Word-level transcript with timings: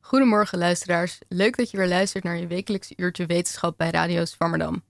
Goedemorgen 0.00 0.58
luisteraars. 0.58 1.18
Leuk 1.28 1.56
dat 1.56 1.70
je 1.70 1.76
weer 1.76 1.88
luistert 1.88 2.24
naar 2.24 2.36
je 2.36 2.46
wekelijkse 2.46 2.94
uurtje 2.96 3.26
wetenschap 3.26 3.76
bij 3.76 3.90
Radio 3.90 4.24
Swammerdam. 4.24 4.82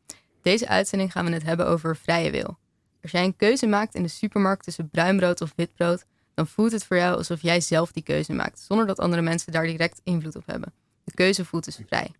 Deze 0.43 0.69
uitzending 0.69 1.13
gaan 1.13 1.25
we 1.25 1.33
het 1.33 1.43
hebben 1.43 1.67
over 1.67 1.97
vrije 1.97 2.31
wil. 2.31 2.59
Als 3.03 3.11
jij 3.11 3.25
een 3.25 3.37
keuze 3.37 3.67
maakt 3.67 3.95
in 3.95 4.03
de 4.03 4.09
supermarkt 4.09 4.65
tussen 4.65 4.91
bruinbrood 4.91 5.41
of 5.41 5.53
witbrood, 5.57 6.05
dan 6.35 6.47
voelt 6.47 6.73
het 6.73 6.85
voor 6.85 6.97
jou 6.97 7.17
alsof 7.17 7.43
jij 7.43 7.61
zelf 7.61 7.93
die 7.93 8.03
keuze 8.03 8.33
maakt, 8.33 8.61
zonder 8.61 8.87
dat 8.87 8.99
andere 8.99 9.23
mensen 9.23 9.53
daar 9.53 9.67
direct 9.67 10.01
invloed 10.05 10.37
op 10.37 10.47
hebben. 10.47 10.73
De 11.05 11.15
keuze 11.15 11.45
voelt 11.45 11.65
dus 11.65 11.79
vrij. 11.87 12.11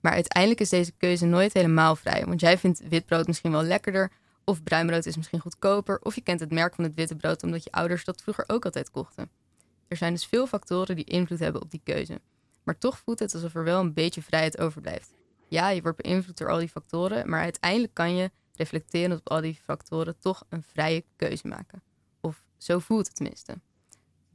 Maar 0.00 0.12
uiteindelijk 0.12 0.60
is 0.60 0.68
deze 0.68 0.92
keuze 0.96 1.26
nooit 1.26 1.52
helemaal 1.52 1.96
vrij, 1.96 2.24
want 2.26 2.40
jij 2.40 2.58
vindt 2.58 2.88
witbrood 2.88 3.26
misschien 3.26 3.52
wel 3.52 3.62
lekkerder, 3.62 4.10
of 4.44 4.62
bruinbrood 4.62 5.06
is 5.06 5.16
misschien 5.16 5.40
goedkoper, 5.40 5.98
of 6.00 6.14
je 6.14 6.22
kent 6.22 6.40
het 6.40 6.52
merk 6.52 6.74
van 6.74 6.84
het 6.84 6.94
witte 6.94 7.16
brood 7.16 7.42
omdat 7.42 7.64
je 7.64 7.72
ouders 7.72 8.04
dat 8.04 8.22
vroeger 8.22 8.44
ook 8.46 8.64
altijd 8.64 8.90
kochten. 8.90 9.30
Er 9.92 9.98
zijn 9.98 10.12
dus 10.12 10.26
veel 10.26 10.46
factoren 10.46 10.96
die 10.96 11.04
invloed 11.04 11.38
hebben 11.38 11.62
op 11.62 11.70
die 11.70 11.80
keuze. 11.84 12.20
Maar 12.62 12.78
toch 12.78 12.98
voelt 12.98 13.18
het 13.18 13.34
alsof 13.34 13.54
er 13.54 13.64
wel 13.64 13.80
een 13.80 13.92
beetje 13.92 14.22
vrijheid 14.22 14.58
overblijft. 14.58 15.12
Ja, 15.48 15.68
je 15.68 15.82
wordt 15.82 16.02
beïnvloed 16.02 16.38
door 16.38 16.50
al 16.50 16.58
die 16.58 16.68
factoren, 16.68 17.28
maar 17.28 17.40
uiteindelijk 17.40 17.94
kan 17.94 18.16
je, 18.16 18.30
reflecterend 18.54 19.20
op 19.20 19.30
al 19.30 19.40
die 19.40 19.60
factoren, 19.64 20.18
toch 20.18 20.44
een 20.48 20.62
vrije 20.62 21.04
keuze 21.16 21.48
maken. 21.48 21.82
Of 22.20 22.44
zo 22.56 22.78
voelt 22.78 23.06
het 23.06 23.16
tenminste. 23.16 23.60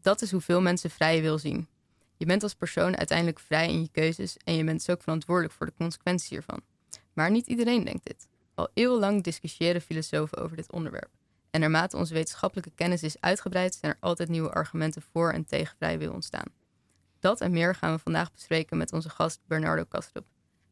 Dat 0.02 0.22
is 0.22 0.32
hoeveel 0.32 0.62
mensen 0.62 0.90
vrije 0.90 1.22
wil 1.22 1.38
zien. 1.38 1.68
Je 2.18 2.26
bent 2.26 2.44
als 2.44 2.54
persoon 2.54 2.98
uiteindelijk 2.98 3.40
vrij 3.40 3.70
in 3.70 3.82
je 3.82 3.90
keuzes 3.92 4.38
en 4.38 4.56
je 4.56 4.64
bent 4.64 4.86
dus 4.86 4.96
ook 4.96 5.02
verantwoordelijk 5.02 5.54
voor 5.54 5.66
de 5.66 5.74
consequenties 5.78 6.30
hiervan. 6.30 6.62
Maar 7.14 7.32
niet 7.32 7.48
iedereen 7.48 7.84
denkt 7.84 8.06
dit. 8.06 8.28
Al 8.56 8.70
eeuwenlang 8.74 9.24
discussiëren 9.24 9.82
filosofen 9.82 10.38
over 10.38 10.56
dit 10.56 10.72
onderwerp. 10.72 11.10
En 11.50 11.60
naarmate 11.60 11.98
onze 11.98 12.14
wetenschappelijke 12.14 12.72
kennis 12.76 13.04
is 13.04 13.22
uitgebreid, 13.22 13.76
zijn 13.76 13.92
er 13.92 13.98
altijd 14.00 14.30
nieuwe 14.30 14.52
argumenten 14.52 15.02
voor 15.02 15.32
en 15.32 15.46
tegen 15.46 15.76
vrije 15.78 16.14
ontstaan. 16.14 16.48
Dat 17.20 17.42
en 17.42 17.52
meer 17.52 17.76
gaan 17.76 17.94
we 17.94 18.00
vandaag 18.00 18.32
bespreken 18.32 18.78
met 18.78 18.94
onze 18.94 19.10
gast 19.10 19.40
Bernardo 19.46 19.84
Kastrup. 19.84 20.26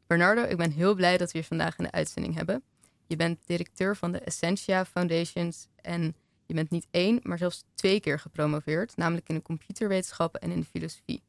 Bernardo, 0.08 0.44
ik 0.44 0.58
ben 0.58 0.72
heel 0.72 0.95
blij 0.95 1.17
dat 1.17 1.32
we 1.32 1.38
je 1.38 1.44
vandaag 1.44 1.78
in 1.78 1.84
de 1.84 1.92
uitzending 1.92 2.36
hebben. 2.36 2.64
Je 3.08 3.16
bent 3.16 3.40
directeur 3.45 3.95
van 3.95 4.12
de 4.12 4.20
Essentia 4.20 4.86
Foundations 4.86 5.67
en 5.76 6.16
je 6.45 6.54
bent 6.54 6.70
niet 6.70 6.88
één, 6.92 7.20
maar 7.23 7.38
zelfs 7.38 7.64
twee 7.73 8.00
keer 8.00 8.20
gepromoveerd, 8.20 8.98
namelijk 8.98 9.30
in 9.30 9.36
de 9.36 9.42
computerwetenschappen 9.42 10.42
en 10.42 10.52
in 10.52 10.60
de 10.60 10.66
filosofie. 10.66 11.23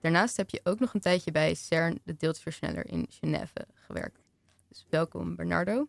Daarnaast 0.00 0.36
heb 0.36 0.50
je 0.50 0.60
ook 0.64 0.80
nog 0.80 0.94
een 0.94 1.00
tijdje 1.00 1.32
bij 1.32 1.54
CERN, 1.54 2.00
de 2.04 2.16
deeltjesversneller 2.16 2.86
in 2.86 3.06
Genève, 3.08 3.66
gewerkt. 3.74 4.24
Dus 4.68 4.86
welkom 4.90 5.36
Bernardo. 5.36 5.88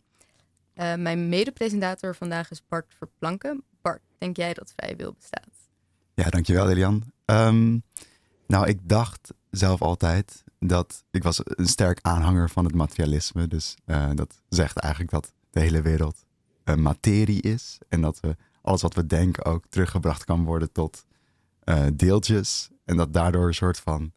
Uh, 0.78 0.94
mijn 0.94 1.28
medepresentator 1.28 2.14
vandaag 2.14 2.50
is 2.50 2.62
Bart 2.68 2.94
Verplanken. 2.98 3.62
Bart, 3.82 4.02
denk 4.18 4.36
jij 4.36 4.54
dat 4.54 4.72
vrije 4.76 4.96
wil 4.96 5.12
bestaat? 5.12 5.50
Ja, 6.14 6.30
dankjewel 6.30 6.70
Elian. 6.70 7.02
Um, 7.24 7.82
nou, 8.46 8.66
ik 8.66 8.88
dacht 8.88 9.32
zelf 9.50 9.82
altijd 9.82 10.44
dat 10.58 11.04
ik 11.10 11.22
was 11.22 11.40
een 11.44 11.66
sterk 11.66 11.98
aanhanger 12.02 12.50
van 12.50 12.64
het 12.64 12.74
materialisme. 12.74 13.48
Dus 13.48 13.76
uh, 13.86 14.10
dat 14.14 14.42
zegt 14.48 14.78
eigenlijk 14.78 15.12
dat 15.12 15.32
de 15.50 15.60
hele 15.60 15.82
wereld 15.82 16.24
een 16.64 16.82
materie 16.82 17.42
is. 17.42 17.78
En 17.88 18.00
dat 18.00 18.20
alles 18.62 18.82
wat 18.82 18.94
we 18.94 19.06
denken 19.06 19.44
ook 19.44 19.64
teruggebracht 19.68 20.24
kan 20.24 20.44
worden 20.44 20.72
tot 20.72 21.04
uh, 21.64 21.86
deeltjes. 21.94 22.70
En 22.84 22.96
dat 22.96 23.12
daardoor 23.12 23.46
een 23.46 23.54
soort 23.54 23.78
van 23.78 24.12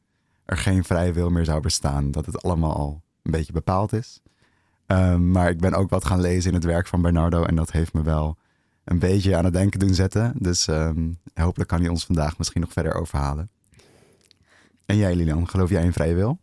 er 0.45 0.58
geen 0.58 0.83
vrije 0.83 1.14
wil 1.14 1.30
meer 1.30 1.45
zou 1.45 1.61
bestaan. 1.61 2.11
Dat 2.11 2.26
het 2.26 2.44
allemaal 2.44 2.76
al 2.76 3.02
een 3.21 3.32
beetje 3.32 3.54
bepaald 3.54 3.94
is. 3.94 4.21
Um, 4.91 5.31
maar 5.31 5.49
ik 5.49 5.59
ben 5.59 5.73
ook 5.73 5.89
wat 5.89 6.05
gaan 6.05 6.21
lezen 6.21 6.49
in 6.49 6.55
het 6.55 6.65
werk 6.65 6.87
van 6.87 7.02
Bernardo. 7.02 7.43
En 7.43 7.55
dat 7.55 7.71
heeft 7.71 7.93
me 7.93 8.03
wel 8.03 8.37
een 8.83 8.99
beetje 8.99 9.35
aan 9.35 9.43
het 9.45 9.53
denken 9.53 9.79
doen 9.79 9.93
zetten. 9.93 10.33
Dus 10.37 10.67
um, 10.67 11.19
hopelijk 11.33 11.69
kan 11.69 11.79
hij 11.79 11.89
ons 11.89 12.05
vandaag 12.05 12.37
misschien 12.37 12.61
nog 12.61 12.71
verder 12.71 12.93
overhalen. 12.93 13.49
En 14.85 14.97
jij, 14.97 15.15
Lilian, 15.15 15.49
geloof 15.49 15.69
jij 15.69 15.83
in 15.83 15.93
vrije 15.93 16.13
wil? 16.13 16.39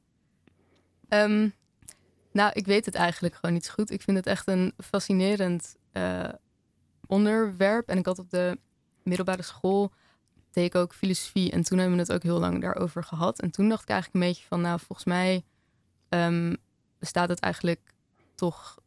Um, 1.08 1.54
nou, 2.32 2.50
ik 2.54 2.66
weet 2.66 2.84
het 2.84 2.94
eigenlijk 2.94 3.34
gewoon 3.34 3.54
niet 3.54 3.64
zo 3.64 3.72
goed. 3.72 3.90
Ik 3.90 4.02
vind 4.02 4.16
het 4.16 4.26
echt 4.26 4.48
een 4.48 4.72
fascinerend 4.76 5.76
uh, 5.92 6.28
onderwerp. 7.06 7.88
En 7.88 7.98
ik 7.98 8.06
had 8.06 8.18
op 8.18 8.30
de 8.30 8.58
middelbare 9.02 9.42
school 9.42 9.92
deed 10.50 10.64
ik 10.64 10.74
ook 10.74 10.94
filosofie. 10.94 11.50
En 11.50 11.62
toen 11.62 11.78
hebben 11.78 11.96
we 11.96 12.02
het 12.02 12.12
ook 12.12 12.22
heel 12.22 12.38
lang 12.38 12.60
daarover 12.60 13.04
gehad. 13.04 13.40
En 13.40 13.50
toen 13.50 13.68
dacht 13.68 13.82
ik 13.82 13.88
eigenlijk 13.88 14.24
een 14.24 14.30
beetje 14.30 14.46
van, 14.48 14.60
nou, 14.60 14.80
volgens 14.80 15.06
mij 15.06 15.44
bestaat 16.98 17.28
het 17.28 17.40
eigenlijk 17.40 17.80
toch 18.38 18.78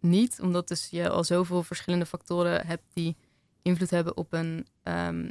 niet. 0.00 0.40
Omdat 0.40 0.68
dus 0.68 0.88
je 0.90 1.08
al 1.08 1.24
zoveel 1.24 1.62
verschillende 1.62 2.06
factoren 2.06 2.66
hebt 2.66 2.84
die 2.92 3.16
invloed 3.62 3.90
hebben 3.90 4.16
op 4.16 4.32
een 4.32 4.66
um, 4.82 5.30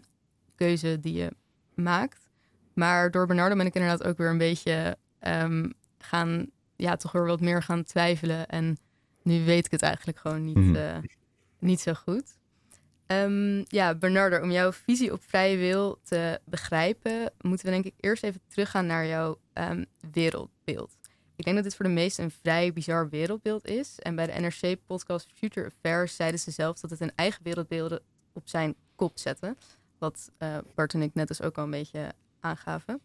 keuze 0.56 1.00
die 1.00 1.14
je 1.14 1.32
maakt. 1.74 2.30
Maar 2.74 3.12
door 3.12 3.28
Bernardo 3.28 3.56
ben 3.56 3.66
ik 3.66 3.76
inderdaad 3.76 4.04
ook 4.04 4.18
weer 4.18 4.30
een 4.30 4.38
beetje 4.38 4.98
um, 5.28 5.74
gaan, 5.98 6.50
ja, 6.76 6.96
toch 6.96 7.12
weer 7.12 7.26
wat 7.26 7.42
meer 7.42 7.64
gaan 7.64 7.84
twijfelen. 7.84 8.48
En 8.48 8.78
nu 9.24 9.46
weet 9.46 9.66
ik 9.66 9.72
het 9.72 9.82
eigenlijk 9.82 10.18
gewoon 10.18 10.44
niet, 10.46 10.56
mm. 10.56 10.76
uh, 10.76 10.98
niet 11.60 11.80
zo 11.80 11.94
goed. 11.94 12.36
Um, 13.08 13.66
ja, 13.68 13.96
Bernardo, 13.96 14.42
om 14.42 14.52
jouw 14.52 14.72
visie 14.72 15.14
op 15.14 15.24
vrije 15.24 15.58
wil 15.58 16.00
te 16.04 16.40
begrijpen, 16.46 17.32
moeten 17.42 17.66
we 17.66 17.72
denk 17.72 17.86
ik 17.86 17.94
eerst 18.00 18.24
even 18.24 18.42
teruggaan 18.48 18.86
naar 18.86 19.08
jouw 19.08 19.40
wereldbeeld. 20.12 20.97
Ik 21.38 21.44
denk 21.44 21.56
dat 21.56 21.64
dit 21.64 21.76
voor 21.76 21.86
de 21.86 21.92
meesten 21.92 22.24
een 22.24 22.32
vrij 22.32 22.74
bizar 22.74 23.10
wereldbeeld 23.10 23.66
is. 23.68 24.00
En 24.00 24.16
bij 24.16 24.26
de 24.26 24.40
NRC-podcast 24.40 25.30
Future 25.34 25.66
Affairs 25.66 26.16
zeiden 26.16 26.40
ze 26.40 26.52
zelf 26.52 26.80
dat 26.80 26.90
het 26.90 27.00
een 27.00 27.16
eigen 27.16 27.44
wereldbeelden 27.44 28.02
op 28.34 28.50
zijn 28.50 28.76
kop 28.96 29.18
zetten. 29.18 29.58
Wat 29.98 30.32
uh, 30.40 30.58
Bart 30.76 30.94
en 30.94 31.02
ik 31.02 31.14
net 31.14 31.28
dus 31.28 31.42
ook 31.42 31.58
al 31.58 31.64
een 31.64 31.70
beetje 31.70 32.14
aangaven. 32.40 33.02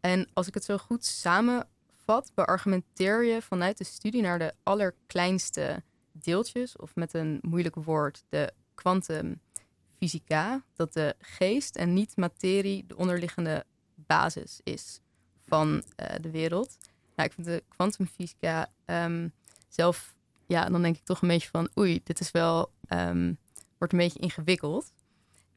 En 0.00 0.28
als 0.32 0.46
ik 0.46 0.54
het 0.54 0.64
zo 0.64 0.76
goed 0.76 1.04
samenvat, 1.04 2.32
beargumenteer 2.34 3.24
je 3.24 3.42
vanuit 3.42 3.78
de 3.78 3.84
studie 3.84 4.22
naar 4.22 4.38
de 4.38 4.54
allerkleinste 4.62 5.82
deeltjes, 6.12 6.76
of 6.76 6.94
met 6.94 7.14
een 7.14 7.38
moeilijk 7.42 7.74
woord, 7.74 8.24
de 8.28 8.52
kwantumfysica, 8.74 10.64
dat 10.74 10.92
de 10.92 11.14
geest 11.18 11.76
en 11.76 11.94
niet 11.94 12.16
materie 12.16 12.86
de 12.86 12.96
onderliggende 12.96 13.64
basis 13.94 14.60
is 14.62 15.00
van 15.44 15.68
uh, 15.74 16.06
de 16.20 16.30
wereld. 16.30 16.76
Nou, 17.16 17.28
ik 17.28 17.34
vind 17.34 17.46
de 17.46 17.62
kwantumfysica 17.68 18.70
um, 18.86 19.32
zelf, 19.68 20.14
ja, 20.46 20.68
dan 20.68 20.82
denk 20.82 20.96
ik 20.96 21.04
toch 21.04 21.22
een 21.22 21.28
beetje 21.28 21.48
van, 21.48 21.68
oei, 21.78 22.00
dit 22.04 22.20
is 22.20 22.30
wel, 22.30 22.72
um, 22.88 23.38
wordt 23.78 23.92
een 23.92 23.98
beetje 23.98 24.18
ingewikkeld. 24.18 24.92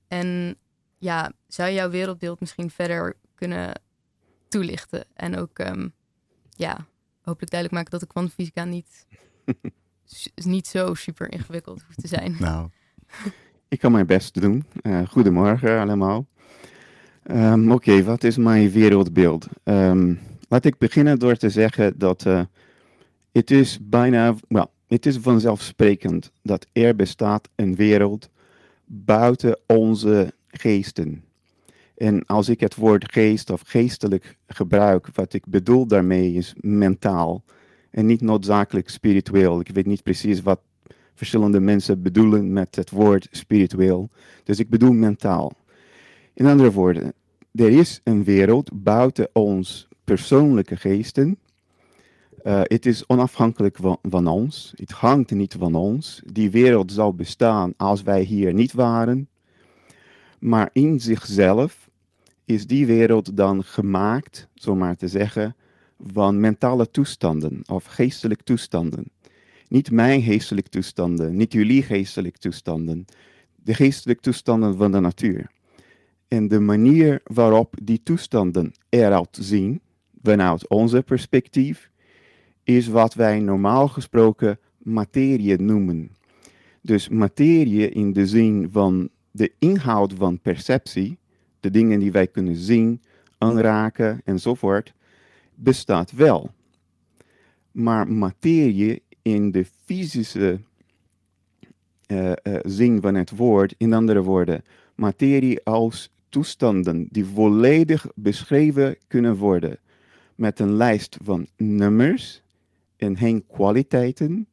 En 0.07 0.57
ja, 0.97 1.31
zou 1.47 1.71
jouw 1.71 1.89
wereldbeeld 1.89 2.39
misschien 2.39 2.69
verder 2.69 3.15
kunnen 3.35 3.81
toelichten? 4.47 5.05
En 5.13 5.37
ook, 5.37 5.59
um, 5.59 5.93
ja, 6.49 6.85
hopelijk 7.21 7.51
duidelijk 7.51 7.71
maken 7.71 7.91
dat 7.91 7.99
de 7.99 8.13
kwantumfysica 8.13 8.63
niet, 8.63 9.07
niet 10.35 10.67
zo 10.67 10.93
super 10.93 11.31
ingewikkeld 11.31 11.83
hoeft 11.83 12.01
te 12.01 12.07
zijn. 12.07 12.35
Nou, 12.39 12.69
ik 13.67 13.79
kan 13.79 13.91
mijn 13.91 14.05
best 14.05 14.41
doen. 14.41 14.65
Uh, 14.81 15.07
goedemorgen 15.07 15.79
allemaal. 15.79 16.27
Um, 17.23 17.71
Oké, 17.71 17.73
okay, 17.73 18.03
wat 18.03 18.23
is 18.23 18.37
mijn 18.37 18.71
wereldbeeld? 18.71 19.47
Um, 19.63 20.19
laat 20.49 20.65
ik 20.65 20.77
beginnen 20.77 21.19
door 21.19 21.35
te 21.35 21.49
zeggen 21.49 21.93
dat 21.97 22.25
uh, 22.25 22.41
het 23.31 23.51
is 23.51 23.79
bijna, 23.81 24.35
well, 24.47 24.67
het 24.87 25.05
is 25.05 25.17
vanzelfsprekend 25.17 26.31
dat 26.41 26.65
er 26.71 26.95
bestaat 26.95 27.49
een 27.55 27.75
wereld 27.75 28.29
buiten 28.85 29.59
onze 29.65 30.33
geesten. 30.47 31.23
En 31.97 32.25
als 32.25 32.49
ik 32.49 32.59
het 32.59 32.75
woord 32.75 33.11
geest 33.11 33.49
of 33.49 33.61
geestelijk 33.65 34.37
gebruik, 34.47 35.07
wat 35.13 35.33
ik 35.33 35.45
bedoel 35.45 35.85
daarmee 35.85 36.33
is 36.33 36.53
mentaal 36.57 37.43
en 37.91 38.05
niet 38.05 38.21
noodzakelijk 38.21 38.89
spiritueel. 38.89 39.59
Ik 39.59 39.69
weet 39.69 39.85
niet 39.85 40.03
precies 40.03 40.41
wat 40.41 40.59
verschillende 41.13 41.59
mensen 41.59 42.01
bedoelen 42.01 42.53
met 42.53 42.75
het 42.75 42.89
woord 42.89 43.27
spiritueel. 43.31 44.09
Dus 44.43 44.59
ik 44.59 44.69
bedoel 44.69 44.93
mentaal. 44.93 45.51
In 46.33 46.45
andere 46.45 46.71
woorden, 46.71 47.13
er 47.51 47.69
is 47.69 48.01
een 48.03 48.23
wereld 48.23 48.69
buiten 48.73 49.29
ons 49.33 49.88
persoonlijke 50.09 50.75
geesten. 50.75 51.37
Uh, 52.43 52.61
het 52.63 52.85
is 52.85 53.07
onafhankelijk 53.07 53.77
van, 53.77 53.97
van, 54.01 54.27
ons. 54.27 54.73
Het 54.75 54.91
hangt 54.91 55.31
niet 55.31 55.55
van 55.59 55.75
ons. 55.75 56.21
Die 56.25 56.51
wereld 56.51 56.91
zou 56.91 57.13
bestaan 57.13 57.73
als 57.77 58.01
wij 58.01 58.21
hier 58.21 58.53
niet 58.53 58.73
waren. 58.73 59.27
Maar 60.39 60.69
in 60.73 60.99
zichzelf 60.99 61.89
is 62.45 62.67
die 62.67 62.85
wereld 62.85 63.37
dan 63.37 63.63
gemaakt, 63.63 64.47
zomaar 64.53 64.95
te 64.95 65.07
zeggen, 65.07 65.55
van 66.07 66.39
mentale 66.39 66.91
toestanden 66.91 67.61
of 67.65 67.85
geestelijke 67.85 68.43
toestanden. 68.43 69.11
Niet 69.67 69.91
mijn 69.91 70.21
geestelijke 70.21 70.69
toestanden, 70.69 71.35
niet 71.35 71.53
jullie 71.53 71.83
geestelijke 71.83 72.39
toestanden, 72.39 73.05
de 73.55 73.73
geestelijke 73.73 74.21
toestanden 74.21 74.77
van 74.77 74.91
de 74.91 74.99
natuur. 74.99 75.51
En 76.27 76.47
de 76.47 76.59
manier 76.59 77.21
waarop 77.23 77.75
die 77.83 78.03
toestanden 78.03 78.73
eruit 78.89 79.37
zien, 79.41 79.81
vanuit 80.23 80.67
onze 80.67 81.01
perspectief, 81.01 81.91
is 82.63 82.87
wat 82.87 83.13
wij 83.13 83.39
normaal 83.39 83.87
gesproken 83.87 84.59
materie 84.77 85.61
noemen. 85.61 86.11
Dus 86.81 87.09
materie 87.09 87.89
in 87.89 88.13
de 88.13 88.27
zin 88.27 88.69
van 88.71 89.09
de 89.31 89.51
inhoud 89.59 90.13
van 90.13 90.39
perceptie, 90.39 91.17
de 91.59 91.71
dingen 91.71 91.99
die 91.99 92.11
wij 92.11 92.27
kunnen 92.27 92.55
zien, 92.55 93.01
aanraken 93.37 94.21
enzovoort, 94.23 94.93
bestaat 95.55 96.11
wel. 96.11 96.51
Maar 97.71 98.07
materie 98.07 99.01
in 99.21 99.51
de 99.51 99.65
fysische 99.85 100.59
uh, 102.07 102.31
uh, 102.43 102.59
zin 102.63 103.01
van 103.01 103.15
het 103.15 103.29
woord, 103.29 103.75
in 103.77 103.93
andere 103.93 104.21
woorden, 104.21 104.63
materie 104.95 105.63
als 105.63 106.11
toestanden 106.29 107.07
die 107.11 107.25
volledig 107.25 108.07
beschreven 108.15 108.97
kunnen 109.07 109.35
worden 109.35 109.79
met 110.39 110.59
een 110.59 110.73
lijst 110.73 111.17
van 111.23 111.47
nummers 111.57 112.41
en 112.95 113.17
geen 113.17 113.45
kwaliteiten, 113.47 114.47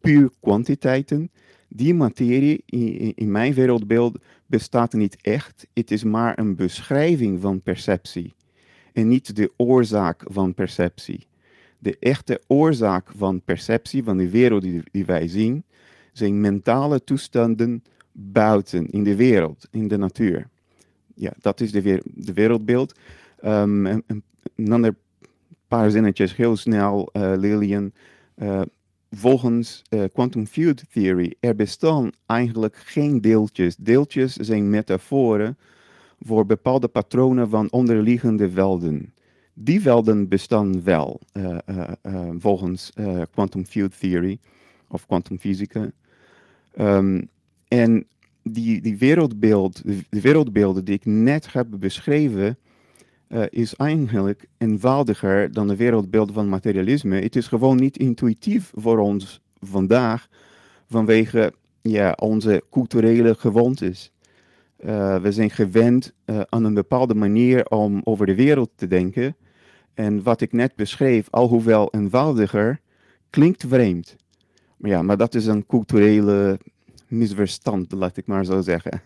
puur 0.00 0.30
kwantiteiten. 0.40 1.30
Die 1.68 1.94
materie 1.94 2.62
in, 3.14 3.30
mijn 3.30 3.54
wereldbeeld 3.54 4.18
bestaat 4.46 4.92
niet 4.92 5.16
echt. 5.20 5.66
Het 5.72 5.90
is 5.90 6.04
maar 6.04 6.38
een 6.38 6.54
beschrijving 6.54 7.40
van 7.40 7.62
perceptie 7.62 8.34
en 8.92 9.08
niet 9.08 9.36
de 9.36 9.52
oorzaak 9.56 10.24
van 10.28 10.54
perceptie. 10.54 11.26
De 11.78 11.96
echte 12.00 12.40
oorzaak 12.46 13.10
van 13.16 13.42
perceptie, 13.42 14.04
van 14.04 14.16
de 14.16 14.30
wereld 14.30 14.62
die, 14.90 15.04
wij 15.04 15.28
zien, 15.28 15.64
zijn 16.12 16.40
mentale 16.40 17.04
toestanden 17.04 17.82
buiten, 18.12 18.90
in 18.90 19.04
de 19.04 19.16
wereld, 19.16 19.68
in 19.70 19.88
de 19.88 19.96
natuur. 19.96 20.48
Ja, 21.14 21.32
dat 21.40 21.60
is 21.60 21.72
de, 21.72 22.02
de 22.04 22.32
wereldbeeld. 22.32 22.98
Um, 23.44 23.86
een, 23.86 24.24
ander 24.72 24.94
paar 25.68 25.90
zinnetjes, 25.90 26.36
heel 26.36 26.56
snel, 26.56 27.10
uh, 27.12 27.32
Lilian. 27.36 27.92
Uh, 28.36 28.60
volgens 29.10 29.82
uh, 29.90 30.04
quantum 30.12 30.46
field 30.46 30.82
theory, 30.92 31.34
er 31.40 31.54
bestaan 31.54 32.10
eigenlijk 32.26 32.76
geen 32.76 33.20
deeltjes. 33.20 33.76
Deeltjes 33.76 34.32
zijn 34.32 34.70
metaforen 34.70 35.58
voor 36.20 36.46
bepaalde 36.46 36.88
patronen 36.88 37.48
van 37.48 37.70
onderliggende 37.70 38.50
velden. 38.50 39.14
Die 39.54 39.80
velden 39.80 40.28
bestaan 40.28 40.82
wel, 40.82 41.20
volgens 42.38 42.92
quantum 43.30 43.66
field 43.66 43.98
theory 43.98 44.38
of 44.88 45.06
kwantumfysica. 45.06 45.90
Um, 46.78 47.28
en 47.68 48.06
die, 48.42 48.80
die 48.80 48.98
wereldbeeld, 48.98 49.82
de, 49.84 50.20
wereldbeelden 50.20 50.84
die 50.84 50.94
ik 50.94 51.04
net 51.04 51.52
heb 51.52 51.66
beschreven, 51.70 52.58
uh, 53.28 53.42
is 53.48 53.74
eigenlijk 53.74 54.46
eenvoudiger 54.58 55.52
dan 55.52 55.68
de 55.68 55.76
wereldbeeld 55.76 56.32
van 56.32 56.48
materialisme. 56.48 57.20
Het 57.20 57.36
is 57.36 57.46
gewoon 57.46 57.76
niet 57.76 57.98
intuïtief 57.98 58.70
voor 58.74 58.98
ons 58.98 59.40
vandaag 59.60 60.28
vanwege 60.88 61.52
ja, 61.80 62.12
onze 62.12 62.62
culturele 62.70 63.34
gewoontes. 63.34 64.12
Uh, 64.84 65.20
we 65.20 65.32
zijn 65.32 65.50
gewend 65.50 66.12
uh, 66.26 66.40
aan 66.48 66.64
een 66.64 66.74
bepaalde 66.74 67.14
manier 67.14 67.68
om 67.68 68.00
over 68.04 68.26
de 68.26 68.34
wereld 68.34 68.70
te 68.74 68.86
denken. 68.86 69.36
En 69.94 70.22
wat 70.22 70.40
ik 70.40 70.52
net 70.52 70.74
beschreef, 70.74 71.28
alhoewel 71.30 71.88
eenvoudiger, 71.90 72.80
klinkt 73.30 73.64
vreemd. 73.68 74.16
Maar 74.76 74.90
ja, 74.90 75.02
maar 75.02 75.16
dat 75.16 75.34
is 75.34 75.46
een 75.46 75.66
culturele 75.66 76.58
misverstand, 77.08 77.92
laat 77.92 78.16
ik 78.16 78.26
maar 78.26 78.44
zo 78.44 78.60
zeggen. 78.60 79.02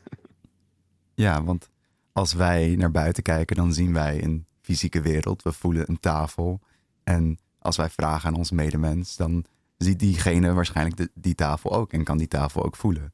Ja, 1.14 1.44
want 1.44 1.68
als 2.12 2.32
wij 2.32 2.74
naar 2.76 2.90
buiten 2.90 3.22
kijken, 3.22 3.56
dan 3.56 3.72
zien 3.72 3.92
wij 3.92 4.24
een 4.24 4.46
fysieke 4.60 5.00
wereld. 5.00 5.42
We 5.42 5.52
voelen 5.52 5.88
een 5.88 6.00
tafel. 6.00 6.60
En 7.04 7.38
als 7.58 7.76
wij 7.76 7.90
vragen 7.90 8.28
aan 8.28 8.36
ons 8.36 8.50
medemens, 8.50 9.16
dan 9.16 9.44
ziet 9.76 9.98
diegene 9.98 10.52
waarschijnlijk 10.52 11.08
die 11.14 11.34
tafel 11.34 11.72
ook 11.72 11.92
en 11.92 12.04
kan 12.04 12.18
die 12.18 12.28
tafel 12.28 12.64
ook 12.64 12.76
voelen. 12.76 13.12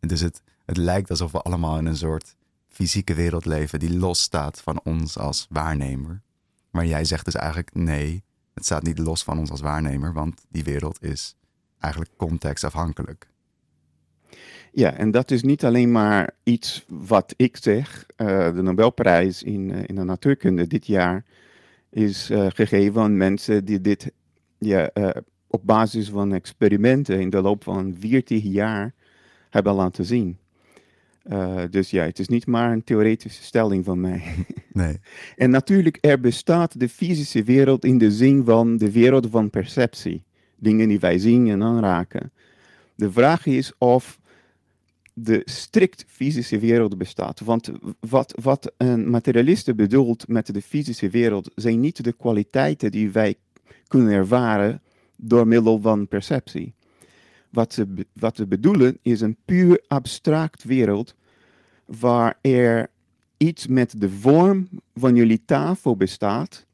En 0.00 0.08
dus 0.08 0.20
het, 0.20 0.42
het 0.64 0.76
lijkt 0.76 1.10
alsof 1.10 1.32
we 1.32 1.42
allemaal 1.42 1.78
in 1.78 1.86
een 1.86 1.96
soort 1.96 2.36
fysieke 2.68 3.14
wereld 3.14 3.44
leven 3.44 3.78
die 3.78 3.98
losstaat 3.98 4.60
van 4.60 4.80
ons 4.84 5.18
als 5.18 5.46
waarnemer. 5.50 6.22
Maar 6.70 6.86
jij 6.86 7.04
zegt 7.04 7.24
dus 7.24 7.34
eigenlijk 7.34 7.74
nee, 7.74 8.24
het 8.54 8.64
staat 8.64 8.82
niet 8.82 8.98
los 8.98 9.22
van 9.22 9.38
ons 9.38 9.50
als 9.50 9.60
waarnemer, 9.60 10.12
want 10.12 10.44
die 10.48 10.64
wereld 10.64 11.02
is 11.02 11.36
eigenlijk 11.78 12.12
contextafhankelijk. 12.16 13.31
Ja, 14.74 14.94
en 14.96 15.10
dat 15.10 15.30
is 15.30 15.42
niet 15.42 15.64
alleen 15.64 15.92
maar 15.92 16.30
iets 16.42 16.84
wat 16.88 17.34
ik 17.36 17.56
zeg. 17.56 18.06
Uh, 18.16 18.54
de 18.54 18.62
Nobelprijs 18.62 19.42
in, 19.42 19.68
uh, 19.68 19.78
in 19.86 19.94
de 19.94 20.04
natuurkunde 20.04 20.66
dit 20.66 20.86
jaar 20.86 21.24
is 21.90 22.30
uh, 22.30 22.46
gegeven 22.48 23.02
aan 23.02 23.16
mensen 23.16 23.64
die 23.64 23.80
dit 23.80 24.12
ja, 24.58 24.90
op 25.46 25.60
basis 25.64 26.08
van 26.08 26.32
experimenten 26.32 27.20
in 27.20 27.30
de 27.30 27.40
loop 27.40 27.62
van 27.62 27.96
40 27.98 28.42
jaar 28.42 28.94
hebben 29.50 29.74
laten 29.74 30.04
zien. 30.04 30.38
dus 31.70 31.90
ja, 31.90 32.04
het 32.04 32.18
is 32.18 32.28
niet 32.28 32.46
maar 32.46 32.72
een 32.72 32.84
theoretische 32.84 33.42
stelling 33.42 33.84
van 33.84 34.00
mij. 34.00 34.22
Nee. 34.72 35.00
en 35.36 35.50
natuurlijk, 35.50 35.98
er 36.00 36.20
bestaat 36.20 36.80
de 36.80 36.88
fysische 36.88 37.42
wereld 37.42 37.84
in 37.84 37.98
de 37.98 38.10
zin 38.10 38.44
van 38.44 38.76
de 38.76 38.92
wereld 38.92 39.26
van 39.30 39.50
perceptie. 39.50 40.22
Dingen 40.56 40.88
die 40.88 41.00
wij 41.00 41.18
zien 41.18 41.48
en 41.48 41.62
aanraken. 41.62 42.32
De 42.94 43.12
vraag 43.12 43.46
is 43.46 43.72
of 43.78 44.20
de 45.24 45.42
strikt 45.44 46.04
fysische 46.08 46.58
wereld 46.58 46.98
bestaat. 46.98 47.40
Want 47.40 47.70
wat, 48.00 48.34
wat 48.42 48.72
een 48.76 49.10
materialiste 49.10 49.74
bedoelt 49.74 50.28
met 50.28 50.54
de 50.54 50.62
fysische 50.62 51.08
wereld 51.08 51.50
zijn 51.54 51.80
niet 51.80 52.04
de 52.04 52.12
kwaliteiten 52.12 52.90
die 52.90 53.10
wij 53.10 53.34
kunnen 53.88 54.12
ervaren 54.12 54.80
door 55.16 55.46
middel 55.46 55.80
van 55.80 56.08
perceptie. 56.08 56.74
Wat 57.50 57.72
ze, 57.72 57.86
wat 58.12 58.36
ze 58.36 58.46
bedoelen 58.46 58.98
is 59.02 59.20
een 59.20 59.36
puur 59.44 59.84
abstract 59.88 60.64
wereld 60.64 61.14
waar 61.84 62.38
er 62.40 62.90
iets 63.36 63.66
met 63.66 64.00
de 64.00 64.10
vorm 64.10 64.68
van 64.94 65.14
jullie 65.14 65.42
tafel 65.44 65.96
bestaat, 65.96 66.66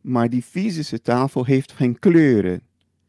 maar 0.00 0.30
die 0.30 0.42
fysische 0.42 1.00
tafel 1.00 1.44
heeft 1.44 1.72
geen 1.72 1.98
kleuren, 1.98 2.62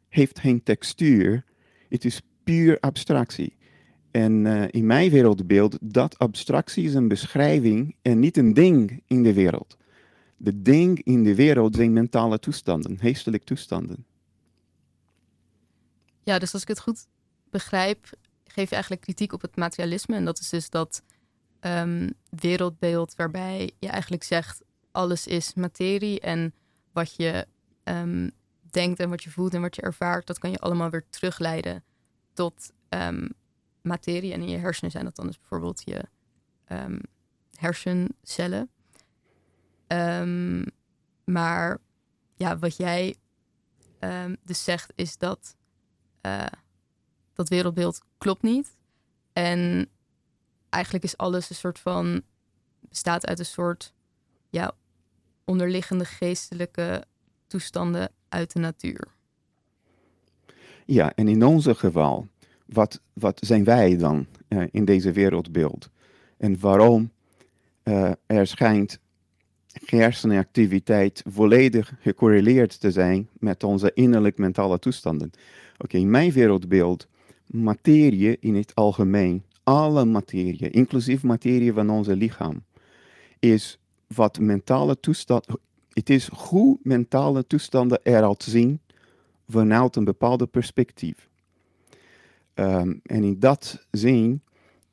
heeft 0.09 0.39
geen 0.39 0.63
textuur. 0.63 1.43
Het 1.89 2.05
is 2.05 2.21
puur 2.43 2.79
abstractie. 2.79 3.53
En 4.11 4.45
uh, 4.45 4.63
in 4.69 4.85
mijn 4.85 5.09
wereldbeeld, 5.09 5.77
dat 5.81 6.17
abstractie 6.17 6.85
is 6.85 6.93
een 6.93 7.07
beschrijving 7.07 7.95
en 8.01 8.19
niet 8.19 8.37
een 8.37 8.53
ding 8.53 9.03
in 9.07 9.23
de 9.23 9.33
wereld. 9.33 9.77
De 10.37 10.61
ding 10.61 11.03
in 11.03 11.23
de 11.23 11.35
wereld 11.35 11.75
zijn 11.75 11.93
mentale 11.93 12.39
toestanden, 12.39 12.97
geestelijke 12.97 13.45
toestanden. 13.45 14.05
Ja, 16.23 16.39
dus 16.39 16.53
als 16.53 16.61
ik 16.61 16.67
het 16.67 16.79
goed 16.79 17.07
begrijp, 17.49 18.09
geef 18.43 18.67
je 18.67 18.73
eigenlijk 18.73 19.03
kritiek 19.03 19.33
op 19.33 19.41
het 19.41 19.55
materialisme. 19.55 20.15
En 20.15 20.25
dat 20.25 20.39
is 20.39 20.49
dus 20.49 20.69
dat 20.69 21.03
um, 21.61 22.09
wereldbeeld 22.29 23.15
waarbij 23.15 23.71
je 23.79 23.87
eigenlijk 23.87 24.23
zegt 24.23 24.61
alles 24.91 25.27
is 25.27 25.53
materie 25.53 26.19
en 26.19 26.53
wat 26.91 27.15
je 27.15 27.47
um, 27.83 28.31
denkt 28.71 28.99
en 28.99 29.09
wat 29.09 29.23
je 29.23 29.29
voelt 29.29 29.53
en 29.53 29.61
wat 29.61 29.75
je 29.75 29.81
ervaart, 29.81 30.27
dat 30.27 30.39
kan 30.39 30.51
je 30.51 30.59
allemaal 30.59 30.89
weer 30.89 31.05
terugleiden 31.09 31.83
tot 32.33 32.71
um, 32.89 33.29
materie. 33.81 34.33
En 34.33 34.41
in 34.41 34.49
je 34.49 34.57
hersenen 34.57 34.91
zijn 34.91 35.03
dat 35.03 35.15
dan 35.15 35.25
dus 35.25 35.39
bijvoorbeeld 35.39 35.81
je 35.85 36.03
um, 36.69 37.01
hersencellen. 37.55 38.69
Um, 39.87 40.65
maar 41.23 41.77
ja, 42.35 42.57
wat 42.57 42.77
jij 42.77 43.15
um, 43.99 44.37
dus 44.43 44.63
zegt 44.63 44.91
is 44.95 45.17
dat 45.17 45.55
uh, 46.21 46.45
dat 47.33 47.49
wereldbeeld 47.49 48.01
klopt 48.17 48.41
niet. 48.41 48.77
En 49.33 49.89
eigenlijk 50.69 51.03
is 51.03 51.17
alles 51.17 51.49
een 51.49 51.55
soort 51.55 51.79
van 51.79 52.21
bestaat 52.79 53.25
uit 53.25 53.39
een 53.39 53.45
soort 53.45 53.93
ja, 54.49 54.71
onderliggende 55.45 56.05
geestelijke 56.05 57.05
toestanden 57.47 58.11
uit 58.29 58.53
de 58.53 58.59
natuur. 58.59 59.07
Ja, 60.85 61.13
en 61.15 61.27
in 61.27 61.45
onze 61.45 61.75
geval 61.75 62.27
wat, 62.71 63.01
wat 63.13 63.39
zijn 63.41 63.63
wij 63.63 63.97
dan 63.97 64.25
uh, 64.49 64.63
in 64.71 64.85
deze 64.85 65.11
wereldbeeld? 65.11 65.89
En 66.37 66.59
waarom 66.59 67.11
uh, 67.83 68.11
er 68.25 68.47
schijnt 68.47 68.99
hersenactiviteit 69.85 71.23
volledig 71.29 71.93
gecorreleerd 71.99 72.79
te 72.79 72.91
zijn 72.91 73.29
met 73.39 73.63
onze 73.63 73.91
innerlijk 73.93 74.37
mentale 74.37 74.79
toestanden. 74.79 75.31
Oké, 75.77 75.97
in 75.97 76.09
mijn 76.09 76.31
wereldbeeld, 76.31 77.07
materie 77.45 78.37
in 78.39 78.55
het 78.55 78.75
algemeen, 78.75 79.43
alle 79.63 80.05
materie, 80.05 80.69
inclusief 80.69 81.23
materie 81.23 81.73
van 81.73 81.89
onze 81.89 82.15
lichaam, 82.15 82.63
is 83.39 83.79
wat 84.07 84.39
mentale 84.39 84.99
toestand, 84.99 85.45
het 85.89 86.09
is 86.09 86.27
hoe 86.27 86.79
mentale 86.83 87.47
toestanden 87.47 87.99
eruit 88.03 88.43
zien 88.43 88.79
vanuit 89.47 89.95
een 89.95 90.03
bepaalde 90.03 90.47
perspectief. 90.47 91.29
Um, 92.55 92.99
en 93.03 93.23
in 93.23 93.39
dat 93.39 93.85
zin, 93.91 94.41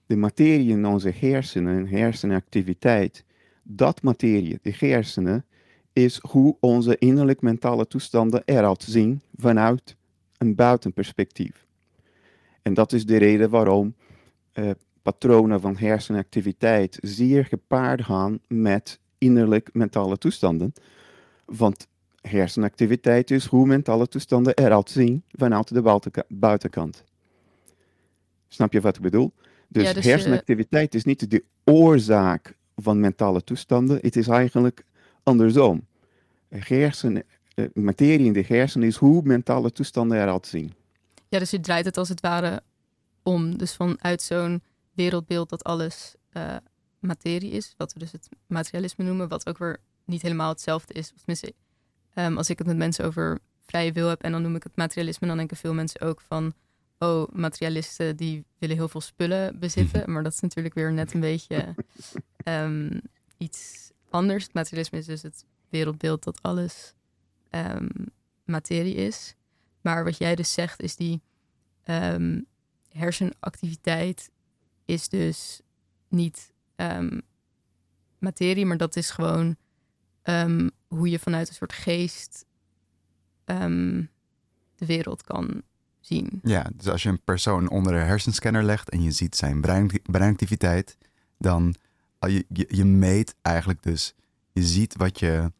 de 0.06 0.16
materie 0.16 0.70
in 0.70 0.86
onze 0.86 1.12
hersenen, 1.18 1.86
hersenactiviteit, 1.86 3.24
dat 3.62 4.02
materie, 4.02 4.58
de 4.62 4.74
hersenen, 4.76 5.44
is 5.92 6.18
hoe 6.22 6.56
onze 6.60 6.98
innerlijk 6.98 7.40
mentale 7.40 7.86
toestanden 7.86 8.42
eruit 8.44 8.82
zien 8.82 9.20
vanuit 9.36 9.96
een 10.38 10.54
buitenperspectief. 10.54 11.66
En 12.62 12.74
dat 12.74 12.92
is 12.92 13.06
de 13.06 13.16
reden 13.16 13.50
waarom 13.50 13.94
uh, 14.54 14.70
patronen 15.02 15.60
van 15.60 15.76
hersenactiviteit 15.76 16.98
zeer 17.00 17.44
gepaard 17.44 18.04
gaan 18.04 18.38
met 18.46 19.00
innerlijk 19.18 19.70
mentale 19.72 20.18
toestanden. 20.18 20.72
Want 21.44 21.86
hersenactiviteit 22.20 23.30
is 23.30 23.46
hoe 23.46 23.66
mentale 23.66 24.08
toestanden 24.08 24.56
eruit 24.56 24.90
zien 24.90 25.22
vanuit 25.32 25.74
de 25.74 26.24
buitenkant. 26.28 27.04
Snap 28.48 28.72
je 28.72 28.80
wat 28.80 28.96
ik 28.96 29.02
bedoel? 29.02 29.32
Dus, 29.68 29.94
dus 29.94 30.04
hersenactiviteit 30.04 30.94
is 30.94 31.04
niet 31.04 31.30
de 31.30 31.44
oorzaak 31.64 32.56
van 32.76 33.00
mentale 33.00 33.44
toestanden, 33.44 33.98
het 34.00 34.16
is 34.16 34.28
eigenlijk 34.28 34.84
andersom. 35.22 35.86
Hersen, 36.48 37.22
eh, 37.54 37.64
materie 37.74 38.26
in 38.26 38.32
de 38.32 38.44
hersenen 38.46 38.88
is 38.88 38.96
hoe 38.96 39.22
mentale 39.22 39.72
toestanden 39.72 40.20
eruit 40.20 40.46
zien. 40.46 40.72
Ja, 41.28 41.38
dus 41.38 41.50
je 41.50 41.60
draait 41.60 41.84
het 41.84 41.96
als 41.96 42.08
het 42.08 42.20
ware 42.20 42.62
om. 43.22 43.58
Dus 43.58 43.74
vanuit 43.74 44.22
zo'n 44.22 44.62
wereldbeeld 44.92 45.48
dat 45.48 45.64
alles 45.64 46.14
uh, 46.32 46.56
materie 46.98 47.50
is, 47.50 47.74
wat 47.76 47.92
we 47.92 47.98
dus 47.98 48.12
het 48.12 48.28
materialisme 48.46 49.04
noemen, 49.04 49.28
wat 49.28 49.48
ook 49.48 49.58
weer 49.58 49.78
niet 50.04 50.22
helemaal 50.22 50.48
hetzelfde 50.48 50.94
is. 50.94 51.12
Tenminste, 51.16 51.52
um, 52.14 52.36
als 52.36 52.50
ik 52.50 52.58
het 52.58 52.66
met 52.66 52.76
mensen 52.76 53.04
over 53.04 53.38
vrije 53.66 53.92
wil 53.92 54.08
heb 54.08 54.22
en 54.22 54.32
dan 54.32 54.42
noem 54.42 54.54
ik 54.54 54.62
het 54.62 54.76
materialisme, 54.76 55.26
dan 55.26 55.36
denken 55.36 55.56
veel 55.56 55.74
mensen 55.74 56.00
ook 56.00 56.20
van, 56.20 56.52
oh, 56.98 57.28
materialisten 57.32 58.16
die 58.16 58.44
willen 58.58 58.76
heel 58.76 58.88
veel 58.88 59.00
spullen 59.00 59.58
bezitten. 59.58 60.12
Maar 60.12 60.22
dat 60.22 60.32
is 60.32 60.40
natuurlijk 60.40 60.74
weer 60.74 60.92
net 60.92 61.14
een 61.14 61.20
beetje 61.20 61.74
um, 62.44 63.00
iets 63.36 63.90
anders. 64.10 64.44
Het 64.44 64.54
materialisme 64.54 64.98
is 64.98 65.06
dus 65.06 65.22
het 65.22 65.44
wereldbeeld 65.68 66.24
dat 66.24 66.42
alles 66.42 66.94
um, 67.50 67.88
materie 68.44 68.94
is. 68.94 69.34
Maar 69.80 70.04
wat 70.04 70.18
jij 70.18 70.34
dus 70.34 70.52
zegt 70.52 70.82
is 70.82 70.96
die 70.96 71.20
um, 71.84 72.46
hersenactiviteit 72.88 74.30
is 74.84 75.08
dus 75.08 75.60
niet 76.08 76.52
materie, 78.18 78.66
maar 78.66 78.76
dat 78.76 78.96
is 78.96 79.10
gewoon 79.10 79.56
hoe 80.88 81.10
je 81.10 81.18
vanuit 81.18 81.48
een 81.48 81.54
soort 81.54 81.72
geest 81.72 82.46
de 83.44 84.86
wereld 84.86 85.22
kan 85.22 85.62
Ja, 86.42 86.70
dus 86.74 86.88
als 86.88 87.02
je 87.02 87.08
een 87.08 87.24
persoon 87.24 87.68
onder 87.68 87.92
de 87.92 87.98
hersenscanner 87.98 88.62
legt 88.62 88.90
en 88.90 89.02
je 89.02 89.10
ziet 89.10 89.36
zijn 89.36 89.60
brein, 89.60 89.90
breinactiviteit, 90.02 90.96
dan 91.38 91.74
je, 92.18 92.44
je, 92.48 92.66
je 92.68 92.84
meet 92.84 93.34
eigenlijk 93.42 93.82
dus, 93.82 94.14
je 94.52 94.62
ziet 94.62 94.96
wat 94.96 95.18
je, 95.18 95.52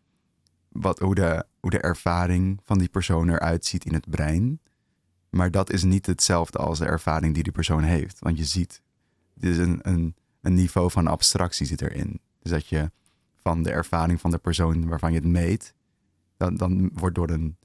wat, 0.69 0.99
hoe, 0.99 1.14
de, 1.14 1.45
hoe 1.61 1.71
de 1.71 1.81
ervaring 1.81 2.61
van 2.64 2.78
die 2.78 2.88
persoon 2.88 3.28
eruit 3.28 3.64
ziet 3.64 3.85
in 3.85 3.95
het 3.95 4.11
brein. 4.11 4.61
Maar 5.31 5.50
dat 5.50 5.71
is 5.71 5.83
niet 5.83 6.07
hetzelfde 6.07 6.59
als 6.59 6.78
de 6.78 6.85
ervaring 6.85 7.35
die 7.35 7.43
die 7.43 7.52
persoon 7.52 7.83
heeft. 7.83 8.19
Want 8.19 8.38
je 8.38 8.45
ziet, 8.45 8.83
dit 9.35 9.50
is 9.50 9.59
een, 9.59 9.78
een, 9.83 10.14
een 10.40 10.55
niveau 10.55 10.90
van 10.90 11.07
abstractie 11.07 11.67
zit 11.67 11.83
erin. 11.83 12.21
Dus 12.43 12.50
dat 12.50 12.67
je 12.67 12.90
van 13.37 13.62
de 13.62 13.71
ervaring 13.71 14.21
van 14.21 14.31
de 14.31 14.38
persoon 14.38 14.88
waarvan 14.88 15.12
je 15.12 15.19
het 15.19 15.28
meet, 15.28 15.75
dan, 16.37 16.57
dan 16.57 16.90
wordt 16.93 17.14
door 17.14 17.31
een 17.31 17.57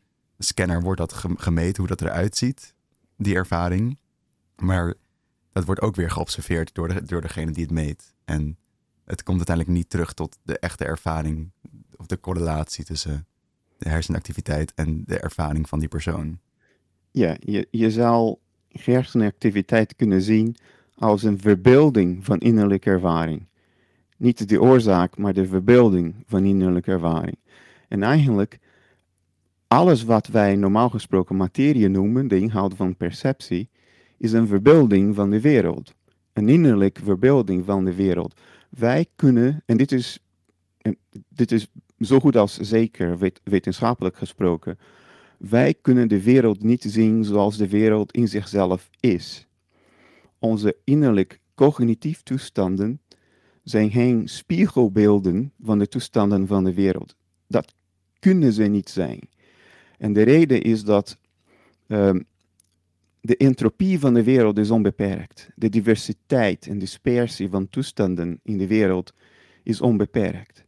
scanner 0.43 0.81
wordt 0.81 0.99
dat 0.99 1.13
gemeten 1.37 1.77
hoe 1.77 1.87
dat 1.87 2.01
eruit 2.01 2.37
ziet, 2.37 2.73
die 3.17 3.35
ervaring. 3.35 3.97
Maar 4.55 4.93
dat 5.51 5.65
wordt 5.65 5.81
ook 5.81 5.95
weer 5.95 6.11
geobserveerd 6.11 6.73
door, 6.73 6.87
de, 6.87 7.03
door 7.03 7.21
degene 7.21 7.51
die 7.51 7.63
het 7.63 7.71
meet. 7.71 8.13
En 8.25 8.57
het 9.05 9.23
komt 9.23 9.37
uiteindelijk 9.37 9.77
niet 9.77 9.89
terug 9.89 10.13
tot 10.13 10.37
de 10.43 10.59
echte 10.59 10.85
ervaring 10.85 11.51
of 11.97 12.05
de 12.05 12.19
correlatie 12.19 12.85
tussen 12.85 13.27
de 13.77 13.89
hersenactiviteit 13.89 14.73
en 14.75 15.03
de 15.05 15.19
ervaring 15.19 15.69
van 15.69 15.79
die 15.79 15.87
persoon. 15.87 16.39
Ja, 17.11 17.35
je, 17.39 17.67
je 17.71 17.91
zou 17.91 18.35
hersenactiviteit 18.67 19.95
kunnen 19.95 20.21
zien 20.21 20.55
als 20.95 21.23
een 21.23 21.39
verbeelding 21.39 22.25
van 22.25 22.39
innerlijke 22.39 22.89
ervaring. 22.89 23.45
Niet 24.17 24.49
de 24.49 24.61
oorzaak, 24.61 25.17
maar 25.17 25.33
de 25.33 25.47
verbeelding 25.47 26.15
van 26.25 26.43
innerlijke 26.43 26.91
ervaring. 26.91 27.37
En 27.87 28.03
eigenlijk, 28.03 28.59
alles 29.73 30.03
wat 30.03 30.27
wij 30.27 30.55
normaal 30.55 30.89
gesproken 30.89 31.35
materie 31.35 31.87
noemen, 31.87 32.27
de 32.27 32.39
inhoud 32.39 32.75
van 32.75 32.95
perceptie, 32.95 33.69
is 34.17 34.31
een 34.31 34.47
verbeelding 34.47 35.15
van 35.15 35.29
de 35.29 35.41
wereld. 35.41 35.93
Een 36.33 36.49
innerlijke 36.49 37.03
verbeelding 37.03 37.65
van 37.65 37.85
de 37.85 37.93
wereld. 37.93 38.39
Wij 38.69 39.05
kunnen, 39.15 39.63
en 39.65 39.77
dit 39.77 39.91
is, 39.91 40.19
dit 41.29 41.51
is 41.51 41.67
zo 41.99 42.19
goed 42.19 42.35
als 42.35 42.57
zeker 42.57 43.31
wetenschappelijk 43.43 44.17
gesproken, 44.17 44.77
wij 45.37 45.73
kunnen 45.81 46.07
de 46.07 46.23
wereld 46.23 46.63
niet 46.63 46.83
zien 46.87 47.23
zoals 47.23 47.57
de 47.57 47.67
wereld 47.67 48.11
in 48.11 48.27
zichzelf 48.27 48.89
is. 48.99 49.47
Onze 50.39 50.75
innerlijk 50.83 51.39
cognitief 51.55 52.23
toestanden 52.23 53.01
zijn 53.63 53.91
geen 53.91 54.27
spiegelbeelden 54.27 55.51
van 55.61 55.79
de 55.79 55.87
toestanden 55.87 56.47
van 56.47 56.63
de 56.63 56.73
wereld. 56.73 57.15
Dat 57.47 57.73
kunnen 58.19 58.53
ze 58.53 58.63
niet 58.63 58.89
zijn. 58.89 59.31
En 59.97 60.13
de 60.13 60.21
reden 60.21 60.61
is 60.61 60.83
dat 60.83 61.17
um, 61.87 62.25
de 63.21 63.37
entropie 63.37 63.99
van 63.99 64.13
de 64.13 64.23
wereld 64.23 64.57
is 64.57 64.71
onbeperkt. 64.71 65.49
De 65.55 65.69
diversiteit 65.69 66.67
en 66.67 66.79
dispersie 66.79 67.49
van 67.49 67.69
toestanden 67.69 68.39
in 68.43 68.57
de 68.57 68.67
wereld 68.67 69.13
is 69.63 69.81
onbeperkt. 69.81 70.63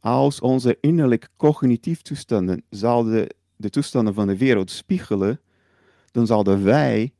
Als 0.00 0.40
onze 0.40 0.78
innerlijk 0.80 1.28
cognitief 1.36 2.02
toestanden 2.02 2.62
zouden 2.70 3.26
de 3.56 3.70
toestanden 3.70 4.14
van 4.14 4.26
de 4.26 4.36
wereld 4.36 4.70
spiegelen, 4.70 5.40
dan 6.10 6.26
zouden 6.26 6.64
wij 6.64 7.12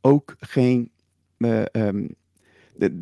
ook 0.00 0.36
geen. 0.38 0.90
Uh, 1.38 1.62
um, 1.72 2.14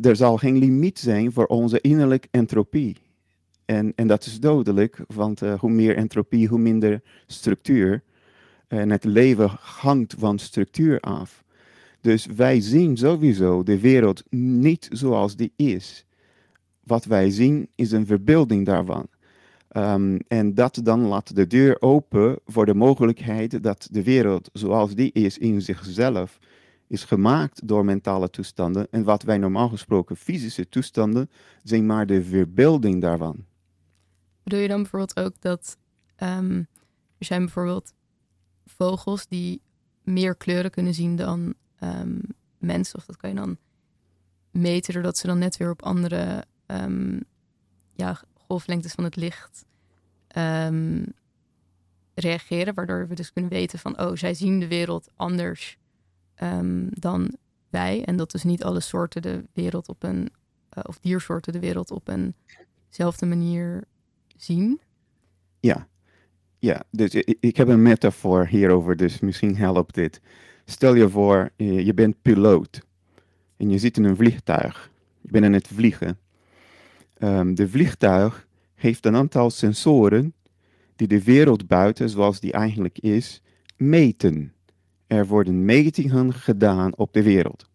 er 0.03 0.17
zal 0.17 0.37
geen 0.37 0.59
limiet 0.59 0.99
zijn 0.99 1.33
voor 1.33 1.47
onze 1.47 1.81
innerlijke 1.81 2.29
entropie. 2.31 2.97
En, 3.71 3.93
en 3.97 4.07
dat 4.07 4.27
is 4.27 4.41
dodelijk, 4.41 4.99
want 5.15 5.43
uh, 5.43 5.59
hoe 5.59 5.71
meer 5.71 5.97
entropie, 5.97 6.49
hoe 6.49 6.59
minder 6.59 7.03
structuur. 7.27 8.03
En 8.69 8.91
het 8.91 9.05
leven 9.05 9.51
hangt 9.61 10.15
van 10.19 10.39
structuur 10.39 11.01
af. 11.01 11.45
Dus 12.01 12.27
wij 12.27 12.61
zien 12.61 12.97
sowieso 12.97 13.63
de 13.63 13.81
wereld 13.81 14.23
niet 14.31 14.89
zoals 14.93 15.37
die 15.37 15.53
is. 15.57 16.05
Wat 16.85 17.05
wij 17.05 17.31
zien 17.31 17.69
is 17.75 17.93
een 17.93 18.07
verbeelding 18.07 18.67
daarvan. 18.67 19.07
Um, 19.77 20.19
en 20.29 20.55
dat 20.55 20.81
dan 20.83 21.01
laat 21.01 21.35
de 21.35 21.47
deur 21.47 21.77
open 21.81 22.39
voor 22.47 22.67
de 22.67 22.75
mogelijkheid 22.75 23.63
dat 23.63 23.89
de 23.91 24.03
wereld 24.03 24.51
zoals 24.53 24.95
die 24.95 25.13
is 25.13 25.39
in 25.39 25.63
zichzelf 25.63 26.39
is 26.87 27.05
gemaakt 27.05 27.69
door 27.69 27.85
mentale 27.85 28.31
toestanden. 28.31 28.87
En 28.91 29.05
wat 29.05 29.23
wij 29.23 29.39
normaal 29.39 29.69
gesproken 29.69 30.17
fysische 30.17 30.69
toestanden 30.69 31.31
zijn 31.63 31.87
maar 31.87 32.07
de 32.07 32.23
verbeelding 32.23 33.01
daarvan. 33.01 33.49
Bedoel 34.51 34.65
je 34.65 34.73
dan 34.73 34.83
bijvoorbeeld 34.83 35.19
ook 35.19 35.41
dat 35.41 35.77
um, 36.23 36.67
er 37.19 37.27
zijn 37.27 37.41
bijvoorbeeld 37.41 37.93
vogels 38.65 39.27
die 39.27 39.63
meer 40.03 40.37
kleuren 40.37 40.71
kunnen 40.71 40.95
zien 40.95 41.17
dan 41.17 41.55
um, 41.81 42.21
mensen? 42.59 42.99
Of 42.99 43.05
dat 43.05 43.17
kan 43.17 43.31
je 43.31 43.37
dan 43.37 43.57
meten 44.51 44.93
doordat 44.93 45.19
ze 45.19 45.27
dan 45.27 45.39
net 45.39 45.57
weer 45.57 45.71
op 45.71 45.83
andere 45.83 46.45
ja, 47.93 48.21
golflengtes 48.35 48.93
van 48.93 49.05
het 49.05 49.17
licht 49.17 49.65
reageren. 52.15 52.75
Waardoor 52.75 53.09
we 53.09 53.15
dus 53.15 53.33
kunnen 53.33 53.51
weten 53.51 53.79
van, 53.79 54.01
oh, 54.01 54.17
zij 54.17 54.35
zien 54.35 54.61
de 54.61 54.69
wereld 54.69 55.09
anders 55.17 55.79
dan 56.91 57.37
wij. 57.69 58.05
En 58.05 58.17
dat 58.17 58.31
dus 58.31 58.43
niet 58.43 58.65
alle 58.65 58.81
soorten 58.81 59.23
de 59.23 59.45
wereld 59.53 59.89
op 59.89 60.03
een, 60.03 60.33
uh, 60.79 60.85
of 60.87 60.99
diersoorten 60.99 61.53
de 61.53 61.61
wereld 61.61 61.91
op 61.91 62.09
eenzelfde 62.89 63.27
manier 63.27 63.85
zien. 64.43 64.81
Ja, 65.61 65.89
ja, 66.59 66.83
dus 66.91 67.15
ik 67.41 67.57
heb 67.57 67.69
een 67.69 67.83
metafoor 67.83 68.47
hierover, 68.47 68.97
dus 68.97 69.21
misschien 69.21 69.57
helpt 69.57 69.95
dit. 69.95 70.21
Stel 70.65 70.95
je 70.95 71.09
voor, 71.09 71.51
je 71.57 71.95
bent 71.95 72.23
piloot 72.23 72.81
en 73.57 73.71
je 73.71 73.79
zit 73.79 73.97
in 73.97 74.05
een 74.05 74.17
vliegtuig. 74.17 74.91
Je 75.21 75.31
bent 75.31 75.45
aan 75.45 75.53
het 75.53 75.69
vliegen. 75.69 76.19
Um, 77.19 77.55
de 77.55 77.69
vliegtuig 77.69 78.47
heeft 78.75 79.07
een 79.07 79.17
aantal 79.17 79.51
sensoren 79.51 80.35
die 80.97 81.09
de 81.09 81.23
wereld 81.23 81.67
buiten, 81.67 82.09
zoals 82.09 82.41
die 82.41 82.53
eigenlijk 82.53 82.99
is, 82.99 83.43
meten. 83.77 84.53
Er 85.07 85.27
worden 85.27 85.65
metingen 85.65 86.35
gedaan 86.35 86.97
op 86.97 87.13
de 87.13 87.23
wereld. 87.23 87.69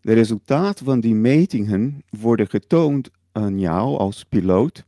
De 0.00 0.12
resultaten 0.12 0.84
van 0.84 1.00
die 1.00 1.14
metingen 1.14 2.02
worden 2.10 2.48
getoond 2.48 3.10
aan 3.32 3.58
jou 3.58 3.98
als 3.98 4.24
piloot 4.24 4.84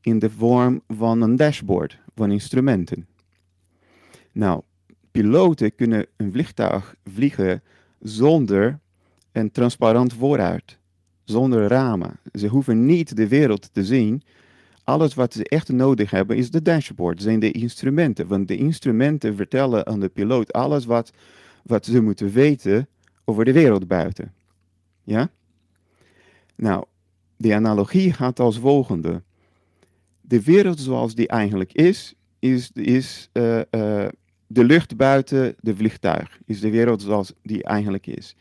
in 0.00 0.18
de 0.18 0.30
vorm 0.30 0.82
van 0.88 1.20
een 1.20 1.36
dashboard 1.36 1.98
van 2.14 2.30
instrumenten. 2.30 3.06
Nou, 4.32 4.62
piloten 5.10 5.74
kunnen 5.74 6.06
een 6.16 6.32
vliegtuig 6.32 6.94
vliegen 7.04 7.62
zonder 8.00 8.78
een 9.32 9.50
transparant 9.50 10.12
vooruit, 10.12 10.78
zonder 11.24 11.68
ramen. 11.68 12.18
Ze 12.32 12.46
hoeven 12.46 12.86
niet 12.86 13.16
de 13.16 13.28
wereld 13.28 13.72
te 13.72 13.84
zien. 13.84 14.22
Alles 14.84 15.14
wat 15.14 15.32
ze 15.32 15.44
echt 15.44 15.68
nodig 15.68 16.10
hebben 16.10 16.36
is 16.36 16.50
de 16.50 16.62
dashboard, 16.62 17.22
zijn 17.22 17.40
de 17.40 17.50
instrumenten. 17.50 18.26
Want 18.26 18.48
de 18.48 18.56
instrumenten 18.56 19.36
vertellen 19.36 19.86
aan 19.86 20.00
de 20.00 20.08
piloot 20.08 20.52
alles 20.52 20.84
wat, 20.84 21.12
wat 21.62 21.84
ze 21.84 22.02
moeten 22.02 22.30
weten 22.30 22.88
over 23.24 23.44
de 23.44 23.52
wereld 23.52 23.88
buiten. 23.88 24.32
Ja? 25.04 25.30
Nou, 26.56 26.84
de 27.36 27.54
analogie 27.54 28.12
gaat 28.12 28.40
als 28.40 28.58
volgende. 28.58 29.22
De 30.30 30.42
wereld 30.42 30.80
zoals 30.80 31.14
die 31.14 31.28
eigenlijk 31.28 31.72
is, 31.72 32.14
is, 32.38 32.70
is 32.72 33.28
uh, 33.32 33.56
uh, 33.56 34.06
de 34.46 34.64
lucht 34.64 34.96
buiten 34.96 35.54
de 35.60 35.76
vliegtuig. 35.76 36.38
Is 36.46 36.60
de 36.60 36.70
wereld 36.70 37.02
zoals 37.02 37.32
die 37.42 37.62
eigenlijk 37.62 38.06
is. 38.06 38.36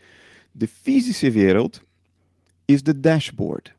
De 0.51 0.67
fysische 0.67 1.31
wereld 1.31 1.81
is 2.65 2.83
de 2.83 2.99
dashboard. 2.99 3.73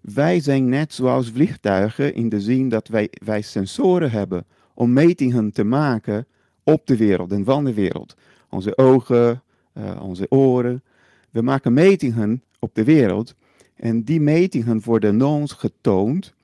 Wij 0.00 0.40
zijn 0.40 0.68
net 0.68 0.92
zoals 0.92 1.30
vliegtuigen 1.30 2.14
in 2.14 2.28
de 2.28 2.40
zin 2.40 2.68
dat 2.68 2.88
wij, 2.88 3.08
wij 3.24 3.42
sensoren 3.42 4.10
hebben 4.10 4.44
om 4.74 4.92
metingen 4.92 5.52
te 5.52 5.64
maken 5.64 6.26
op 6.62 6.86
de 6.86 6.96
wereld 6.96 7.32
en 7.32 7.44
van 7.44 7.64
de 7.64 7.74
wereld. 7.74 8.16
Onze 8.50 8.76
ogen, 8.78 9.42
uh, 9.74 10.02
onze 10.02 10.26
oren. 10.28 10.82
We 11.30 11.42
maken 11.42 11.72
metingen 11.72 12.42
op 12.58 12.74
de 12.74 12.84
wereld 12.84 13.34
en 13.76 14.02
die 14.02 14.20
metingen 14.20 14.80
worden 14.84 15.22
ons 15.22 15.52
getoond 15.52 16.34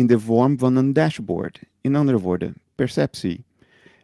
in 0.00 0.06
de 0.06 0.20
vorm 0.20 0.58
van 0.58 0.76
een 0.76 0.92
dashboard. 0.92 1.60
In 1.80 1.94
andere 1.94 2.18
woorden, 2.18 2.54
perceptie. 2.74 3.44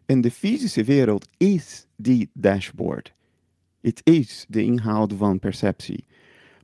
En 0.06 0.20
de 0.20 0.30
fysische 0.30 0.84
wereld 0.84 1.28
is 1.36 1.86
die 1.96 2.30
dashboard. 2.32 3.12
Het 3.80 4.00
is 4.04 4.44
de 4.48 4.62
inhoud 4.62 5.12
van 5.12 5.38
perceptie. 5.38 6.04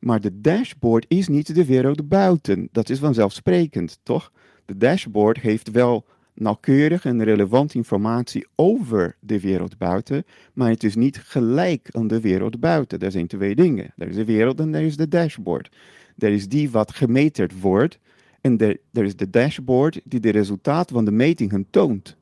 Maar 0.00 0.20
de 0.20 0.40
dashboard 0.40 1.04
is 1.08 1.28
niet 1.28 1.54
de 1.54 1.64
wereld 1.64 2.08
buiten. 2.08 2.68
Dat 2.72 2.88
is 2.88 2.98
vanzelfsprekend, 2.98 3.98
toch? 4.02 4.32
De 4.64 4.76
dashboard 4.76 5.40
heeft 5.40 5.70
wel 5.70 6.04
nauwkeurig 6.34 7.04
en 7.04 7.24
relevant 7.24 7.74
informatie 7.74 8.46
over 8.54 9.16
de 9.20 9.40
wereld 9.40 9.78
buiten, 9.78 10.24
maar 10.52 10.70
het 10.70 10.84
is 10.84 10.94
niet 10.94 11.18
gelijk 11.18 11.88
aan 11.90 12.06
de 12.06 12.20
wereld 12.20 12.60
buiten. 12.60 12.98
Er 12.98 13.10
zijn 13.10 13.26
twee 13.26 13.54
dingen. 13.54 13.92
Er 13.96 14.08
is 14.08 14.14
de 14.14 14.24
wereld 14.24 14.60
en 14.60 14.74
er 14.74 14.82
is 14.82 14.96
de 14.96 15.08
dashboard. 15.08 15.70
Er 16.18 16.32
is 16.32 16.48
die 16.48 16.70
wat 16.70 16.94
gemeterd 16.94 17.60
wordt 17.60 17.98
en 18.42 18.58
er, 18.58 19.04
is 19.04 19.16
de 19.16 19.30
dashboard 19.30 20.00
die 20.04 20.20
de 20.20 20.30
resultaat 20.30 20.90
van 20.90 21.04
de 21.04 21.10
metingen 21.10 21.66
toont. 21.70 22.16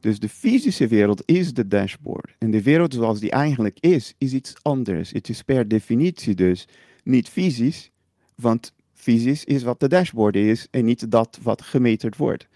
Dus 0.00 0.18
de 0.18 0.28
fysische 0.28 0.86
wereld 0.86 1.22
is 1.24 1.54
de 1.54 1.68
dashboard. 1.68 2.34
En 2.38 2.50
de 2.50 2.62
wereld 2.62 2.94
zoals 2.94 3.20
die 3.20 3.30
eigenlijk 3.30 3.76
is, 3.80 4.14
is 4.18 4.32
iets 4.32 4.54
anders. 4.62 5.10
Het 5.10 5.28
is 5.28 5.42
per 5.42 5.68
definitie 5.68 6.34
dus 6.34 6.68
niet 7.04 7.28
fysisch, 7.28 7.90
want 8.34 8.72
fysisch 8.92 9.44
is 9.44 9.62
wat 9.62 9.80
de 9.80 9.88
dashboard 9.88 10.36
is 10.36 10.66
en 10.70 10.84
niet 10.84 11.10
dat 11.10 11.38
wat 11.42 11.62
gemeterd 11.62 12.16
wordt. 12.16 12.48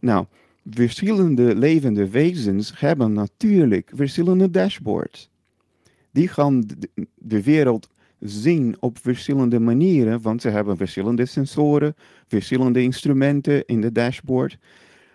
Nou, 0.00 0.26
verschillende 0.70 1.54
levende 1.54 2.08
wezens 2.08 2.80
hebben 2.80 3.12
natuurlijk 3.12 3.90
verschillende 3.94 4.50
dashboards. 4.50 5.30
Die 6.10 6.28
gaan 6.28 6.66
de 7.14 7.42
wereld 7.42 7.88
zien 8.26 8.76
op 8.80 8.98
verschillende 8.98 9.60
manieren, 9.60 10.20
want 10.20 10.42
ze 10.42 10.48
hebben 10.48 10.76
verschillende 10.76 11.26
sensoren, 11.26 11.94
verschillende 12.26 12.82
instrumenten 12.82 13.66
in 13.66 13.80
de 13.80 13.92
dashboard. 13.92 14.58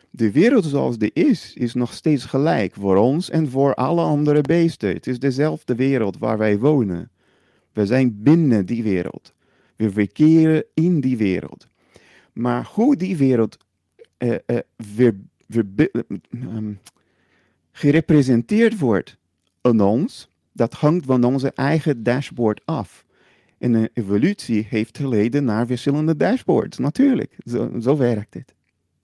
De 0.10 0.32
wereld 0.32 0.66
zoals 0.66 0.98
die 0.98 1.12
is, 1.14 1.54
is 1.54 1.74
nog 1.74 1.94
steeds 1.94 2.26
gelijk 2.26 2.74
voor 2.74 2.96
ons 2.96 3.30
en 3.30 3.50
voor 3.50 3.74
alle 3.74 4.02
andere 4.02 4.42
beesten. 4.42 4.94
Het 4.94 5.08
is 5.08 5.20
dezelfde 5.20 5.76
wereld 5.76 6.18
waar 6.18 6.38
wij 6.38 6.60
wonen. 6.60 7.10
We 7.74 7.86
zijn 7.86 8.24
binnen 8.24 8.66
die 8.66 8.84
wereld. 8.84 9.34
We 9.76 9.92
verkeren 9.92 10.64
in 10.74 11.02
die 11.02 11.18
wereld. 11.18 11.68
Maar 12.34 12.70
hoe 12.74 12.96
die 12.96 13.18
wereld 13.18 13.58
uh, 14.18 14.36
uh, 14.46 14.60
gerepresenteerd 17.72 18.80
wordt 18.80 19.18
aan 19.62 19.82
ons, 19.82 20.30
dat 20.52 20.74
hangt 20.74 21.06
van 21.06 21.24
onze 21.24 21.52
eigen 21.52 22.04
dashboard 22.04 22.66
af. 22.66 23.06
En 23.58 23.74
een 23.74 23.90
evolutie 23.94 24.66
heeft 24.70 24.98
geleden 24.98 25.44
naar 25.44 25.68
verschillende 25.68 26.16
dashboards, 26.16 26.78
natuurlijk. 26.78 27.38
Zo, 27.46 27.80
zo 27.80 27.98
werkt 27.98 28.34
het. 28.34 28.54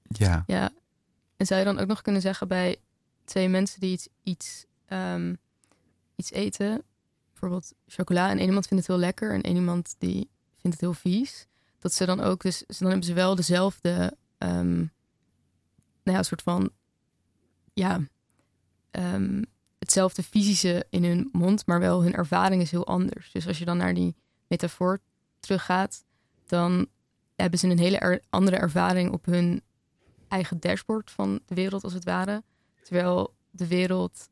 Ja. 0.08 0.44
Ja, 0.48 0.70
en 1.38 1.46
zou 1.46 1.60
je 1.60 1.66
dan 1.66 1.80
ook 1.80 1.88
nog 1.88 2.02
kunnen 2.02 2.22
zeggen 2.22 2.48
bij 2.48 2.78
twee 3.24 3.50
mensen 3.50 3.80
die 3.80 3.92
iets, 3.92 4.08
iets, 4.24 4.66
um, 4.90 5.38
iets 6.16 6.32
eten, 6.32 6.84
bijvoorbeeld 7.30 7.74
chocola, 7.88 8.30
en 8.30 8.40
een 8.40 8.46
iemand 8.46 8.68
vindt 8.68 8.88
het 8.88 8.96
heel 8.96 9.06
lekker 9.06 9.34
en 9.34 9.48
een 9.48 9.56
iemand 9.56 9.96
die 9.98 10.30
vindt 10.58 10.82
het 10.82 10.82
heel 10.82 10.94
vies, 10.94 11.48
dat 11.80 11.94
ze 11.94 12.06
dan 12.06 12.20
ook, 12.20 12.42
dus 12.42 12.64
dan 12.68 12.88
hebben 12.88 13.06
ze 13.06 13.14
wel 13.14 13.36
dezelfde, 13.36 14.18
um, 14.38 14.92
nou 16.04 16.18
ja, 16.18 16.24
soort 16.24 16.42
van, 16.42 16.70
ja, 17.74 18.00
um, 18.92 19.46
hetzelfde 19.86 20.24
fysische 20.24 20.86
in 20.90 21.04
hun 21.04 21.30
mond, 21.32 21.66
maar 21.66 21.80
wel 21.80 22.04
hun 22.04 22.14
ervaring 22.14 22.62
is 22.62 22.72
heel 22.72 22.88
anders. 22.88 23.32
Dus 23.32 23.48
als 23.48 23.58
je 23.58 23.66
dan 23.66 23.78
naar 23.78 23.94
die 23.94 24.16
metafoor 24.48 25.00
teruggaat, 25.40 26.04
dan 26.46 26.88
hebben 27.36 27.60
ze 27.60 27.68
een 27.68 27.80
hele 27.80 27.98
er 27.98 28.22
andere 28.30 28.58
ervaring 28.58 29.12
op 29.12 29.26
hun 29.26 29.62
eigen 30.28 30.60
dashboard 30.60 31.12
van 31.12 31.40
de 31.46 31.56
wereld, 31.56 31.84
als 31.84 31.94
het 31.94 32.04
ware. 32.04 32.44
Terwijl 32.82 33.34
de 33.50 33.68
wereld, 33.68 34.30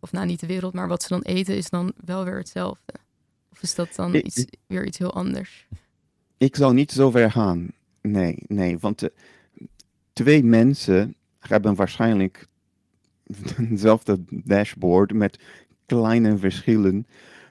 of 0.00 0.12
nou 0.12 0.26
niet 0.26 0.40
de 0.40 0.46
wereld, 0.46 0.74
maar 0.74 0.88
wat 0.88 1.02
ze 1.02 1.08
dan 1.08 1.22
eten, 1.22 1.56
is 1.56 1.70
dan 1.70 1.92
wel 2.04 2.24
weer 2.24 2.38
hetzelfde. 2.38 2.92
Of 3.52 3.62
is 3.62 3.74
dat 3.74 3.94
dan 3.94 4.14
iets, 4.14 4.44
weer 4.66 4.86
iets 4.86 4.98
heel 4.98 5.14
anders? 5.14 5.66
Ik 6.36 6.56
zal 6.56 6.72
niet 6.72 6.92
zo 6.92 7.10
ver 7.10 7.30
gaan. 7.30 7.72
Nee, 8.00 8.42
nee, 8.46 8.78
want 8.78 8.98
de, 8.98 9.12
twee 10.12 10.44
mensen 10.44 11.16
hebben 11.38 11.74
waarschijnlijk 11.74 12.46
hetzelfde 13.70 14.18
dashboard 14.28 15.12
met 15.12 15.38
kleine 15.86 16.38
verschillen. 16.38 17.06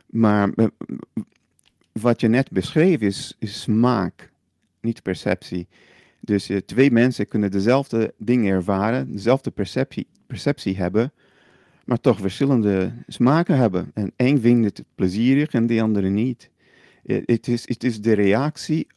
Maar 0.05 0.49
eh, 0.55 0.65
wat 1.91 2.21
je 2.21 2.27
net 2.27 2.51
beschreef 2.51 3.01
is, 3.01 3.35
is 3.39 3.61
smaak, 3.61 4.31
niet 4.81 5.01
perceptie. 5.01 5.67
Dus 6.19 6.49
uh, 6.49 6.57
twee 6.57 6.91
mensen 6.91 7.27
kunnen 7.27 7.51
dezelfde 7.51 8.13
dingen 8.17 8.53
ervaren, 8.53 9.11
dezelfde 9.11 9.51
perceptie, 9.51 10.07
perceptie 10.27 10.77
hebben, 10.77 11.13
maar 11.85 11.99
toch 11.99 12.19
verschillende 12.19 12.91
smaken 13.07 13.57
hebben. 13.57 13.91
En 13.93 14.11
één 14.15 14.41
vindt 14.41 14.65
het 14.65 14.83
plezierig 14.95 15.51
en 15.51 15.67
de 15.67 15.81
andere 15.81 16.09
niet. 16.09 16.49
Eh, 17.05 17.21
het 17.25 17.47
is, 17.47 17.67
het 17.67 17.83
is 17.83 18.01
de 18.01 18.13
reactie 18.13 18.87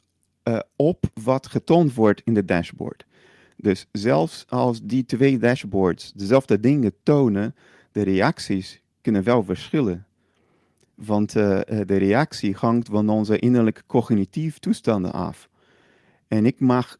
op 0.76 1.04
wat 1.22 1.46
getoond 1.46 1.94
wordt 1.94 2.22
in 2.24 2.34
de 2.34 2.44
dashboard. 2.44 3.06
Dus 3.60 3.86
zelfs 3.92 4.44
als 4.48 4.80
die 4.82 5.04
twee 5.04 5.38
dashboards 5.38 6.12
dezelfde 6.12 6.60
dingen 6.60 6.92
tonen, 7.02 7.54
de 7.92 8.02
reacties 8.02 8.82
kunnen 9.00 9.22
wel 9.22 9.44
verschillen. 9.44 10.06
Want 10.94 11.36
uh, 11.36 11.60
de 11.64 11.96
reactie 11.96 12.54
hangt 12.54 12.88
van 12.88 13.08
onze 13.08 13.38
innerlijke 13.38 13.82
cognitieve 13.86 14.60
toestanden 14.60 15.12
af. 15.12 15.48
En 16.28 16.46
ik 16.46 16.60
mag 16.60 16.98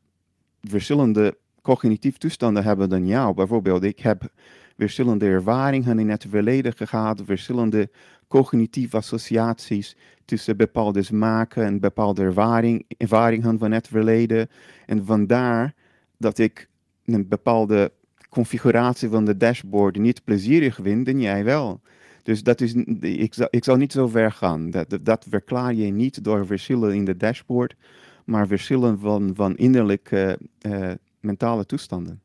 verschillende 0.61 1.37
cognitieve 1.63 2.19
toestanden 2.19 2.65
hebben 2.65 2.89
dan 2.89 3.07
jou. 3.07 3.35
Bijvoorbeeld, 3.35 3.83
ik 3.83 3.99
heb 3.99 4.31
verschillende 4.77 5.27
ervaringen 5.27 5.99
in 5.99 6.11
het 6.11 6.27
verleden 6.29 6.73
gehad, 6.77 7.23
verschillende 7.25 7.91
cognitieve 8.29 8.97
associaties 8.97 9.97
tussen 10.25 10.57
bepaalde 10.57 11.03
smaken 11.03 11.65
en 11.65 11.81
bepaalde 11.81 12.23
ervaring, 12.23 12.85
ervaringen 12.97 13.59
van 13.59 13.73
het 13.73 13.89
verleden. 13.89 14.49
En 14.87 15.07
vandaar 15.07 15.75
dat 16.19 16.39
ik 16.39 16.69
een 17.05 17.29
bepaalde 17.29 17.93
configuratie 18.29 19.09
van 19.09 19.25
de 19.25 19.37
dashboard 19.37 19.97
niet 19.99 20.25
plezierig 20.25 20.79
vind 20.83 21.09
en 21.09 21.21
jij 21.21 21.45
wel. 21.45 21.81
Dus 22.23 22.43
dat 22.43 22.61
is, 22.61 22.75
ik, 23.01 23.35
zal, 23.35 23.47
ik 23.51 23.65
zal 23.65 23.77
niet 23.77 23.93
zo 23.93 24.09
ver 24.09 24.33
gaan. 24.33 24.71
Dat, 24.71 24.99
dat 25.03 25.27
verklaar 25.29 25.75
je 25.75 25.93
niet 25.93 26.25
door 26.25 26.47
verschillen 26.47 26.95
in 26.95 27.05
de 27.05 27.17
dashboard, 27.17 27.77
maar 28.25 28.47
verschillen 28.47 28.99
van, 28.99 29.31
van 29.35 29.57
innerlijke 29.57 30.39
uh, 30.67 30.91
mentale 31.21 31.67
toestanden. 31.67 32.21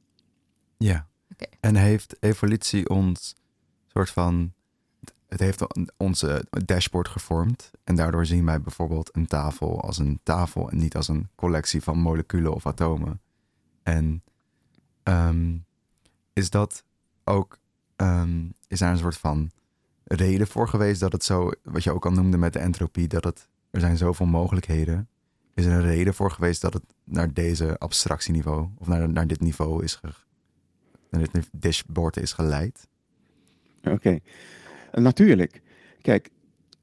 Ja. 0.77 1.07
Okay. 1.33 1.47
En 1.59 1.75
heeft 1.75 2.15
evolutie 2.19 2.89
ons 2.89 3.35
soort 3.87 4.09
van. 4.09 4.53
Het 5.27 5.41
heeft 5.41 5.65
onze 5.97 6.45
dashboard 6.65 7.07
gevormd. 7.07 7.71
En 7.83 7.95
daardoor 7.95 8.25
zien 8.25 8.45
wij 8.45 8.61
bijvoorbeeld 8.61 9.09
een 9.15 9.27
tafel 9.27 9.81
als 9.81 9.97
een 9.97 10.19
tafel 10.23 10.69
en 10.69 10.77
niet 10.77 10.95
als 10.95 11.07
een 11.07 11.29
collectie 11.35 11.81
van 11.81 11.97
moleculen 11.97 12.53
of 12.53 12.65
atomen. 12.65 13.21
En 13.83 14.23
um, 15.03 15.65
is 16.33 16.49
dat 16.49 16.83
ook. 17.23 17.57
Um, 17.95 18.53
is 18.67 18.79
daar 18.79 18.91
een 18.91 18.97
soort 18.97 19.17
van 19.17 19.51
reden 20.03 20.47
voor 20.47 20.69
geweest 20.69 20.99
dat 20.99 21.11
het 21.11 21.23
zo, 21.23 21.51
wat 21.63 21.83
je 21.83 21.91
ook 21.91 22.05
al 22.05 22.11
noemde 22.11 22.37
met 22.37 22.53
de 22.53 22.59
entropie, 22.59 23.07
dat 23.07 23.23
het, 23.23 23.49
er 23.71 23.79
zijn 23.79 23.97
zoveel 23.97 24.25
mogelijkheden 24.25 25.07
is 25.53 25.65
er 25.65 25.71
een 25.71 25.81
reden 25.81 26.13
voor 26.13 26.31
geweest 26.31 26.61
dat 26.61 26.73
het 26.73 26.83
naar 27.03 27.33
deze 27.33 27.77
abstractieniveau 27.77 28.67
of 28.77 28.87
naar, 28.87 29.09
naar 29.09 29.27
dit 29.27 29.39
niveau 29.39 29.83
is, 29.83 29.99
naar 31.09 31.21
dit 31.31 31.49
dashboard 31.51 32.17
is 32.17 32.33
geleid? 32.33 32.87
Oké, 33.83 34.19
natuurlijk. 34.91 35.61
Kijk, 36.01 36.29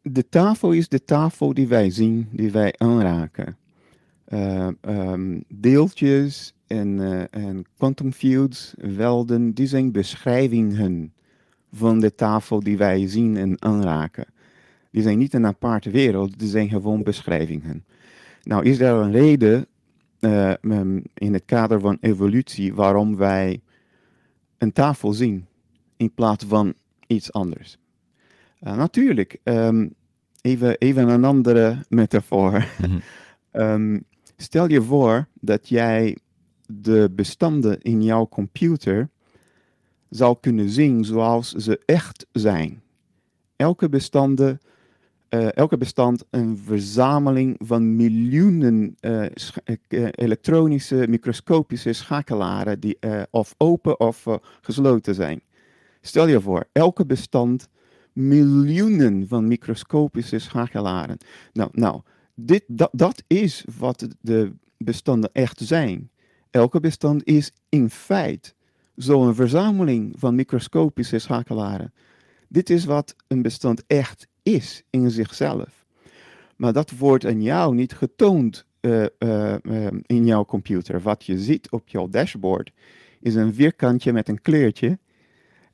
de 0.03 0.29
tafel 0.29 0.73
is 0.73 0.89
de 0.89 1.05
tafel 1.05 1.55
die 1.55 1.69
wij 1.69 1.91
zien, 1.91 2.29
die 2.33 2.51
wij 2.51 2.75
aanraken. 2.79 3.57
Uh, 4.29 4.69
um, 4.81 5.45
deeltjes 5.49 6.55
en, 6.71 6.99
uh, 6.99 7.23
en 7.31 7.65
quantum 7.77 8.13
fields, 8.13 8.75
velden, 8.79 9.53
die 9.53 9.67
zijn 9.67 9.93
beschrijvingen 9.93 11.13
van 11.73 12.01
de 12.01 12.15
tafel 12.15 12.61
die 12.61 12.77
wij 12.77 13.09
zien 13.09 13.37
en 13.37 13.63
aanraken. 13.63 14.27
Die 14.91 15.03
zijn 15.03 15.19
niet 15.19 15.35
een 15.35 15.47
aparte 15.47 15.91
wereld, 15.91 16.39
die 16.39 16.49
zijn 16.49 16.69
gewoon 16.69 17.03
beschrijvingen. 17.03 17.85
Nou, 18.43 18.65
is 18.65 18.81
er 18.81 18.95
een 18.95 19.13
reden 19.13 19.67
uh, 20.21 20.53
in 21.15 21.33
het 21.33 21.45
kader 21.45 21.81
van 21.81 21.99
evolutie 22.01 22.75
waarom 22.75 23.17
wij 23.17 23.61
een 24.59 24.73
tafel 24.73 25.13
zien 25.13 25.47
in 25.97 26.13
plaats 26.15 26.45
van 26.45 26.75
iets 27.07 27.33
anders? 27.33 27.79
Uh, 28.61 28.77
natuurlijk, 28.77 29.39
um, 29.45 29.95
even, 30.41 30.79
even 30.79 31.09
een 31.09 31.25
andere 31.25 31.85
metafoor. 31.89 32.67
Mm 32.89 33.01
um, 33.53 34.05
stel 34.37 34.69
je 34.69 34.83
voor 34.83 35.27
dat 35.41 35.69
jij 35.69 36.17
de 36.73 37.11
bestanden 37.15 37.81
in 37.81 38.03
jouw 38.03 38.29
computer 38.29 39.09
zou 40.09 40.37
kunnen 40.41 40.69
zien 40.69 41.05
zoals 41.05 41.53
ze 41.53 41.81
echt 41.85 42.27
zijn. 42.33 42.83
Elke, 43.57 43.89
bestanden, 43.89 44.61
uh, 45.31 45.57
elke 45.57 45.77
bestand 45.77 46.25
een 46.31 46.59
verzameling 46.59 47.57
van 47.59 47.97
miljoenen 47.97 48.97
uh, 49.01 49.27
elektronische 50.11 51.07
microscopische 51.09 51.93
schakelaren 51.93 52.81
die 52.81 52.99
of 53.31 53.55
open 53.57 54.01
of 54.01 54.27
gesloten 54.61 55.15
zijn. 55.15 55.43
Stel 56.01 56.27
je 56.27 56.41
voor, 56.41 56.65
elke 56.73 57.07
bestand 57.07 57.69
miljoenen 58.13 59.29
van 59.29 59.49
microscopische 59.49 60.39
schakelaren. 60.39 61.17
Nou, 61.53 61.71
nou 61.73 62.01
dit, 62.35 62.65
dat, 62.67 62.91
dat 62.93 63.23
is 63.27 63.65
wat 63.79 64.09
de 64.21 64.53
bestanden 64.79 65.31
echt 65.33 65.61
zijn. 65.61 66.11
Elke 66.51 66.81
bestand 66.81 67.25
is 67.25 67.53
in 67.69 67.91
feite 67.91 68.53
zo'n 68.95 69.35
verzameling 69.35 70.15
van 70.19 70.35
microscopische 70.35 71.19
schakelaren. 71.19 71.93
Dit 72.49 72.71
is 72.71 72.85
wat 72.85 73.17
een 73.27 73.43
bestand 73.43 73.83
echt 73.87 74.29
is 74.43 74.83
in 74.91 75.11
zichzelf. 75.11 75.87
Maar 76.57 76.73
dat 76.73 76.91
wordt 76.91 77.27
aan 77.27 77.43
jou 77.43 77.75
niet 77.75 77.93
getoond 77.93 78.65
uh, 78.81 79.05
uh, 79.19 79.55
uh, 79.63 79.87
in 80.07 80.27
jouw 80.27 80.45
computer. 80.45 81.01
Wat 81.01 81.25
je 81.25 81.39
ziet 81.39 81.71
op 81.71 81.89
jouw 81.89 82.09
dashboard 82.09 82.73
is 83.21 83.35
een 83.35 83.55
vierkantje 83.55 84.13
met 84.13 84.29
een 84.29 84.43
kleurtje. 84.43 84.99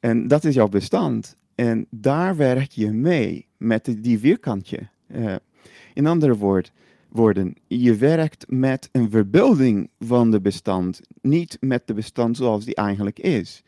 En 0.01 0.29
dat 0.29 0.45
is 0.45 0.55
jouw 0.55 0.69
bestand. 0.69 1.37
En 1.55 1.87
daar 1.91 2.37
werk 2.37 2.71
je 2.71 2.93
mee 2.93 3.47
met 3.57 3.97
die 3.99 4.19
vierkantje. 4.19 4.89
in 5.95 6.07
andere 6.07 6.37
woorden, 6.37 6.73
worden. 7.17 7.55
Je 7.67 7.97
werkt 7.97 8.45
met 8.49 8.89
een 8.93 9.11
verbeelding 9.11 9.91
van 10.01 10.31
de 10.31 10.41
bestand, 10.41 11.01
niet 11.21 11.57
met 11.61 11.87
de 11.87 11.95
bestand 11.95 12.37
zoals 12.37 12.65
die 12.65 12.75
eigenlijk 12.75 13.19
is. 13.19 13.63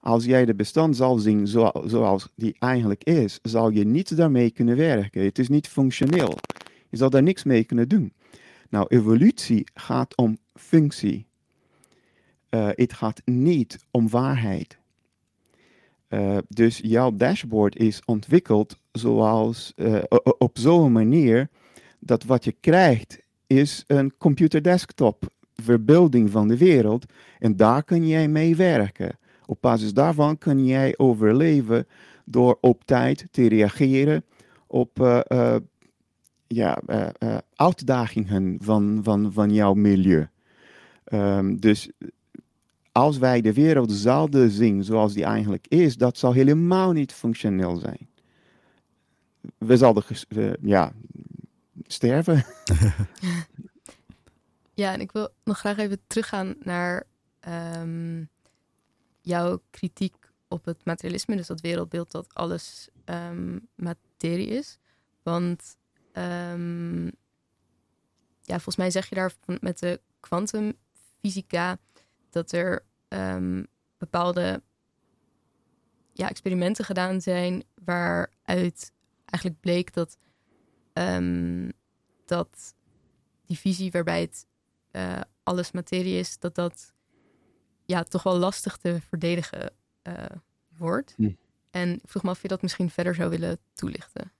Als 0.00 0.24
jij 0.24 0.44
de 0.44 0.54
bestand 0.54 0.96
zal 0.96 1.18
zien 1.18 1.46
zoals 1.84 2.28
die 2.34 2.56
eigenlijk 2.58 3.04
is, 3.04 3.38
zal 3.42 3.70
je 3.70 3.84
niet 3.84 4.16
daarmee 4.16 4.50
kunnen 4.50 4.76
werken. 4.76 5.24
Het 5.24 5.38
is 5.38 5.48
niet 5.48 5.68
functioneel. 5.68 6.36
Je 6.88 6.96
zal 6.96 7.10
daar 7.10 7.22
niks 7.22 7.44
mee 7.44 7.64
kunnen 7.64 7.88
doen. 7.88 8.12
Nou, 8.68 8.86
evolutie 8.88 9.66
gaat 9.74 10.16
om 10.16 10.38
functie. 10.54 11.26
Uh, 12.50 12.68
het 12.72 12.92
gaat 12.92 13.22
niet 13.24 13.78
om 13.90 14.08
waarheid. 14.08 14.78
Uh, 16.08 16.36
dus 16.48 16.80
jouw 16.82 17.16
dashboard 17.16 17.76
is 17.76 18.02
ontwikkeld 18.04 18.78
zoals, 18.92 19.72
uh, 19.76 20.02
op 20.38 20.58
zo'n 20.58 20.92
manier 20.92 21.48
dat 21.98 22.24
wat 22.24 22.44
je 22.44 22.52
krijgt 22.60 23.18
is 23.46 23.84
een 23.86 24.12
computerdesktop 24.18 25.32
verbeelding 25.54 26.30
van 26.30 26.48
de 26.48 26.56
wereld 26.56 27.06
en 27.38 27.56
daar 27.56 27.82
kun 27.82 28.06
jij 28.06 28.28
mee 28.28 28.56
werken. 28.56 29.18
Op 29.46 29.58
basis 29.60 29.92
daarvan 29.92 30.38
kun 30.38 30.66
jij 30.66 30.94
overleven 30.96 31.86
door 32.24 32.58
op 32.60 32.84
tijd 32.84 33.26
te 33.30 33.48
reageren 33.48 34.24
op 34.66 35.00
uh, 35.00 35.20
uh, 35.28 35.56
ja, 36.46 36.78
uh, 36.86 37.36
uitdagingen 37.54 38.56
van, 38.60 39.00
van, 39.02 39.32
van 39.32 39.52
jouw 39.52 39.74
milieu. 39.74 40.26
Um, 41.12 41.60
dus 41.60 41.90
als 42.92 43.18
wij 43.18 43.40
de 43.40 43.52
wereld 43.52 43.92
zouden 43.92 44.50
zien 44.50 44.84
zoals 44.84 45.12
die 45.12 45.24
eigenlijk 45.24 45.66
is, 45.68 45.96
dat 45.96 46.18
zou 46.18 46.34
helemaal 46.34 46.92
niet 46.92 47.12
functioneel 47.12 47.76
zijn. 47.76 48.08
We 49.58 49.76
zouden, 49.76 50.04
ja, 50.60 50.92
sterven. 51.86 52.44
ja, 54.74 54.92
en 54.92 55.00
ik 55.00 55.12
wil 55.12 55.28
nog 55.44 55.58
graag 55.58 55.76
even 55.76 56.00
teruggaan 56.06 56.54
naar 56.60 57.06
um, 57.48 58.28
jouw 59.20 59.62
kritiek 59.70 60.14
op 60.48 60.64
het 60.64 60.84
materialisme, 60.84 61.36
dus 61.36 61.46
dat 61.46 61.60
wereldbeeld 61.60 62.10
dat 62.10 62.34
alles 62.34 62.88
um, 63.04 63.68
materie 63.74 64.48
is. 64.48 64.78
Want 65.22 65.76
um, 66.12 67.04
ja, 68.42 68.54
volgens 68.54 68.76
mij 68.76 68.90
zeg 68.90 69.08
je 69.08 69.14
daar 69.14 69.32
met 69.60 69.78
de 69.78 70.00
kwantumfysica 70.20 71.78
dat 72.30 72.52
er 72.52 72.86
bepaalde 73.98 74.62
ja, 76.12 76.28
experimenten 76.28 76.84
gedaan 76.84 77.20
zijn 77.20 77.64
waaruit 77.84 78.92
eigenlijk 79.24 79.60
bleek 79.60 79.94
dat 79.94 80.18
um, 80.98 81.72
dat 82.24 82.74
die 83.46 83.58
visie 83.58 83.90
waarbij 83.90 84.20
het 84.20 84.46
uh, 84.92 85.20
alles 85.42 85.72
materie 85.72 86.18
is, 86.18 86.38
dat 86.38 86.54
dat 86.54 86.92
ja, 87.84 88.02
toch 88.02 88.22
wel 88.22 88.38
lastig 88.38 88.76
te 88.76 89.00
verdedigen 89.08 89.72
uh, 90.08 90.14
wordt. 90.76 91.14
Hm. 91.16 91.30
En 91.70 91.94
ik 91.94 92.08
vroeg 92.08 92.22
me 92.22 92.28
af 92.28 92.36
of 92.36 92.42
je 92.42 92.48
dat 92.48 92.62
misschien 92.62 92.90
verder 92.90 93.14
zou 93.14 93.30
willen 93.30 93.58
toelichten. 93.72 94.32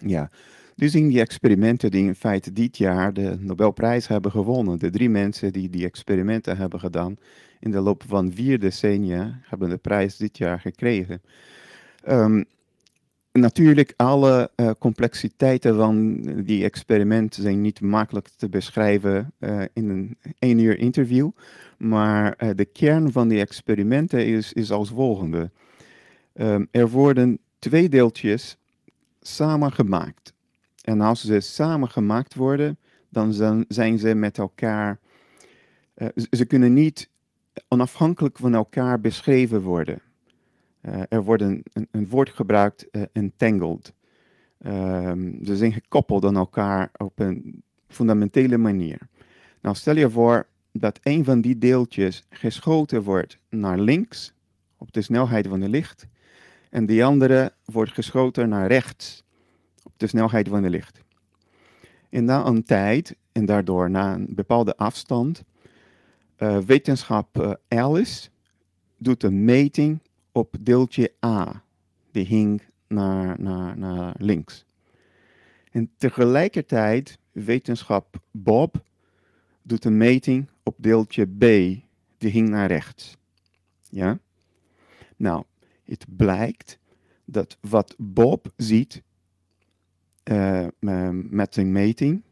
Ja, 0.00 0.30
dus 0.74 0.94
in 0.94 1.08
die 1.08 1.20
experimenten 1.20 1.90
die 1.90 2.04
in 2.04 2.14
feite 2.14 2.52
dit 2.52 2.76
jaar 2.76 3.12
de 3.12 3.36
Nobelprijs 3.38 4.06
hebben 4.06 4.30
gewonnen, 4.30 4.78
de 4.78 4.90
drie 4.90 5.08
mensen 5.08 5.52
die 5.52 5.70
die 5.70 5.84
experimenten 5.84 6.56
hebben 6.56 6.80
gedaan 6.80 7.16
in 7.60 7.70
de 7.70 7.80
loop 7.80 8.04
van 8.06 8.32
vier 8.32 8.58
decennia, 8.58 9.40
hebben 9.42 9.68
de 9.68 9.76
prijs 9.76 10.16
dit 10.16 10.38
jaar 10.38 10.60
gekregen. 10.60 11.22
Um, 12.08 12.44
Natuurlijk, 13.32 13.94
alle 13.96 14.50
uh, 14.56 14.70
complexiteiten 14.78 15.76
van 15.76 16.20
die 16.44 16.64
experimenten 16.64 17.42
zijn 17.42 17.60
niet 17.60 17.80
makkelijk 17.80 18.28
te 18.28 18.48
beschrijven 18.48 19.32
uh, 19.38 19.62
in 19.72 19.88
een 19.88 20.16
één 20.38 20.58
uur 20.58 20.78
interview. 20.78 21.30
Maar 21.78 22.34
uh, 22.38 22.50
de 22.54 22.64
kern 22.64 23.12
van 23.12 23.28
die 23.28 23.40
experimenten 23.40 24.26
is, 24.26 24.52
is 24.52 24.70
als 24.70 24.90
volgende. 24.90 25.50
Um, 26.34 26.68
er 26.70 26.88
worden 26.88 27.38
twee 27.58 27.88
deeltjes 27.88 28.56
samengemaakt. 29.20 30.34
En 30.82 31.00
als 31.00 31.24
ze 31.24 31.40
samengemaakt 31.40 32.34
worden, 32.34 32.78
dan 33.08 33.32
zijn, 33.32 33.64
zijn 33.68 33.98
ze 33.98 34.14
met 34.14 34.38
elkaar. 34.38 34.98
ze 36.30 36.44
kunnen 36.44 36.72
niet 36.72 37.08
onafhankelijk 37.68 38.38
van 38.38 38.54
elkaar 38.54 39.00
beschreven 39.00 39.60
worden. 39.60 40.02
Uh, 40.82 41.02
er 41.08 41.22
wordt 41.22 41.42
een, 41.42 41.64
een, 41.90 42.08
woord 42.08 42.30
gebruikt, 42.30 42.86
uh, 42.92 43.02
entangled. 43.12 43.92
Um, 44.66 45.38
ze 45.44 45.56
zijn 45.56 45.72
gekoppeld 45.72 46.24
aan 46.24 46.36
elkaar 46.36 46.90
op 46.96 47.18
een 47.18 47.62
fundamentele 47.88 48.58
manier. 48.58 48.98
Nou, 49.60 49.76
stel 49.76 49.96
je 49.96 50.10
voor 50.10 50.46
dat 50.72 50.98
een 51.02 51.24
van 51.24 51.40
die 51.40 51.58
deeltjes 51.58 52.24
geschoten 52.30 53.02
wordt 53.02 53.38
naar 53.48 53.78
links, 53.78 54.32
op 54.76 54.92
de 54.92 55.02
snelheid 55.02 55.46
van 55.46 55.60
het 55.60 55.70
licht, 55.70 56.06
en 56.70 56.86
die 56.86 57.04
andere 57.04 57.52
wordt 57.64 57.92
geschoten 57.92 58.48
naar 58.48 58.66
rechts, 58.66 59.24
op 59.82 59.92
de 59.96 60.06
snelheid 60.06 60.48
van 60.48 60.62
het 60.62 60.72
licht. 60.72 61.00
En 62.10 62.24
na 62.24 62.44
een 62.44 62.62
tijd, 62.62 63.16
en 63.32 63.44
daardoor 63.44 63.90
na 63.90 64.14
een 64.14 64.28
bepaalde 64.30 64.76
afstand, 64.76 65.44
uh, 66.38 66.58
wetenschap 66.58 67.58
Alice 67.68 68.28
doet 68.96 69.22
een 69.22 69.44
meting 69.44 70.00
op 70.32 70.56
deeltje 70.60 71.12
A. 71.24 71.62
Die 72.10 72.26
hing 72.26 72.62
naar, 72.86 73.40
naar, 73.40 73.78
naar 73.78 74.14
links. 74.18 74.64
En 75.70 75.90
tegelijkertijd, 75.96 77.18
wetenschap 77.32 78.20
Bob 78.30 78.82
doet 79.62 79.84
een 79.84 79.96
meting 79.96 80.48
op 80.62 80.74
deeltje 80.78 81.26
B. 81.26 81.40
Die 82.18 82.30
hing 82.30 82.48
naar 82.48 82.66
rechts. 82.66 83.16
Ja? 83.90 84.18
Nou, 85.16 85.44
het 85.84 86.04
blijkt 86.16 86.78
dat 87.24 87.58
wat 87.60 87.94
Bob 87.98 88.52
ziet 88.56 89.02
uh, 90.24 90.66
met 91.30 91.54
zijn 91.54 91.72
meting 91.72 92.22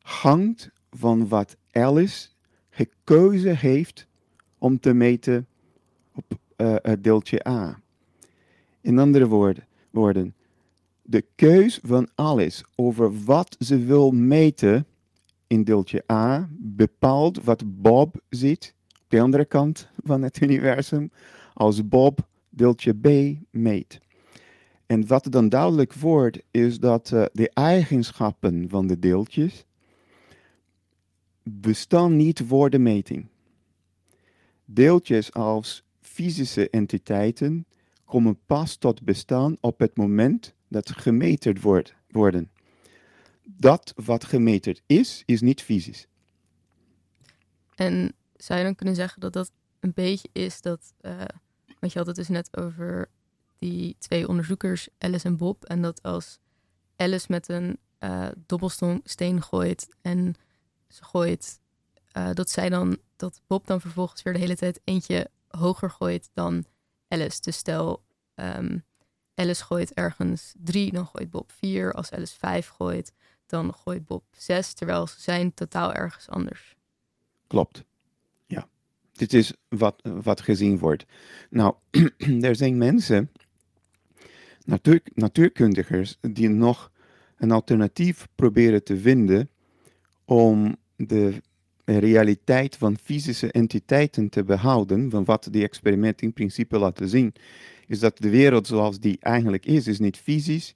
hangt 0.00 0.70
van 0.90 1.28
wat 1.28 1.56
Alice 1.70 2.28
gekozen 2.70 3.56
heeft 3.56 4.06
om 4.58 4.80
te 4.80 4.92
meten 4.92 5.46
op 6.56 6.86
uh, 6.86 6.92
deeltje 6.98 7.48
A. 7.48 7.80
In 8.80 8.98
andere 8.98 9.26
woorden, 9.90 10.34
de 11.02 11.24
keus 11.34 11.80
van 11.82 12.08
Alice 12.14 12.64
over 12.74 13.24
wat 13.24 13.56
ze 13.58 13.78
wil 13.78 14.10
meten 14.10 14.86
in 15.46 15.64
deeltje 15.64 16.04
A 16.12 16.48
bepaalt 16.58 17.44
wat 17.44 17.62
Bob 17.82 18.20
ziet 18.28 18.74
op 18.90 19.10
de 19.10 19.20
andere 19.20 19.44
kant 19.44 19.88
van 20.04 20.22
het 20.22 20.40
universum 20.40 21.10
als 21.54 21.88
Bob 21.88 22.28
deeltje 22.48 22.92
B 22.92 23.36
meet. 23.50 24.00
En 24.86 25.06
wat 25.06 25.26
dan 25.30 25.48
duidelijk 25.48 25.92
wordt, 25.92 26.42
is 26.50 26.78
dat 26.78 27.10
uh, 27.10 27.24
de 27.32 27.50
eigenschappen 27.50 28.68
van 28.68 28.86
de 28.86 28.98
deeltjes 28.98 29.64
bestaan 31.42 32.16
niet 32.16 32.42
voor 32.46 32.70
de 32.70 32.78
meting. 32.78 33.26
Deeltjes 34.64 35.32
als 35.32 35.85
fysische 36.16 36.70
entiteiten 36.70 37.66
komen 38.04 38.38
pas 38.46 38.76
tot 38.76 39.02
bestaan 39.02 39.56
op 39.60 39.78
het 39.78 39.96
moment 39.96 40.54
dat 40.68 40.86
ze 40.86 40.94
gemeterd 40.94 41.60
wordt, 41.60 41.94
worden. 42.08 42.50
Dat 43.44 43.92
wat 43.96 44.24
gemeterd 44.24 44.82
is, 44.86 45.22
is 45.26 45.40
niet 45.40 45.62
fysisch. 45.62 46.06
En 47.74 48.14
zou 48.36 48.58
je 48.58 48.64
dan 48.64 48.74
kunnen 48.74 48.94
zeggen 48.94 49.20
dat 49.20 49.32
dat 49.32 49.52
een 49.80 49.92
beetje 49.94 50.28
is 50.32 50.60
dat, 50.60 50.94
uh, 51.00 51.16
want 51.80 51.92
je 51.92 51.98
had 51.98 52.06
het 52.06 52.16
dus 52.16 52.28
net 52.28 52.56
over 52.56 53.10
die 53.58 53.96
twee 53.98 54.28
onderzoekers, 54.28 54.88
Alice 54.98 55.26
en 55.26 55.36
Bob, 55.36 55.64
en 55.64 55.82
dat 55.82 56.02
als 56.02 56.38
Alice 56.96 57.26
met 57.28 57.48
een 57.48 57.78
uh, 58.00 58.28
dobbelsteen 58.46 59.42
gooit 59.42 59.88
en 60.00 60.34
ze 60.88 61.04
gooit, 61.04 61.60
uh, 62.16 62.30
dat 62.32 62.50
zij 62.50 62.68
dan, 62.68 62.98
dat 63.16 63.40
Bob 63.46 63.66
dan 63.66 63.80
vervolgens 63.80 64.22
weer 64.22 64.32
de 64.32 64.38
hele 64.38 64.56
tijd 64.56 64.80
eentje 64.84 65.30
hoger 65.56 65.90
gooit 65.90 66.30
dan 66.34 66.64
Alice. 67.08 67.40
Dus 67.40 67.56
stel, 67.56 68.04
um, 68.34 68.84
Alice 69.34 69.64
gooit 69.64 69.94
ergens 69.94 70.54
drie, 70.58 70.92
dan 70.92 71.06
gooit 71.06 71.30
Bob 71.30 71.52
vier. 71.52 71.92
Als 71.92 72.12
Alice 72.12 72.38
vijf 72.38 72.68
gooit, 72.68 73.12
dan 73.46 73.74
gooit 73.74 74.04
Bob 74.04 74.24
zes, 74.30 74.72
terwijl 74.72 75.06
ze 75.06 75.20
zijn 75.20 75.54
totaal 75.54 75.94
ergens 75.94 76.28
anders. 76.28 76.76
Klopt. 77.46 77.84
Ja. 78.46 78.68
Dit 79.12 79.32
is 79.32 79.52
wat, 79.68 80.00
wat 80.02 80.40
gezien 80.40 80.78
wordt. 80.78 81.04
Nou, 81.50 81.74
er 82.40 82.56
zijn 82.56 82.78
mensen, 82.78 83.30
natuur, 84.64 85.00
natuurkundigers, 85.14 86.18
die 86.20 86.48
nog 86.48 86.90
een 87.36 87.50
alternatief 87.50 88.28
proberen 88.34 88.84
te 88.84 88.98
vinden 88.98 89.50
om 90.24 90.76
de 90.96 91.42
realiteit 91.86 92.76
van 92.76 92.96
fysische 93.02 93.52
entiteiten 93.52 94.28
te 94.28 94.44
behouden, 94.44 95.10
van 95.10 95.24
wat 95.24 95.48
die 95.50 95.62
experimenten 95.62 96.26
in 96.26 96.32
principe 96.32 96.78
laten 96.78 97.08
zien, 97.08 97.32
is 97.86 97.98
dat 97.98 98.18
de 98.18 98.30
wereld 98.30 98.66
zoals 98.66 99.00
die 99.00 99.16
eigenlijk 99.20 99.66
is, 99.66 99.86
is 99.86 99.98
niet 99.98 100.16
fysisch. 100.16 100.74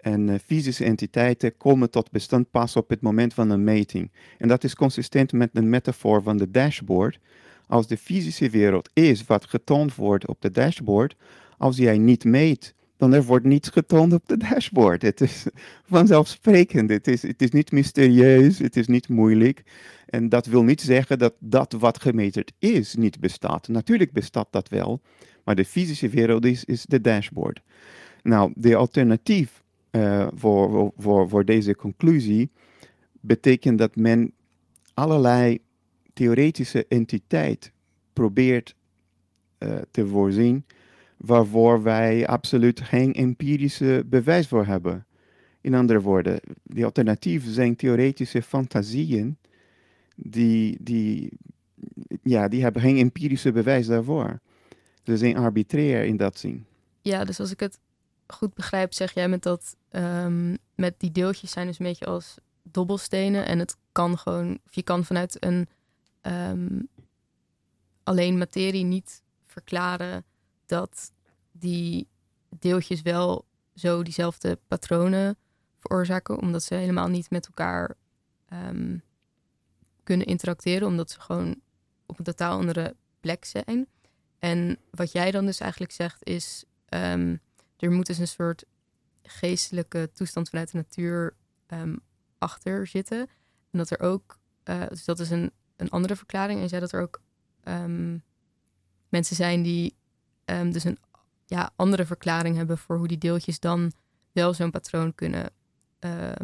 En 0.00 0.28
uh, 0.28 0.34
fysische 0.46 0.84
entiteiten 0.84 1.56
komen 1.56 1.90
tot 1.90 2.10
bestand 2.10 2.50
pas 2.50 2.76
op 2.76 2.88
het 2.88 3.00
moment 3.00 3.34
van 3.34 3.50
een 3.50 3.64
meting. 3.64 4.10
En 4.38 4.48
dat 4.48 4.64
is 4.64 4.74
consistent 4.74 5.32
met 5.32 5.50
de 5.52 5.62
metafoor 5.62 6.22
van 6.22 6.36
de 6.36 6.50
dashboard. 6.50 7.18
Als 7.66 7.86
de 7.86 7.96
fysische 7.96 8.50
wereld 8.50 8.90
is 8.92 9.24
wat 9.26 9.44
getoond 9.44 9.94
wordt 9.94 10.26
op 10.26 10.40
de 10.40 10.50
dashboard, 10.50 11.16
als 11.58 11.76
jij 11.76 11.98
niet 11.98 12.24
meet, 12.24 12.74
dan 13.02 13.12
er 13.12 13.24
wordt 13.24 13.46
niets 13.46 13.68
getoond 13.68 14.12
op 14.12 14.28
de 14.28 14.36
dashboard. 14.36 15.02
Het 15.02 15.20
is 15.20 15.46
vanzelfsprekend. 15.96 16.90
Het 16.90 17.08
is, 17.08 17.22
het 17.22 17.42
is 17.42 17.50
niet 17.50 17.72
mysterieus, 17.72 18.58
het 18.58 18.76
is 18.76 18.86
niet 18.86 19.08
moeilijk. 19.08 19.62
En 20.06 20.28
dat 20.28 20.46
wil 20.46 20.62
niet 20.62 20.80
zeggen 20.80 21.18
dat 21.18 21.34
dat 21.38 21.72
wat 21.72 22.00
gemeterd 22.00 22.52
is 22.58 22.94
niet 22.94 23.20
bestaat. 23.20 23.68
Natuurlijk 23.68 24.12
bestaat 24.12 24.46
dat 24.50 24.68
wel, 24.68 25.00
maar 25.44 25.54
de 25.54 25.64
fysische 25.64 26.08
wereld 26.08 26.44
is, 26.44 26.64
is 26.64 26.84
de 26.84 27.00
dashboard. 27.00 27.60
Nou, 28.22 28.52
de 28.54 28.76
alternatief 28.76 29.62
uh, 29.90 30.26
voor, 30.34 30.92
voor, 30.96 31.28
voor 31.28 31.44
deze 31.44 31.74
conclusie 31.74 32.50
betekent 33.20 33.78
dat 33.78 33.96
men 33.96 34.32
allerlei 34.94 35.58
theoretische 36.12 36.86
entiteit 36.88 37.72
probeert 38.12 38.74
uh, 39.58 39.74
te 39.90 40.06
voorzien 40.06 40.64
waarvoor 41.24 41.82
wij 41.82 42.26
absoluut 42.26 42.80
geen 42.80 43.12
empirische 43.12 44.04
bewijs 44.06 44.48
voor 44.48 44.66
hebben. 44.66 45.06
In 45.60 45.74
andere 45.74 46.00
woorden, 46.00 46.40
die 46.62 46.84
alternatieven 46.84 47.52
zijn 47.52 47.76
theoretische 47.76 48.42
fantasieën 48.42 49.36
die, 50.16 50.76
die, 50.80 51.38
ja, 52.22 52.48
die 52.48 52.62
hebben 52.62 52.82
geen 52.82 52.96
empirische 52.96 53.52
bewijs 53.52 53.86
daarvoor. 53.86 54.40
Ze 55.02 55.16
zijn 55.16 55.36
arbitrair 55.36 56.04
in 56.04 56.16
dat 56.16 56.38
zin. 56.38 56.66
Ja, 57.02 57.24
dus 57.24 57.40
als 57.40 57.50
ik 57.50 57.60
het 57.60 57.78
goed 58.26 58.54
begrijp, 58.54 58.92
zeg 58.92 59.14
jij 59.14 59.28
met 59.28 59.42
dat 59.42 59.76
um, 59.90 60.58
met 60.74 60.94
die 61.00 61.12
deeltjes 61.12 61.50
zijn 61.50 61.66
dus 61.66 61.78
een 61.78 61.86
beetje 61.86 62.06
als 62.06 62.36
dobbelstenen 62.62 63.46
en 63.46 63.58
het 63.58 63.76
kan 63.92 64.18
gewoon, 64.18 64.58
of 64.66 64.74
je 64.74 64.82
kan 64.82 65.04
vanuit 65.04 65.44
een 65.44 65.68
um, 66.22 66.88
alleen 68.02 68.38
materie 68.38 68.84
niet 68.84 69.22
verklaren 69.46 70.24
dat 70.72 71.12
die 71.50 72.08
deeltjes 72.48 73.02
wel 73.02 73.44
zo 73.74 74.02
diezelfde 74.02 74.58
patronen 74.68 75.36
veroorzaken, 75.78 76.38
omdat 76.38 76.62
ze 76.62 76.74
helemaal 76.74 77.08
niet 77.08 77.30
met 77.30 77.46
elkaar 77.46 77.94
um, 78.52 79.02
kunnen 80.02 80.26
interacteren, 80.26 80.88
omdat 80.88 81.10
ze 81.10 81.20
gewoon 81.20 81.60
op 82.06 82.18
een 82.18 82.24
totaal 82.24 82.58
andere 82.58 82.96
plek 83.20 83.44
zijn. 83.44 83.86
En 84.38 84.78
wat 84.90 85.12
jij 85.12 85.30
dan 85.30 85.46
dus 85.46 85.60
eigenlijk 85.60 85.92
zegt 85.92 86.24
is, 86.24 86.64
um, 86.88 87.40
er 87.76 87.90
moet 87.90 88.06
dus 88.06 88.18
een 88.18 88.28
soort 88.28 88.64
geestelijke 89.22 90.10
toestand 90.12 90.48
vanuit 90.48 90.70
de 90.70 90.76
natuur 90.76 91.36
um, 91.68 92.00
achter 92.38 92.86
zitten. 92.86 93.18
En 93.70 93.78
dat 93.78 93.90
er 93.90 94.00
ook, 94.00 94.38
uh, 94.64 94.86
dus 94.88 95.04
dat 95.04 95.20
is 95.20 95.30
een, 95.30 95.52
een 95.76 95.90
andere 95.90 96.16
verklaring. 96.16 96.60
En 96.60 96.68
zei 96.68 96.80
dat 96.80 96.92
er 96.92 97.02
ook 97.02 97.20
mensen 99.08 99.36
zijn 99.36 99.62
die 99.62 99.94
um, 100.44 100.72
dus 100.72 100.84
een 100.84 100.98
ja, 101.46 101.70
andere 101.76 102.06
verklaring 102.06 102.56
hebben 102.56 102.78
voor 102.78 102.96
hoe 102.96 103.08
die 103.08 103.18
deeltjes 103.18 103.60
dan 103.60 103.92
wel 104.32 104.54
zo'n 104.54 104.70
patroon 104.70 105.14
kunnen 105.14 105.50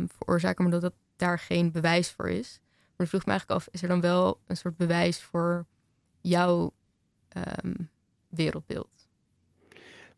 veroorzaken, 0.06 0.62
maar 0.62 0.72
dat, 0.72 0.80
dat 0.80 0.94
daar 1.16 1.38
geen 1.38 1.72
bewijs 1.72 2.10
voor 2.10 2.30
is. 2.30 2.60
Maar 2.96 3.06
ik 3.06 3.12
vroeg 3.12 3.24
me 3.24 3.30
eigenlijk 3.30 3.60
af, 3.60 3.68
is 3.70 3.82
er 3.82 3.88
dan 3.88 4.00
wel 4.00 4.40
een 4.46 4.56
soort 4.56 4.76
bewijs 4.76 5.20
voor 5.20 5.66
jouw 6.20 6.72
um, 7.64 7.90
wereldbeeld? 8.28 9.08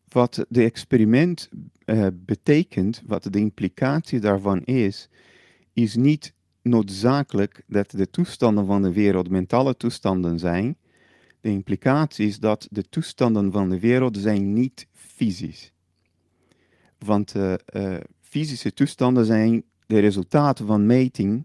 Wat 0.09 0.45
de 0.49 0.62
experiment 0.62 1.49
uh, 1.85 2.07
betekent, 2.12 3.03
wat 3.07 3.23
de 3.23 3.38
implicatie 3.38 4.21
daarvan 4.21 4.64
is, 4.64 5.09
is 5.73 5.97
niet 5.97 6.35
noodzakelijk 6.62 7.62
dat 7.66 7.90
de 7.90 8.11
toestanden 8.11 8.66
van 8.66 8.83
de 8.83 8.93
wereld 8.93 9.31
mentale 9.31 9.77
toestanden 9.77 10.38
zijn. 10.38 10.77
De 11.40 11.48
implicatie 11.48 12.26
is 12.26 12.38
dat 12.38 12.68
de 12.70 12.88
toestanden 12.88 13.53
van 13.53 13.68
de 13.68 13.81
wereld 13.81 14.16
zijn 14.16 14.53
niet 14.53 14.87
fysisch. 14.92 15.72
Want 16.98 17.35
uh, 17.35 17.55
fysische 18.20 18.74
toestanden 18.74 19.24
zijn 19.24 19.62
de 19.87 19.98
resultaten 19.98 20.66
van 20.66 20.87
meting 20.87 21.44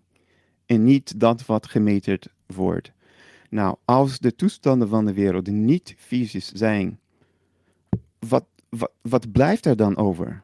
en 0.65 0.83
niet 0.83 1.19
dat 1.19 1.45
wat 1.45 1.67
gemeterd 1.67 2.29
wordt. 2.45 2.91
Nou, 3.49 3.75
als 3.85 4.19
de 4.19 4.35
toestanden 4.35 4.87
van 4.87 5.05
de 5.05 5.13
wereld 5.13 5.47
niet 5.47 5.95
fysisch 5.97 6.51
zijn, 6.51 6.99
wat, 8.19 8.45
wat 9.01 9.31
blijft 9.31 9.65
er 9.65 9.75
dan 9.75 9.97
over? 9.97 10.43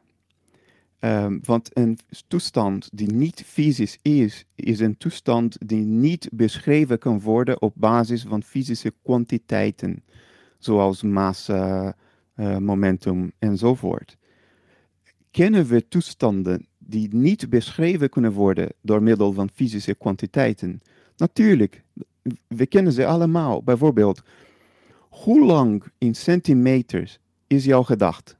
Um, 1.04 1.40
want 1.44 1.70
een 1.72 1.98
toestand 2.28 2.88
die 2.92 3.12
niet 3.12 3.42
fysisch 3.46 3.98
is, 4.02 4.44
is 4.54 4.80
een 4.80 4.96
toestand 4.96 5.56
die 5.68 5.84
niet 5.84 6.28
beschreven 6.32 6.98
kan 6.98 7.20
worden 7.20 7.62
op 7.62 7.72
basis 7.76 8.22
van 8.22 8.42
fysische 8.42 8.94
kwantiteiten, 9.02 10.02
zoals 10.58 11.02
massa, 11.02 11.96
uh, 12.36 12.56
momentum 12.56 13.32
enzovoort. 13.38 14.16
Kennen 15.30 15.66
we 15.66 15.88
toestanden 15.88 16.66
die 16.78 17.14
niet 17.14 17.50
beschreven 17.50 18.08
kunnen 18.08 18.32
worden 18.32 18.68
door 18.80 19.02
middel 19.02 19.32
van 19.32 19.50
fysische 19.54 19.94
kwantiteiten? 19.94 20.80
Natuurlijk, 21.16 21.82
we 22.46 22.66
kennen 22.66 22.92
ze 22.92 23.06
allemaal. 23.06 23.62
Bijvoorbeeld, 23.62 24.22
hoe 25.08 25.44
lang 25.44 25.84
in 25.98 26.14
centimeters 26.14 27.18
is 27.46 27.64
jouw 27.64 27.82
gedacht? 27.82 28.36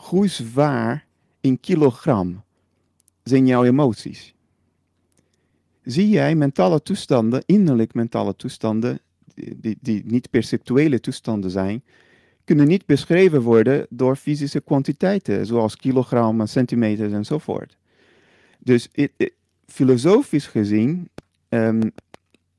Hoe 0.00 0.28
zwaar 0.28 1.06
in 1.40 1.60
kilogram 1.60 2.42
zijn 3.22 3.46
jouw 3.46 3.64
emoties? 3.64 4.34
Zie 5.82 6.08
jij 6.08 6.34
mentale 6.34 6.82
toestanden, 6.82 7.42
innerlijk 7.46 7.94
mentale 7.94 8.36
toestanden, 8.36 9.00
die, 9.34 9.78
die 9.80 10.02
niet 10.06 10.30
perceptuele 10.30 11.00
toestanden 11.00 11.50
zijn, 11.50 11.82
kunnen 12.44 12.66
niet 12.66 12.86
beschreven 12.86 13.42
worden 13.42 13.86
door 13.90 14.16
fysische 14.16 14.60
kwantiteiten, 14.60 15.46
zoals 15.46 15.76
kilogrammen, 15.76 16.48
centimeters 16.48 17.12
enzovoort. 17.12 17.76
Dus 18.58 18.88
it, 18.92 19.32
filosofisch 19.66 20.46
gezien, 20.46 21.08
um, 21.48 21.92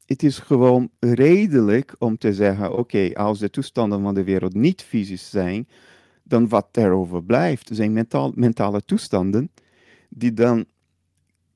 het 0.05 0.23
is 0.23 0.39
gewoon 0.39 0.89
redelijk 0.99 1.95
om 1.99 2.17
te 2.17 2.33
zeggen, 2.33 2.77
oké, 2.77 3.13
als 3.13 3.39
de 3.39 3.49
toestanden 3.49 4.01
van 4.01 4.13
de 4.13 4.23
wereld 4.23 4.53
niet 4.53 4.81
fysisch 4.81 5.29
zijn, 5.29 5.67
dan 6.31 6.47
wat 6.47 6.67
erover 6.71 7.23
blijft 7.23 7.69
zijn 7.73 7.93
mentaal, 7.93 8.31
mentale 8.35 8.81
toestanden 8.85 9.49
die 10.09 10.33
dan 10.33 10.65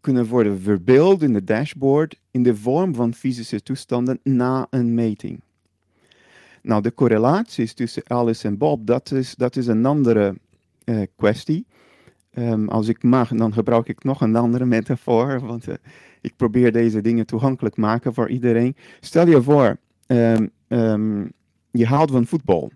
kunnen 0.02 0.26
worden 0.26 0.62
verbeeld 0.62 1.22
in 1.22 1.34
de 1.34 1.44
dashboard 1.44 2.20
in 2.32 2.44
de 2.44 2.56
vorm 2.56 2.96
van 2.96 3.14
fysische 3.14 3.62
toestanden 3.62 4.20
na 4.24 4.68
een 4.70 4.94
meting. 4.94 5.40
Nou, 6.62 6.82
de 6.82 6.94
correlaties 6.94 7.74
tussen 7.74 8.04
Alice 8.10 8.48
en 8.48 8.58
Bob, 8.58 8.88
dat 8.88 9.12
is, 9.12 9.36
dat 9.36 9.56
is 9.56 9.68
een 9.68 9.86
andere 9.86 10.36
eh, 10.84 11.02
kwestie. 11.16 11.66
Ehm, 12.34 12.68
als 12.68 12.88
ik 12.88 13.04
mag, 13.04 13.30
dan 13.30 13.54
gebruik 13.54 13.88
ik 13.88 14.04
nog 14.04 14.22
een 14.22 14.36
andere 14.36 14.66
metafoor, 14.66 15.40
want 15.48 15.68
eh, 15.68 15.76
ik 16.22 16.36
probeer 16.36 16.72
deze 16.72 17.02
dingen 17.02 17.26
toegankelijk 17.26 17.78
maken 17.78 18.14
voor 18.14 18.30
iedereen. 18.30 18.76
Stel 19.00 19.28
je 19.28 19.42
voor, 19.42 19.78
ehm, 20.08 20.48
ehm, 20.68 21.26
je 21.72 21.86
houdt 21.86 22.12
van 22.12 22.26
voetbal. 22.26 22.72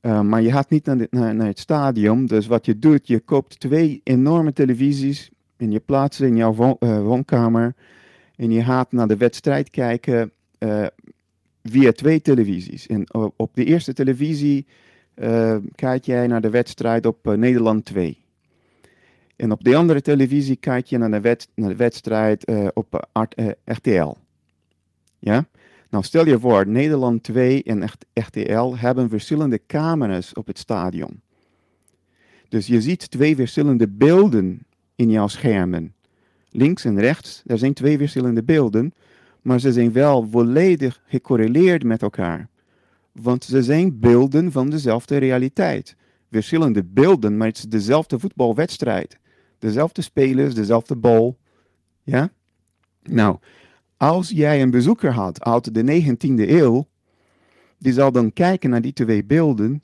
Maar 0.00 0.42
je 0.42 0.52
gaat 0.52 0.70
niet 0.70 0.84
naar, 0.84 1.06
naar, 1.10 1.46
het 1.46 1.58
stadion. 1.58 2.26
Dus 2.26 2.46
wat 2.46 2.66
je 2.66 2.78
doet, 2.78 3.06
je 3.06 3.20
koopt 3.20 3.60
twee 3.60 4.00
enorme 4.04 4.52
televisies 4.52 5.30
en 5.56 5.70
je 5.70 5.80
plaatst 5.80 6.18
ze 6.18 6.26
in 6.26 6.36
jouw 6.36 6.78
woonkamer. 6.80 7.74
En 8.36 8.50
je 8.50 8.62
gaat 8.62 8.92
naar 8.92 9.08
de 9.08 9.16
wedstrijd 9.16 9.70
kijken 9.70 10.32
via 11.62 11.92
twee 11.92 12.20
televisies. 12.20 12.86
En 12.86 13.14
op 13.36 13.50
de 13.54 13.64
eerste 13.64 13.92
televisie 13.92 14.66
kijk 15.74 16.04
jij 16.04 16.26
naar 16.26 16.40
de 16.40 16.50
wedstrijd 16.50 17.06
op 17.06 17.36
Nederland 17.36 17.84
2. 17.84 18.18
En 19.36 19.52
op 19.52 19.64
de 19.64 19.76
andere 19.76 20.02
televisie 20.02 20.56
kijk 20.56 20.86
je 20.86 20.98
naar 20.98 21.22
de, 21.22 21.36
naar 21.54 21.68
de 21.68 21.76
wedstrijd 21.76 22.44
op 22.74 23.08
RTL. 23.64 24.14
Ja? 25.18 25.46
Nou, 25.90 26.04
stel 26.04 26.26
je 26.26 26.38
voor, 26.38 26.66
Nederland 26.66 27.22
2 27.22 27.62
en 27.62 27.84
RTL 28.12 28.76
hebben 28.76 29.08
verschillende 29.08 29.60
camera's 29.66 30.32
op 30.34 30.46
het 30.46 30.58
stadion. 30.58 31.20
Dus 32.48 32.66
je 32.66 32.80
ziet 32.80 33.10
twee 33.10 33.36
verschillende 33.36 33.88
beelden 33.88 34.66
in 34.94 35.10
jouw 35.10 35.28
schermen. 35.28 35.94
Links 36.50 36.84
en 36.84 37.00
rechts, 37.00 37.42
er 37.46 37.58
zijn 37.58 37.74
twee 37.74 37.98
verschillende 37.98 38.42
beelden, 38.42 38.92
maar 39.42 39.60
ze 39.60 39.72
zijn 39.72 39.92
wel 39.92 40.28
volledig 40.30 41.02
gecorreleerd 41.06 41.84
met 41.84 42.02
elkaar. 42.02 42.48
Want 43.12 43.44
ze 43.44 43.62
zijn 43.62 43.98
beelden 43.98 44.52
van 44.52 44.70
dezelfde 44.70 45.16
realiteit. 45.16 45.96
Verschillende 46.30 46.84
beelden, 46.84 47.36
maar 47.36 47.46
het 47.46 47.56
is 47.56 47.64
dezelfde 47.64 48.18
voetbalwedstrijd. 48.18 49.18
Dezelfde 49.58 50.02
spelers, 50.02 50.54
dezelfde 50.54 50.96
bal. 50.96 51.38
Ja? 52.02 52.30
Nou, 53.02 53.38
als 53.98 54.28
jij 54.28 54.62
een 54.62 54.70
bezoeker 54.70 55.12
had 55.12 55.44
uit 55.44 55.74
de 55.74 56.02
19e 56.02 56.48
eeuw, 56.48 56.86
die 57.78 57.92
zal 57.92 58.12
dan 58.12 58.32
kijken 58.32 58.70
naar 58.70 58.80
die 58.80 58.92
twee 58.92 59.24
beelden. 59.24 59.82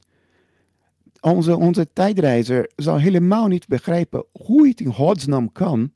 Onze, 1.21 1.57
onze 1.57 1.89
tijdreizer 1.93 2.71
zal 2.77 2.99
helemaal 2.99 3.47
niet 3.47 3.69
begrijpen 3.69 4.25
hoe 4.33 4.69
het 4.69 4.81
in 4.81 4.93
godsnaam 4.93 5.53
kan 5.53 5.93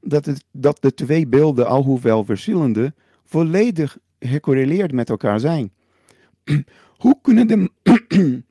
dat, 0.00 0.26
het, 0.26 0.44
dat 0.52 0.76
de 0.80 0.94
twee 0.94 1.26
beelden, 1.26 1.66
al 1.66 1.82
hoewel 1.82 2.24
verschillende, 2.24 2.94
volledig 3.24 3.98
gecorreleerd 4.18 4.92
met 4.92 5.10
elkaar 5.10 5.40
zijn. 5.40 5.72
Hoe 6.96 7.18
kunnen 7.22 7.46
de, 7.46 7.70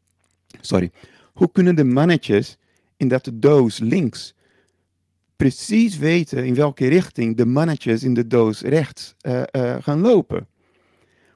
sorry, 0.62 0.92
hoe 1.34 1.52
kunnen 1.52 1.76
de 1.76 1.84
mannetjes 1.84 2.58
in 2.98 3.08
dat 3.08 3.32
doos 3.34 3.80
links 3.80 4.34
precies 5.40 5.98
weten 5.98 6.46
in 6.46 6.56
welke 6.56 6.88
richting 6.88 7.38
de 7.38 7.46
mannetjes 7.46 8.04
in 8.04 8.14
de 8.14 8.28
doos 8.28 8.62
rechts 8.62 9.16
uh, 9.22 9.42
uh, 9.52 9.76
gaan 9.80 10.00
lopen? 10.00 10.48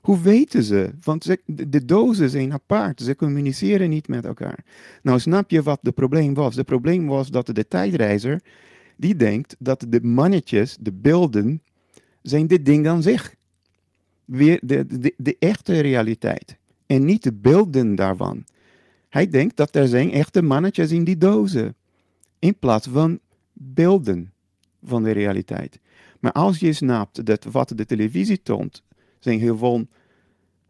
Hoe 0.01 0.21
weten 0.21 0.63
ze? 0.63 0.91
Want 1.01 1.35
de, 1.45 1.85
dozen 1.85 2.29
zijn 2.29 2.53
apart, 2.53 3.01
ze 3.01 3.15
communiceren 3.15 3.89
niet 3.89 4.07
met 4.07 4.25
elkaar. 4.25 4.65
Nou, 5.01 5.19
snap 5.19 5.51
je 5.51 5.63
wat 5.63 5.79
het 5.81 5.95
probleem 5.95 6.33
was? 6.33 6.55
Het 6.55 6.65
probleem 6.65 7.05
was 7.07 7.29
dat 7.29 7.45
de 7.45 7.67
tijdreizer, 7.67 8.41
die 8.97 9.15
denkt 9.15 9.55
dat 9.59 9.85
de 9.89 10.01
mannetjes, 10.01 10.77
de 10.79 10.91
beelden, 10.91 11.61
zijn 12.21 12.47
dit 12.47 12.65
ding 12.65 12.87
aan 12.87 13.01
zich. 13.01 13.35
Weer 14.25 14.59
de, 14.63 14.85
de, 14.85 15.13
de 15.17 15.35
echte 15.39 15.79
realiteit 15.79 16.57
en 16.85 17.05
niet 17.05 17.23
de 17.23 17.33
beelden 17.33 17.95
daarvan. 17.95 18.43
Hij 19.09 19.27
denkt 19.27 19.57
dat 19.57 19.75
er 19.75 19.87
zijn 19.87 20.11
echte 20.11 20.41
mannetjes 20.41 20.91
in 20.91 21.03
die 21.03 21.17
dozen, 21.17 21.75
in 22.39 22.55
plaats 22.59 22.87
van 22.87 23.19
beelden 23.53 24.33
van 24.83 25.03
de 25.03 25.11
realiteit. 25.11 25.79
Maar 26.19 26.31
als 26.31 26.59
je 26.59 26.73
snapt 26.73 27.25
dat 27.25 27.43
wat 27.43 27.73
de 27.75 27.85
televisie 27.85 28.41
toont, 28.41 28.83
zijn 29.19 29.39
gewoon 29.39 29.87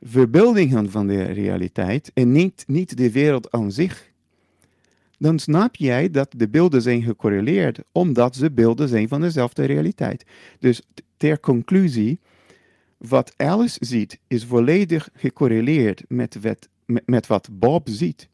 verbeeldingen 0.02 0.91
van 0.91 1.08
de 1.08 1.24
realiteit 1.24 2.12
en 2.13 2.32
niet, 2.32 2.63
niet 2.67 2.98
de 2.98 3.12
wereld 3.12 3.52
aan 3.52 3.72
zich, 3.72 4.12
dan 5.17 5.39
snap 5.39 5.76
jij 5.76 6.10
dat 6.10 6.34
de 6.38 6.50
beelden 6.50 6.82
zijn 6.82 7.04
gecorreleerd, 7.04 7.80
omdat 7.91 8.36
ze 8.36 8.52
beelden 8.52 8.88
zijn 8.88 9.08
van 9.08 9.22
dezelfde 9.22 9.65
realiteit. 9.65 10.26
Dus 10.60 10.82
ter 11.17 11.39
conclusie, 11.39 12.19
wat 12.98 13.34
Alice 13.38 13.78
ziet 13.80 14.19
is 14.28 14.46
volledig 14.46 15.10
gecorreleerd 15.13 16.04
met, 16.08 16.38
wat, 16.41 16.69
met, 17.06 17.28
wat 17.28 17.50
Bob 17.52 17.88
ziet. 17.89 18.30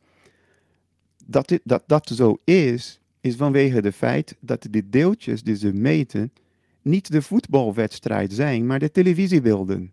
Dat, 1.25 1.47
dit, 1.47 1.61
dat 1.63 1.83
dat 1.87 2.11
zo 2.13 2.37
is, 2.43 2.99
is 3.29 3.35
vanwege 3.35 3.75
het 3.75 3.95
feit 3.95 4.35
dat 4.39 4.67
de 4.69 4.89
deeltjes 4.89 5.43
die 5.43 5.55
ze 5.55 5.73
meten 5.73 6.31
niet 6.81 7.11
de 7.11 7.21
voetbalwedstrijd 7.21 8.33
zijn, 8.33 8.65
maar 8.65 8.79
de 8.79 8.91
televisiebeelden. 8.91 9.91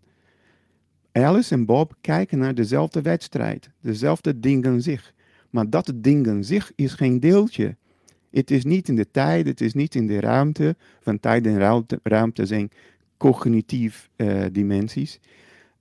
Alice 1.11 1.53
en 1.53 1.65
Bob 1.65 1.95
kijken 2.01 2.37
naar 2.37 2.55
dezelfde 2.55 3.01
wedstrijd, 3.01 3.69
dezelfde 3.81 4.39
dingen 4.39 4.81
zich. 4.81 5.13
Maar 5.49 5.69
dat 5.69 5.91
ding 5.95 6.27
aan 6.27 6.43
zich 6.43 6.71
is 6.75 6.93
geen 6.93 7.19
deeltje. 7.19 7.75
Het 8.31 8.51
is 8.51 8.63
niet 8.63 8.87
in 8.87 8.95
de 8.95 9.11
tijd, 9.11 9.47
het 9.47 9.61
is 9.61 9.73
niet 9.73 9.95
in 9.95 10.07
de 10.07 10.19
ruimte. 10.19 10.75
Van 10.99 11.19
tijd 11.19 11.45
en 11.45 11.57
ruimte, 11.57 11.99
ruimte 12.03 12.45
zijn 12.45 12.69
cognitief 13.17 14.09
uh, 14.17 14.45
dimensies. 14.51 15.19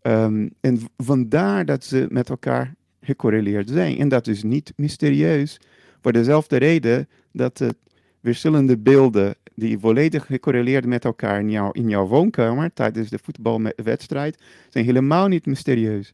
Um, 0.03 0.51
en 0.61 0.79
vandaar 0.97 1.65
dat 1.65 1.85
ze 1.85 2.07
met 2.11 2.29
elkaar 2.29 2.75
gecorreleerd 3.01 3.69
zijn. 3.69 3.99
En 3.99 4.09
dat 4.09 4.27
is 4.27 4.43
niet 4.43 4.73
mysterieus, 4.77 5.61
voor 6.01 6.13
dezelfde 6.13 6.57
reden 6.57 7.09
dat 7.37 7.57
de 7.57 7.77
verschillende 8.23 8.79
beelden 8.79 9.35
die 9.55 9.79
volledig 9.79 10.27
gecorreleerd 10.27 10.87
met 10.87 11.05
elkaar 11.05 11.41
in, 11.41 11.51
jou, 11.51 11.71
in 11.73 11.89
jouw 11.89 12.07
woonkamer 12.07 12.73
tijdens 12.73 13.09
de 13.09 13.19
voetbalwedstrijd 13.23 14.43
zijn 14.69 14.85
helemaal 14.85 15.29
niet 15.29 15.47
mysterieus. 15.47 16.13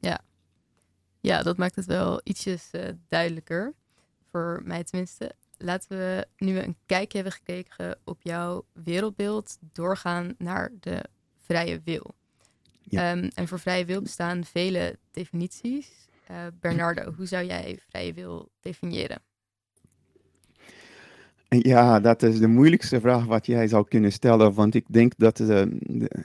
Ja, 0.00 0.20
ja 1.20 1.42
dat 1.42 1.56
maakt 1.56 1.76
het 1.76 1.86
wel 1.86 2.20
ietsjes 2.24 2.68
uh, 2.72 2.82
duidelijker, 3.08 3.74
voor 4.30 4.62
mij 4.64 4.84
tenminste 4.84 5.34
laten 5.58 5.98
we 5.98 6.26
nu 6.36 6.54
we 6.54 6.64
een 6.64 6.76
kijkje 6.86 7.18
hebben 7.18 7.36
gekeken 7.36 7.98
op 8.04 8.22
jouw 8.22 8.64
wereldbeeld, 8.72 9.58
doorgaan 9.72 10.34
naar 10.38 10.70
de 10.80 11.04
vrije 11.36 11.80
wil. 11.84 12.14
Ehm, 12.90 13.30
en 13.34 13.48
voor 13.48 13.58
vrije 13.58 13.84
wil 13.84 14.02
bestaan 14.02 14.44
vele 14.44 14.98
definities. 15.10 16.08
Uh, 16.30 16.36
Bernardo, 16.60 17.12
hoe 17.12 17.26
zou 17.26 17.44
jij 17.44 17.78
vrije 17.88 18.12
wil 18.12 18.48
definiëren? 18.60 19.22
Ja, 21.62 22.00
dat 22.00 22.22
is 22.22 22.38
de 22.38 22.46
moeilijkste 22.48 23.00
vraag 23.00 23.24
wat 23.24 23.46
jij 23.46 23.68
zou 23.68 23.88
kunnen 23.88 24.12
stellen, 24.12 24.54
want 24.54 24.74
ik 24.74 24.84
denk 24.88 25.12
dat 25.16 25.36
de, 25.36 25.76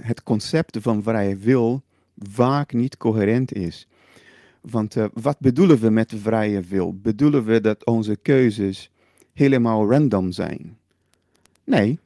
het 0.02 0.24
concept 0.24 0.78
van 0.82 1.04
vrije 1.04 1.36
wil 1.36 1.82
vaak 2.18 2.74
niet 2.74 2.98
coherent 2.98 3.54
is. 3.54 3.88
Want 4.62 4.96
uh, 4.96 5.06
wat 5.14 5.40
bedoelen 5.40 5.80
we 5.80 5.90
met 5.90 6.14
vrije 6.16 6.62
wil? 6.62 6.94
Bedoelen 6.94 7.44
we 7.44 7.62
dat 7.62 7.86
onze 7.86 8.16
keuzes 8.16 8.92
helemaal 9.34 9.90
random 9.92 10.32
zijn. 10.32 10.78
Nee, 11.64 12.00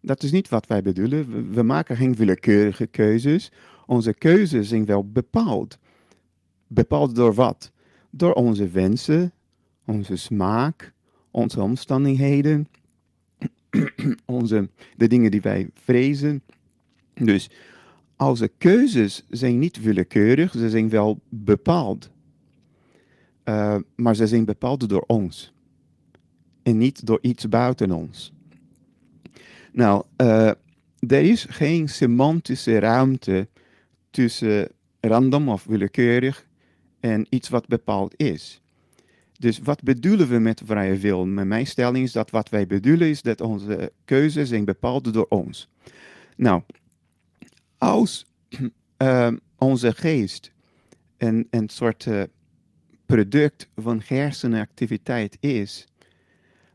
dat 0.00 0.22
is 0.22 0.32
niet 0.32 0.48
wat 0.48 0.66
wij 0.66 0.82
bedoelen. 0.82 1.52
We, 1.52 1.62
maken 1.62 1.96
geen 1.96 2.14
willekeurige 2.14 2.86
keuzes. 2.86 3.52
Onze 3.86 4.14
keuzes 4.14 4.68
zijn 4.68 4.84
wel 4.84 5.10
bepaald. 5.10 5.78
Bepaald 6.66 7.14
door 7.14 7.34
wat? 7.34 7.72
Door 8.10 8.32
onze 8.32 8.68
wensen, 8.68 9.32
onze 9.84 10.16
smaak, 10.16 10.91
onze 11.32 11.60
omstandigheden, 11.60 12.68
onze, 14.26 14.68
de 14.96 15.06
dingen 15.06 15.30
die 15.30 15.40
wij 15.40 15.70
vrezen. 15.74 16.42
Dus 17.14 17.50
onze 18.16 18.50
keuzes 18.58 19.24
zijn 19.30 19.58
niet 19.58 19.82
willekeurig, 19.82 20.52
ze 20.52 20.70
zijn 20.70 20.88
wel 20.88 21.20
bepaald. 21.28 22.10
Uh, 23.44 23.76
maar 23.94 24.16
ze 24.16 24.26
zijn 24.26 24.44
bepaald 24.44 24.88
door 24.88 25.04
ons 25.06 25.52
en 26.62 26.78
niet 26.78 27.06
door 27.06 27.18
iets 27.22 27.48
buiten 27.48 27.90
ons. 27.90 28.32
Nou, 29.72 30.04
uh, 30.16 30.48
er 30.98 31.22
is 31.22 31.46
geen 31.48 31.88
semantische 31.88 32.78
ruimte 32.78 33.48
tussen 34.10 34.68
random 35.00 35.48
of 35.48 35.64
willekeurig 35.64 36.46
en 37.00 37.26
iets 37.28 37.48
wat 37.48 37.66
bepaald 37.66 38.14
is. 38.16 38.61
Dus 39.42 39.58
wat 39.58 39.82
bedoelen 39.82 40.28
we 40.28 40.38
met 40.38 40.62
vrije 40.64 40.96
wil? 40.96 41.26
Mijn 41.26 41.66
stelling 41.66 42.04
is 42.04 42.12
dat 42.12 42.30
wat 42.30 42.48
wij 42.48 42.66
bedoelen 42.66 43.08
is 43.08 43.22
dat 43.22 43.40
onze 43.40 43.92
keuzes 44.04 44.48
zijn 44.48 44.64
bepaald 44.64 45.12
door 45.12 45.26
ons. 45.28 45.68
Nou, 46.36 46.62
als 47.78 48.26
uh, 48.98 49.32
onze 49.58 49.92
geest 49.92 50.52
een, 51.16 51.46
een 51.50 51.68
soort 51.68 52.04
uh, 52.04 52.22
product 53.06 53.68
van 53.76 54.02
hersenactiviteit 54.04 55.36
is, 55.40 55.86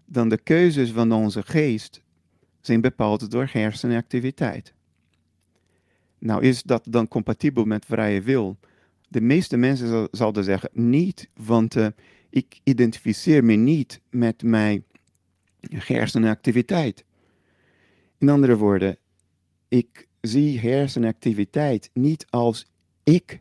dan 0.06 0.30
de 0.30 0.38
keuzes 0.38 0.92
van 0.92 1.12
onze 1.12 1.44
geest 1.44 2.02
zijn 2.62 2.82
bepaald 2.82 3.32
door 3.32 3.50
hersenactiviteit. 3.52 4.74
Nou, 6.20 6.44
is 6.44 6.64
dat 6.64 6.84
dan 6.90 7.08
compatibel 7.08 7.66
met 7.66 7.86
vrije 7.86 8.22
wil? 8.22 8.58
De 9.08 9.22
meeste 9.22 9.58
mensen 9.58 10.08
zouden 10.12 10.44
zeggen 10.44 10.70
niet, 10.74 11.30
want 11.34 11.76
uh, 11.76 11.88
Ik 12.30 12.60
identificeer 12.64 13.44
me 13.44 13.54
niet 13.54 14.02
met 14.10 14.44
mijn 14.44 14.84
hersenactiviteit. 15.70 17.06
In 18.18 18.30
andere 18.30 18.58
woorden, 18.58 18.98
ik 19.68 20.08
zie 20.22 20.60
hersenactiviteit 20.60 21.90
niet 21.94 22.26
als 22.30 22.66
ik. 23.04 23.40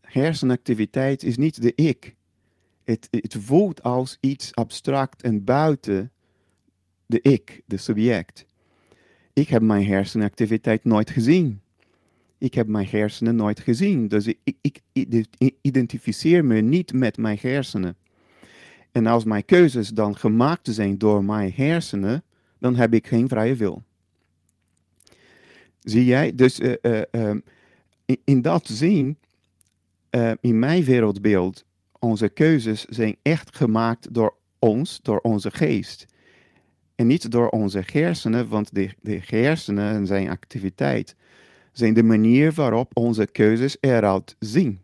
Hersenactiviteit 0.00 1.22
is 1.22 1.36
niet 1.36 1.62
de 1.62 1.74
ik. 1.74 2.14
Het, 2.84 3.08
het 3.10 3.36
voelt 3.38 3.82
als 3.82 4.16
iets 4.20 4.54
abstract 4.54 5.22
en 5.22 5.44
buiten 5.44 6.12
de 7.06 7.20
ik, 7.20 7.62
de 7.66 7.76
subject. 7.76 8.46
Ik 9.32 9.48
heb 9.48 9.62
mijn 9.62 9.86
hersenactiviteit 9.86 10.84
nooit 10.84 11.10
gezien. 11.10 11.60
Ik 12.40 12.54
heb 12.54 12.66
mijn 12.66 12.86
hersenen 12.90 13.36
nooit 13.36 13.60
gezien. 13.60 14.08
Dus 14.08 14.26
ik, 14.26 14.60
ik, 14.60 14.80
identificeer 15.60 16.44
me 16.44 16.60
niet 16.60 16.92
met 16.92 17.16
mijn 17.16 17.38
hersenen. 17.40 17.96
En 18.92 19.06
als 19.06 19.24
mijn 19.24 19.44
keuzes 19.44 19.88
dan 19.88 20.16
gemaakt 20.16 20.68
zijn 20.70 20.98
door 20.98 21.24
mijn 21.24 21.52
hersenen, 21.54 22.22
dan 22.58 22.76
heb 22.76 22.94
ik 22.94 23.06
geen 23.06 23.28
vrije 23.28 23.54
wil. 23.54 23.82
Zie 25.80 26.04
jij? 26.04 26.34
Dus 26.34 26.60
uh, 26.60 26.74
uh, 26.82 27.00
um, 27.10 27.42
in, 28.24 28.42
dat 28.42 28.66
zin, 28.66 29.18
uh, 30.10 30.32
in 30.40 30.58
mijn 30.58 30.84
wereldbeeld, 30.84 31.64
onze 31.98 32.28
keuzes 32.28 32.84
zijn 32.84 33.16
echt 33.22 33.56
gemaakt 33.56 34.14
door 34.14 34.36
ons, 34.58 34.98
door 35.02 35.18
onze 35.18 35.50
geest. 35.50 36.06
En 36.94 37.06
niet 37.06 37.30
door 37.30 37.48
onze 37.48 37.82
hersenen, 37.92 38.48
want 38.48 38.74
de, 38.74 38.90
de 39.00 39.20
hersenen 39.24 39.94
en 39.94 40.06
zijn 40.06 40.28
activiteit 40.28 41.16
zijn 41.72 41.94
de 41.94 42.02
manier 42.02 42.52
waarop 42.52 42.96
onze 42.96 43.26
keuzes 43.26 43.76
eruit 43.80 44.36
zien. 44.38 44.80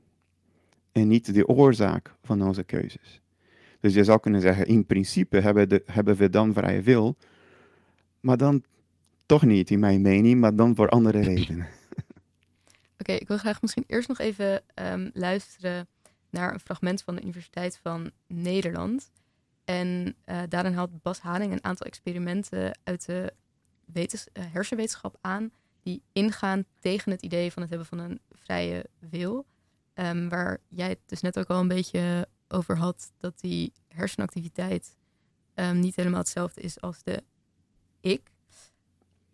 En 0.92 1.08
niet 1.08 1.34
de 1.34 1.48
oorzaak 1.48 2.14
van 2.22 2.42
onze 2.42 2.64
keuzes. 2.64 3.20
Dus 3.80 3.94
je 3.94 4.04
zou 4.04 4.20
kunnen 4.20 4.40
zeggen, 4.40 4.66
in 4.66 4.86
principe 4.86 5.40
hebben, 5.40 5.68
de, 5.68 5.82
hebben 5.86 6.16
we 6.16 6.30
dan 6.30 6.52
vrije 6.52 6.82
wil, 6.82 7.16
maar 8.20 8.36
dan 8.36 8.64
toch 9.26 9.42
niet 9.42 9.70
in 9.70 9.78
mijn 9.78 10.00
mening, 10.00 10.40
maar 10.40 10.56
dan 10.56 10.74
voor 10.74 10.88
andere 10.88 11.20
redenen. 11.32 11.68
Oké, 12.98 13.12
ik 13.12 13.28
wil 13.28 13.38
graag 13.38 13.62
misschien 13.62 13.84
eerst 13.86 14.08
nog 14.08 14.18
even 14.18 14.62
um, 14.74 15.10
luisteren 15.14 15.88
naar 16.30 16.52
een 16.52 16.60
fragment 16.60 17.02
van 17.02 17.14
de 17.14 17.22
Universiteit 17.22 17.78
van 17.82 18.10
Nederland. 18.26 19.10
En 19.64 20.16
uh, 20.26 20.42
daarin 20.48 20.72
haalt 20.72 21.02
Bas 21.02 21.20
Haring 21.20 21.52
een 21.52 21.64
aantal 21.64 21.86
experimenten 21.86 22.78
uit 22.84 23.06
de 23.06 23.32
wetens, 23.84 24.26
uh, 24.32 24.44
hersenwetenschap 24.52 25.18
aan 25.20 25.50
die 25.86 26.02
ingaan 26.12 26.64
tegen 26.78 27.10
het 27.10 27.22
idee 27.22 27.52
van 27.52 27.62
het 27.62 27.70
hebben 27.70 27.88
van 27.88 27.98
een 27.98 28.20
vrije 28.32 28.86
wil. 28.98 29.46
Um, 29.94 30.28
waar 30.28 30.58
jij 30.68 30.88
het 30.88 30.98
dus 31.06 31.20
net 31.20 31.38
ook 31.38 31.48
al 31.48 31.60
een 31.60 31.68
beetje 31.68 32.28
over 32.48 32.76
had, 32.76 33.12
dat 33.18 33.40
die 33.40 33.72
hersenactiviteit 33.88 34.96
um, 35.54 35.78
niet 35.78 35.96
helemaal 35.96 36.18
hetzelfde 36.18 36.60
is 36.60 36.80
als 36.80 37.02
de 37.02 37.22
ik. 38.00 38.30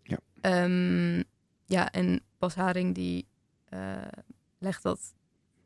Ja. 0.03 0.19
Um, 0.63 1.23
ja, 1.65 1.91
en 1.91 2.21
Bas 2.37 2.55
Haring 2.55 2.95
die 2.95 3.27
uh, 3.69 3.95
legt 4.57 4.83
dat, 4.83 5.13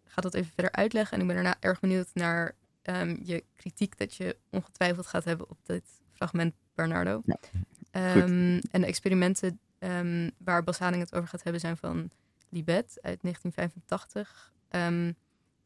gaat 0.03 0.23
dat 0.23 0.33
even 0.33 0.53
verder 0.53 0.71
uitleggen. 0.71 1.13
En 1.13 1.21
ik 1.21 1.27
ben 1.27 1.35
daarna 1.35 1.57
erg 1.59 1.79
benieuwd 1.79 2.09
naar 2.13 2.55
je 3.23 3.43
kritiek 3.55 3.97
dat 3.97 4.15
je 4.15 4.37
ongetwijfeld 4.49 5.07
gaat 5.07 5.23
hebben 5.23 5.49
op 5.49 5.57
dit 5.63 5.83
fragment, 6.13 6.53
Bernardo. 6.75 7.21
Ja. 7.25 7.37
en 7.91 8.61
de 8.71 8.85
experimenten 8.85 9.59
um, 9.79 10.31
waar 10.37 10.63
Bas 10.63 10.79
Haring 10.79 11.01
het 11.01 11.15
over 11.15 11.27
gaat 11.27 11.43
hebben 11.43 11.61
zijn 11.61 11.77
van 11.77 12.09
Libet 12.49 12.97
uit 13.01 13.21
1985. 13.21 14.53
Um, 14.71 15.15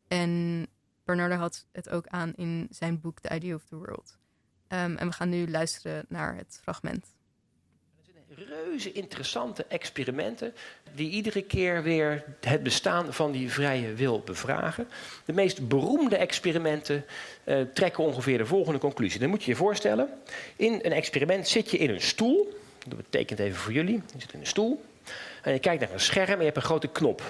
en 0.07 0.67
Bernardo 1.03 1.35
had 1.35 1.65
het 1.71 1.89
ook 1.89 2.07
aan 2.07 2.33
in 2.35 2.67
zijn 2.69 2.99
boek 2.99 3.19
The 3.19 3.35
Idea 3.35 3.55
of 3.55 3.65
the 3.65 3.75
World. 3.75 4.17
Um, 4.67 4.95
en 4.97 5.07
we 5.07 5.13
gaan 5.13 5.29
nu 5.29 5.49
luisteren 5.49 6.05
naar 6.07 6.35
het 6.35 6.59
fragment. 6.61 7.13
Reuze 8.35 8.91
interessante 8.91 9.65
experimenten 9.65 10.53
die 10.95 11.09
iedere 11.09 11.41
keer 11.41 11.83
weer 11.83 12.23
het 12.39 12.63
bestaan 12.63 13.13
van 13.13 13.31
die 13.31 13.51
vrije 13.51 13.93
wil 13.93 14.19
bevragen. 14.19 14.87
De 15.25 15.33
meest 15.33 15.67
beroemde 15.67 16.15
experimenten 16.15 17.05
uh, 17.45 17.61
trekken 17.61 18.03
ongeveer 18.03 18.37
de 18.37 18.45
volgende 18.45 18.79
conclusie. 18.79 19.19
Dan 19.19 19.29
moet 19.29 19.43
je 19.43 19.51
je 19.51 19.57
voorstellen, 19.57 20.09
in 20.55 20.73
een 20.73 20.91
experiment 20.91 21.47
zit 21.47 21.71
je 21.71 21.77
in 21.77 21.89
een 21.89 22.01
stoel. 22.01 22.60
Dat 22.87 22.97
betekent 22.97 23.39
even 23.39 23.59
voor 23.59 23.73
jullie. 23.73 24.01
Je 24.13 24.21
zit 24.21 24.33
in 24.33 24.39
een 24.39 24.45
stoel 24.45 24.81
en 25.41 25.53
je 25.53 25.59
kijkt 25.59 25.81
naar 25.81 25.91
een 25.91 25.99
scherm 25.99 26.31
en 26.31 26.37
je 26.37 26.43
hebt 26.43 26.55
een 26.55 26.61
grote 26.61 26.87
knop. 26.87 27.21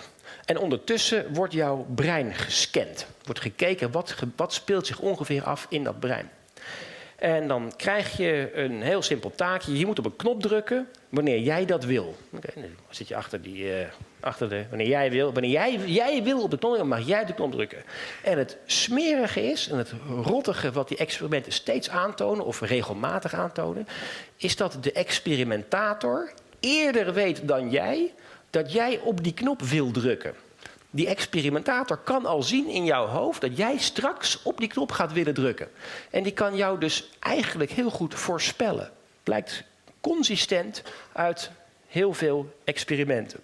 En 0.45 0.57
ondertussen 0.57 1.33
wordt 1.33 1.53
jouw 1.53 1.85
brein 1.95 2.33
gescand. 2.33 3.05
Wordt 3.23 3.41
gekeken 3.41 3.91
wat, 3.91 4.15
wat 4.35 4.53
speelt 4.53 4.87
zich 4.87 4.99
ongeveer 4.99 5.43
af 5.43 5.65
in 5.69 5.83
dat 5.83 5.99
brein. 5.99 6.29
En 7.21 7.47
dan 7.47 7.73
krijg 7.75 8.17
je 8.17 8.51
een 8.53 8.81
heel 8.81 9.01
simpel 9.01 9.31
taakje. 9.35 9.77
Je 9.77 9.85
moet 9.85 9.99
op 9.99 10.05
een 10.05 10.15
knop 10.15 10.41
drukken 10.41 10.87
wanneer 11.09 11.39
jij 11.39 11.65
dat 11.65 11.83
wil. 11.83 12.15
Okay, 12.31 12.63
dan 12.63 12.71
zit 12.89 13.07
je 13.07 13.15
achter, 13.15 13.41
die, 13.41 13.63
uh, 13.63 13.85
achter 14.19 14.49
de... 14.49 14.65
Wanneer 14.69 14.87
jij 14.87 15.11
wil, 15.11 15.33
wanneer 15.33 15.51
jij, 15.51 15.79
jij 15.85 16.23
wil 16.23 16.41
op 16.41 16.51
de 16.51 16.57
knop 16.57 16.71
drukken, 16.71 16.97
mag 16.97 17.07
jij 17.07 17.25
de 17.25 17.33
knop 17.33 17.51
drukken. 17.51 17.83
En 18.23 18.37
het 18.37 18.57
smerige 18.65 19.43
is, 19.51 19.67
en 19.67 19.77
het 19.77 19.93
rottige 20.23 20.71
wat 20.71 20.87
die 20.87 20.97
experimenten 20.97 21.51
steeds 21.51 21.89
aantonen... 21.89 22.45
of 22.45 22.61
regelmatig 22.61 23.33
aantonen... 23.33 23.87
is 24.37 24.55
dat 24.55 24.77
de 24.81 24.91
experimentator 24.91 26.31
eerder 26.59 27.13
weet 27.13 27.47
dan 27.47 27.69
jij... 27.69 28.13
dat 28.49 28.71
jij 28.71 28.99
op 28.99 29.23
die 29.23 29.33
knop 29.33 29.61
wil 29.61 29.91
drukken. 29.91 30.33
Die 30.93 31.07
experimentator 31.07 31.97
kan 31.97 32.25
al 32.25 32.43
zien 32.43 32.67
in 32.67 32.85
jouw 32.85 33.05
hoofd 33.05 33.41
dat 33.41 33.57
jij 33.57 33.77
straks 33.77 34.41
op 34.41 34.57
die 34.57 34.67
knop 34.67 34.91
gaat 34.91 35.13
willen 35.13 35.33
drukken. 35.33 35.67
En 36.09 36.23
die 36.23 36.33
kan 36.33 36.55
jou 36.55 36.79
dus 36.79 37.09
eigenlijk 37.19 37.71
heel 37.71 37.89
goed 37.89 38.15
voorspellen. 38.15 38.91
Blijkt 39.23 39.63
consistent 40.01 40.83
uit 41.11 41.51
heel 41.87 42.13
veel 42.13 42.53
experimenten. 42.63 43.39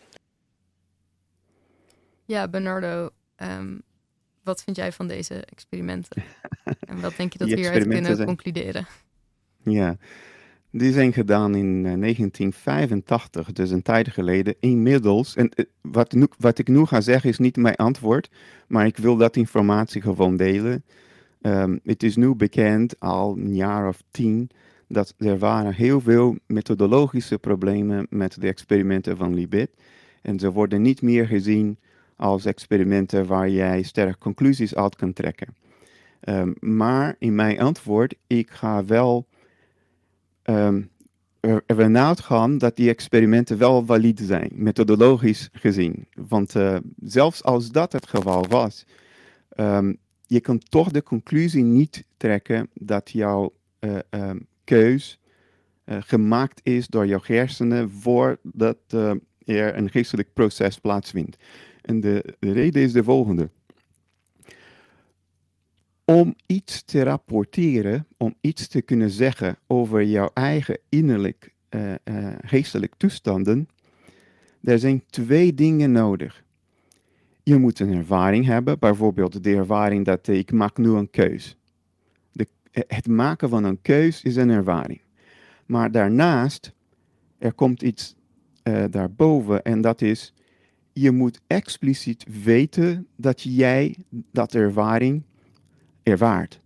Ja, 2.26 2.48
Bernardo, 2.48 3.10
um, 3.38 3.82
wat 4.43 4.64
vind 4.64 4.76
jij 4.76 4.91
van 4.91 5.08
deze 5.08 5.45
experimenten? 5.45 6.24
en 6.89 7.02
wat 7.02 7.16
denk 7.16 7.34
je 7.34 7.38
dat 7.38 7.50
we 7.50 7.56
hieruit 7.56 7.88
kunnen 7.88 8.16
zijn... 8.16 8.28
concluderen? 8.28 8.88
Ja, 9.64 9.98
die 10.78 10.91
zijn 10.91 11.13
gedaan 11.13 11.55
in 11.55 11.84
1985, 11.84 13.51
dus 13.51 13.69
een 13.71 13.82
tijd 13.82 14.07
geleden. 14.07 14.55
Inmiddels, 14.59 15.36
en 15.36 15.51
wat, 15.82 16.11
nu, 16.11 16.28
wat 16.38 16.57
ik 16.57 16.67
nu 16.67 16.86
ga 16.86 17.01
zeggen 17.01 17.30
is 17.30 17.38
niet 17.38 17.55
mijn 17.55 17.75
antwoord, 17.75 18.30
maar 18.67 18.86
ik 18.86 18.97
wil 18.97 19.17
dat 19.17 19.36
informatie 19.36 20.01
gewoon 20.01 20.38
delen. 20.38 20.84
Um, 21.41 21.80
het 21.84 22.03
is 22.03 22.15
nu 22.15 22.36
bekend, 22.36 22.99
al 22.99 23.38
een 23.38 23.55
jaar 23.55 23.88
of 23.88 24.03
tien, 24.11 24.49
dat 24.88 25.13
er 25.17 25.38
waren 25.38 25.73
heel 25.73 26.01
veel 26.01 26.36
methodologische 26.45 27.38
problemen 27.38 28.07
met 28.09 28.41
de 28.41 28.47
experimenten 28.47 29.17
van 29.17 29.34
Libet. 29.34 29.69
En 30.21 30.39
ze 30.39 30.51
worden 30.51 30.82
niet 30.82 31.01
meer 31.01 31.28
gezien 31.28 31.78
als 32.15 32.45
experimenten 32.45 33.25
waar 33.25 33.49
jij 33.49 33.82
sterke 33.82 34.17
conclusies 34.17 34.75
uit 34.75 34.95
kan 34.95 35.13
trekken. 35.13 35.55
Um, 36.23 36.55
maar 36.59 37.15
in 37.19 37.36
mijn 37.36 37.59
antwoord, 37.59 38.15
ik 38.28 38.51
ga 38.51 38.86
wel 38.86 39.28
um, 40.50 40.89
ervan 41.66 41.98
uitgaan 41.98 42.58
dat 42.58 42.76
die 42.76 42.89
experimenten 42.89 43.58
wel 43.58 43.86
valide 43.86 44.26
zijn, 44.26 44.52
methodologisch 44.54 45.50
gezien. 45.52 46.08
Want 46.28 46.56
uh, 46.56 46.78
zelfs 47.04 47.43
als 47.43 47.72
dat 47.72 47.91
het 47.91 48.08
geval 48.08 48.45
was, 48.48 48.86
um, 49.56 49.98
je 50.26 50.39
kan 50.39 50.60
toch 50.60 50.91
de 50.91 51.04
conclusie 51.04 51.64
niet 51.64 52.04
trekken 52.18 52.70
dat 52.74 53.10
jouw 53.10 53.54
uh, 53.80 53.98
um, 54.10 54.48
keus 54.64 55.20
uh, 55.86 55.98
gemaakt 56.00 56.60
is 56.64 56.88
door 56.88 57.08
jouw 57.08 57.22
hersenen 57.24 57.91
voordat 57.91 58.78
er 59.45 59.78
een 59.78 59.89
geestelijk 59.89 60.34
proces 60.34 60.78
plaatsvindt. 60.78 61.38
En 61.82 62.00
de, 62.00 62.36
de 62.39 62.52
reden 62.52 62.82
is 62.82 62.91
de 62.91 63.04
volgende 63.04 63.50
om 66.12 66.36
iets 66.45 66.84
te 66.84 67.03
rapporteren, 67.03 68.08
om 68.18 68.36
iets 68.41 68.68
te 68.68 68.82
kunnen 68.82 69.10
zeggen 69.10 69.58
over 69.68 70.03
jouw 70.03 70.30
eigen 70.34 70.80
innerlijk 70.89 71.53
uh, 71.70 71.91
uh, 72.03 72.28
geestelijk 72.41 72.93
toestanden, 72.97 73.68
er 74.64 74.80
zijn 74.80 75.03
twee 75.10 75.53
dingen 75.53 75.91
nodig. 75.91 76.43
Je 77.43 77.58
moet 77.58 77.80
een 77.80 77.93
ervaring 77.93 78.45
hebben, 78.45 78.80
bijvoorbeeld 78.80 79.43
de 79.43 79.55
ervaring 79.55 80.05
dat 80.05 80.28
ik 80.28 80.78
nu 80.78 80.89
een 80.89 81.10
keus. 81.10 81.58
De, 82.32 82.47
het 82.72 83.08
maken 83.08 83.49
van 83.49 83.64
een 83.64 83.82
keus 83.82 84.24
is 84.24 84.36
een 84.36 84.49
ervaring. 84.49 85.01
Maar 85.66 85.91
daarnaast, 85.91 86.74
er 87.38 87.53
komt 87.53 87.82
iets 87.82 88.16
uh, 88.64 88.84
daarboven 88.89 89.64
en 89.64 89.82
dat 89.82 90.01
is, 90.01 90.34
je 90.93 91.12
moet 91.12 91.41
expliciet 91.47 92.26
weten 92.43 93.08
dat 93.16 93.41
jij 93.41 93.95
dat 94.32 94.53
ervaring 94.53 95.24
ervaart. 96.08 96.62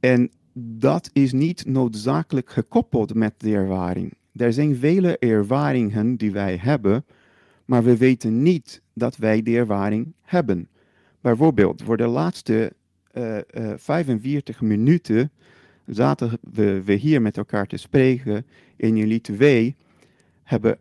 En 0.00 0.30
dat 0.52 1.10
is 1.12 1.32
niet 1.32 1.66
noodzakelijk 1.66 2.50
gekoppeld 2.50 3.14
met 3.14 3.34
de 3.36 3.54
ervaring. 3.54 4.12
Er 4.36 4.52
zijn 4.52 4.76
vele 4.76 5.18
ervaringen 5.18 6.16
die 6.16 6.32
wij 6.32 6.56
hebben, 6.56 7.04
maar 7.64 7.84
we 7.84 7.96
weten 7.96 8.42
niet 8.42 8.82
dat 8.94 9.16
wij 9.16 9.42
die 9.42 9.56
ervaring 9.56 10.12
hebben. 10.22 10.68
Bijvoorbeeld, 11.20 11.82
voor 11.82 11.96
de 11.96 12.06
laatste 12.06 12.72
eh, 13.10 13.36
eh, 13.38 13.44
45 13.76 14.60
minuten 14.60 15.30
zaten 15.86 16.38
we, 16.52 16.92
hier 17.00 17.22
met 17.22 17.36
elkaar 17.36 17.66
te 17.66 17.76
spreken. 17.76 18.46
En 18.76 18.96
jullie 18.96 19.20
twee 19.20 19.76
hebben 20.42 20.78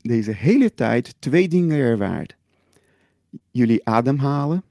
deze 0.00 0.32
hele 0.32 0.74
tijd 0.74 1.14
twee 1.18 1.48
dingen 1.48 1.78
ervaard. 1.78 2.36
Jullie 3.50 3.84
ademhalen, 3.84 4.62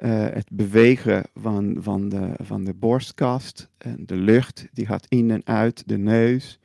eh, 0.00 0.10
het 0.10 0.48
bewegen 0.52 1.24
van, 1.34 1.76
van, 1.80 2.08
de, 2.08 2.30
van 2.42 2.64
de 2.64 2.74
borstkast, 2.74 3.68
en 3.78 4.02
de 4.06 4.16
lucht 4.16 4.68
die 4.72 4.86
gaat 4.86 5.06
in 5.08 5.30
en 5.30 5.42
uit 5.44 5.88
de 5.88 5.98
neus. 5.98 6.58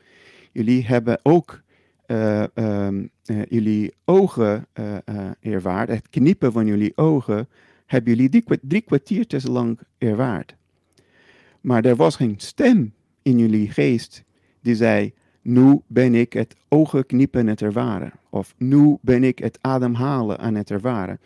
Jullie 0.51 0.85
hebben 0.85 1.19
ook 1.23 1.63
eh, 2.05 2.57
ehm, 2.57 3.05
eh, 3.25 3.45
jullie 3.49 3.93
ogen 4.03 4.67
eh 4.73 4.95
eh, 5.05 5.29
ervaard, 5.39 5.89
het 5.89 6.09
knippen 6.09 6.51
van 6.51 6.65
jullie 6.65 6.97
ogen, 6.97 7.47
hebben 7.85 8.15
jullie 8.15 8.29
drie, 8.29 8.59
drie 8.61 8.81
kwartiertjes 8.81 9.47
lang 9.47 9.79
ervaard. 9.97 10.55
Maar 11.61 11.85
er 11.85 11.95
was 11.95 12.15
geen 12.15 12.35
stem 12.37 12.93
in 13.21 13.37
jullie 13.37 13.69
geest 13.69 14.23
die 14.61 14.75
zei, 14.75 15.13
nu 15.41 15.81
ben 15.87 16.15
ik 16.15 16.33
het 16.33 16.55
ogenknippen 16.67 17.41
aan 17.41 17.47
het 17.47 17.61
ervaren. 17.61 18.11
Of 18.29 18.53
nu 18.57 18.97
ben 19.01 19.23
ik 19.23 19.39
het 19.39 19.57
ademhalen 19.61 20.39
aan 20.39 20.55
het 20.55 20.71
ervaren. 20.71 21.19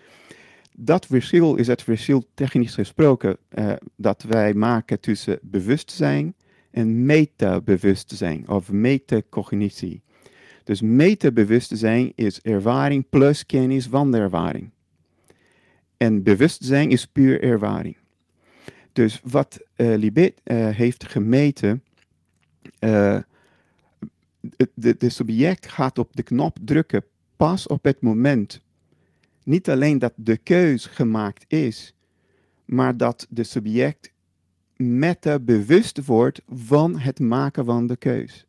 Dat 0.81 1.05
verschil 1.05 1.55
is 1.55 1.67
het 1.67 1.83
verschil 1.83 2.23
technisch 2.33 2.73
gesproken 2.73 3.37
eh, 3.49 3.73
dat 3.95 4.23
wij 4.23 4.53
maken 4.53 4.99
tussen 4.99 5.39
bewustzijn 5.41 6.35
en 6.71 7.05
metabewustzijn 7.05 8.49
of 8.49 8.71
metacognitie. 8.71 10.01
Dus 10.63 10.81
metabewustzijn 10.81 12.11
is 12.15 12.41
ervaring 12.41 13.09
plus 13.09 13.45
kennis 13.45 13.87
van 13.87 14.11
de 14.11 14.17
ervaring. 14.17 14.69
En 15.97 16.23
bewustzijn 16.23 16.91
is 16.91 17.05
puur 17.05 17.41
ervaring. 17.41 17.97
Dus 18.93 19.21
wat 19.23 19.59
eh 19.75 19.97
Libet 19.97 20.41
eh, 20.43 20.69
heeft 20.69 21.05
gemeten, 21.05 21.83
de, 22.79 23.25
de 24.97 25.09
subject 25.09 25.67
gaat 25.67 25.97
op 25.97 26.15
de 26.15 26.23
knop 26.23 26.57
drukken 26.63 27.03
pas 27.35 27.67
op 27.67 27.83
het 27.83 28.01
moment. 28.01 28.61
Niet 29.49 29.69
alleen 29.69 29.99
dat 29.99 30.13
de 30.15 30.37
keus 30.37 30.85
gemaakt 30.85 31.45
is, 31.47 31.93
maar 32.65 32.97
dat 32.97 33.27
de 33.29 33.43
subject 33.43 34.11
meta 34.75 35.39
bewust 35.39 36.05
wordt 36.05 36.41
van 36.47 36.99
het 36.99 37.19
maken 37.19 37.65
van 37.65 37.87
de 37.87 37.97
keus. 37.97 38.45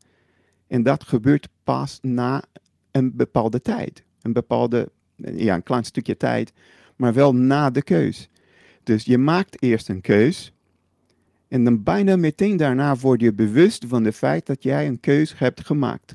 En 0.66 0.82
dat 0.82 1.04
gebeurt 1.04 1.48
pas 1.64 1.98
na 2.02 2.42
een 2.90 3.16
bepaalde 3.16 3.62
tijd. 3.62 4.02
Een 4.22 4.32
bepaalde, 4.32 4.90
ja, 5.16 5.54
een 5.54 5.62
klein 5.62 5.84
stukje 5.84 6.16
tijd, 6.16 6.52
maar 6.96 7.14
wel 7.14 7.34
na 7.34 7.70
de 7.70 7.82
keus. 7.82 8.28
Dus 8.82 9.04
je 9.04 9.18
maakt 9.18 9.62
eerst 9.62 9.88
een 9.88 10.00
keus. 10.00 10.52
En 11.48 11.64
dan 11.64 11.82
bijna 11.82 12.16
meteen 12.16 12.56
daarna 12.56 12.96
word 12.96 13.20
je 13.20 13.32
bewust 13.32 13.84
van 13.88 14.04
het 14.04 14.14
feit 14.14 14.46
dat 14.46 14.62
jij 14.62 14.86
een 14.86 15.00
keus 15.00 15.38
hebt 15.38 15.66
gemaakt. 15.66 16.14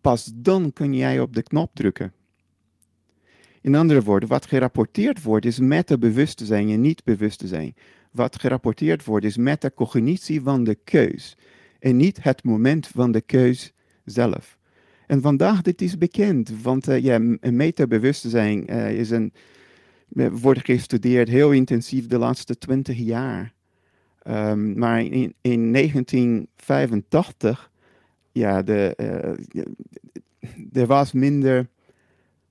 Pas 0.00 0.32
dan 0.34 0.72
kun 0.72 0.94
jij 0.94 1.20
op 1.20 1.34
de 1.34 1.42
knop 1.42 1.70
drukken. 1.74 2.12
In 3.66 3.74
andere 3.74 4.02
woorden, 4.02 4.28
wat 4.28 4.46
gerapporteerd 4.46 5.22
wordt 5.22 5.44
is 5.44 5.58
meta-bewustzijn 5.58 6.68
en 6.68 6.80
niet 6.80 7.04
bewustzijn. 7.04 7.74
Wat 8.10 8.40
gerapporteerd 8.40 9.04
wordt 9.04 9.24
is 9.24 9.36
metacognitie 9.36 10.40
van 10.40 10.64
de 10.64 10.74
keus. 10.84 11.36
En 11.78 11.96
niet 11.96 12.22
het 12.22 12.44
moment 12.44 12.86
van 12.86 13.12
de 13.12 13.20
keus 13.20 13.72
zelf. 14.04 14.58
En 15.06 15.20
vandaag 15.20 15.62
dit 15.62 15.82
is 15.82 15.98
bekend, 15.98 16.62
want 16.62 16.88
eh, 16.88 17.02
ja, 17.02 17.14
een 17.40 17.56
metabewustzijn 17.56 18.66
eh, 18.66 18.98
is 18.98 19.10
een, 19.10 19.32
eh, 20.12 20.26
wordt 20.30 20.64
gestudeerd 20.64 21.28
heel 21.28 21.52
intensief 21.52 22.06
de 22.06 22.18
laatste 22.18 22.58
twintig 22.58 22.98
jaar. 22.98 23.52
Ehm, 24.22 24.78
maar 24.78 25.00
in, 25.04 25.34
in 25.40 25.72
1985, 25.72 27.70
ja, 28.32 28.62
de, 28.62 28.94
eh, 28.96 29.30
er 30.82 30.86
was 30.86 31.12
minder, 31.12 31.68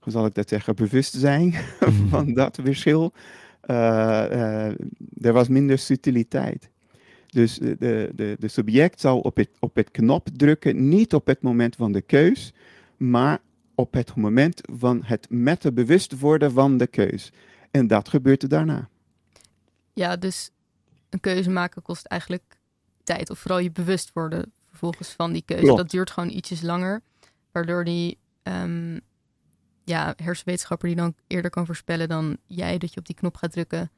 hoe 0.06 0.14
zal 0.14 0.26
ik 0.26 0.34
dat 0.34 0.50
zeggen, 0.50 0.76
bewustzijn 0.76 1.54
van 2.12 2.34
dat 2.34 2.60
verschil. 2.64 3.14
Eh, 3.62 4.66
eh, 4.68 4.76
er 5.22 5.34
was 5.34 5.48
minder 5.48 5.78
subtiliteit. 5.78 6.70
Dus 7.28 7.58
de, 7.58 8.12
de, 8.16 8.36
de, 8.40 8.48
subject 8.48 9.00
zou 9.00 9.24
op 9.24 9.36
het, 9.36 9.50
op 9.60 9.76
het 9.76 9.92
knop 9.92 10.28
drukken, 10.34 10.90
niet 10.90 11.14
op 11.14 11.28
het 11.28 11.42
moment 11.42 11.76
van 11.76 11.92
de 11.92 12.02
keus, 12.02 12.54
maar 12.98 13.40
op 13.76 13.94
het 13.94 14.16
moment 14.16 14.62
van 14.72 15.02
het 15.04 15.28
met 15.30 15.62
de 15.62 15.74
bewust 15.74 16.20
worden 16.20 16.52
van 16.52 16.78
de 16.78 16.88
keus. 16.88 17.32
En 17.72 17.88
dat 17.88 18.10
gebeurt 18.10 18.50
daarna. 18.50 18.90
Ja, 19.94 20.16
dus 20.16 20.50
een 21.10 21.20
keuze 21.20 21.50
maken 21.50 21.82
kost 21.82 22.06
eigenlijk 22.06 22.58
tijd. 23.04 23.30
Of 23.30 23.40
vooral 23.40 23.60
je 23.60 23.72
bewust 23.72 24.12
worden 24.14 24.52
vervolgens 24.70 25.10
van 25.10 25.34
die 25.34 25.44
keuze. 25.46 25.64
Klopt. 25.64 25.78
Dat 25.78 25.90
duurt 25.90 26.12
gewoon 26.12 26.30
ietsjes 26.30 26.62
langer. 26.62 27.02
Waardoor 27.52 27.84
die 27.84 28.18
ehm, 28.44 29.00
ja, 29.86 30.14
hersenwetenschapper 30.24 30.88
die 30.88 30.98
dan 30.98 31.16
eerder 31.28 31.52
kan 31.52 31.66
voorspellen 31.66 32.08
dan 32.10 32.38
jij 32.46 32.78
dat 32.78 32.94
je 32.94 33.00
op 33.00 33.06
die 33.06 33.16
knop 33.16 33.36
gaat 33.36 33.52
drukken. 33.52 33.92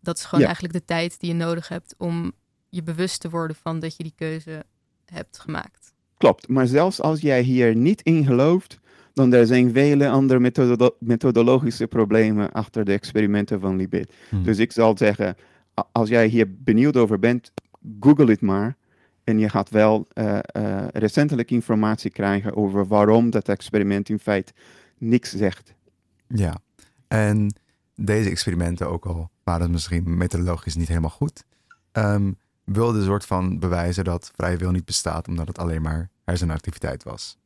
Dat 0.00 0.16
is 0.18 0.24
gewoon 0.24 0.40
Ja. 0.40 0.46
eigenlijk 0.46 0.74
de 0.74 0.84
tijd 0.84 1.20
die 1.20 1.28
je 1.30 1.36
nodig 1.36 1.68
hebt 1.68 1.94
om 1.98 2.32
je 2.68 2.82
bewust 2.82 3.20
te 3.20 3.30
worden 3.30 3.56
van 3.56 3.80
dat 3.80 3.96
je 3.96 4.02
die 4.02 4.12
keuze 4.16 4.64
hebt 5.04 5.38
gemaakt. 5.38 5.92
Klopt, 6.16 6.48
maar 6.48 6.66
zelfs 6.66 7.00
als 7.00 7.20
jij 7.20 7.42
hier 7.42 7.76
niet 7.76 8.02
in 8.02 8.24
gelooft, 8.24 8.78
dan 9.12 9.32
er 9.32 9.46
zijn 9.46 9.72
vele 9.72 10.08
andere 10.08 10.40
methodo- 10.40 10.96
methodologische 10.98 11.86
problemen 11.86 12.52
achter 12.52 12.84
de 12.84 12.92
experimenten 12.92 13.60
van 13.60 13.76
Libet. 13.76 14.12
Hmm. 14.28 14.42
Dus 14.42 14.58
ik 14.58 14.72
zal 14.72 14.96
zeggen, 14.96 15.36
als 15.92 16.08
jij 16.08 16.26
hier 16.26 16.54
benieuwd 16.58 16.96
over 16.96 17.18
bent, 17.18 17.52
google 18.00 18.30
het 18.30 18.40
maar. 18.40 18.76
En 19.24 19.38
je 19.38 19.48
gaat 19.48 19.70
wel 19.70 20.08
eh, 20.12 20.38
eh, 20.42 20.86
recentelijk 20.92 21.50
informatie 21.50 22.10
krijgen 22.10 22.56
over 22.56 22.86
waarom 22.86 23.30
dat 23.30 23.48
experiment 23.48 24.08
in 24.08 24.18
feite 24.18 24.52
niks 25.00 25.30
zegt. 25.30 25.74
Ja, 26.26 26.60
en 27.08 27.54
deze 27.94 28.30
experimenten, 28.30 28.88
ook 28.88 29.06
al 29.06 29.30
waren 29.42 29.62
het 29.62 29.70
misschien 29.70 30.16
methodologisch 30.16 30.74
niet 30.74 30.88
helemaal 30.88 31.10
goed, 31.10 31.44
ehm 31.92 32.30
wilden 32.72 33.00
een 33.00 33.06
soort 33.06 33.26
van 33.26 33.58
bewijzen 33.58 34.04
dat 34.04 34.30
vrije 34.34 34.56
wil 34.56 34.70
niet 34.70 34.84
bestaat, 34.84 35.28
omdat 35.28 35.48
het 35.48 35.58
alleen 35.58 35.82
maar 35.82 36.10
hersenactiviteit 36.24 37.02
was. 37.02 37.38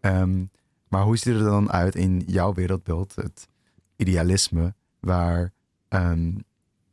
Ehm, 0.00 0.44
maar 0.88 1.02
hoe 1.02 1.16
ziet 1.16 1.32
het 1.34 1.42
er 1.42 1.50
dan 1.50 1.70
uit 1.70 1.94
in 1.94 2.22
jouw 2.26 2.52
wereldbeeld, 2.54 3.14
het 3.14 3.48
idealisme, 3.96 4.74
waar 5.00 5.52
ehm, 5.88 6.32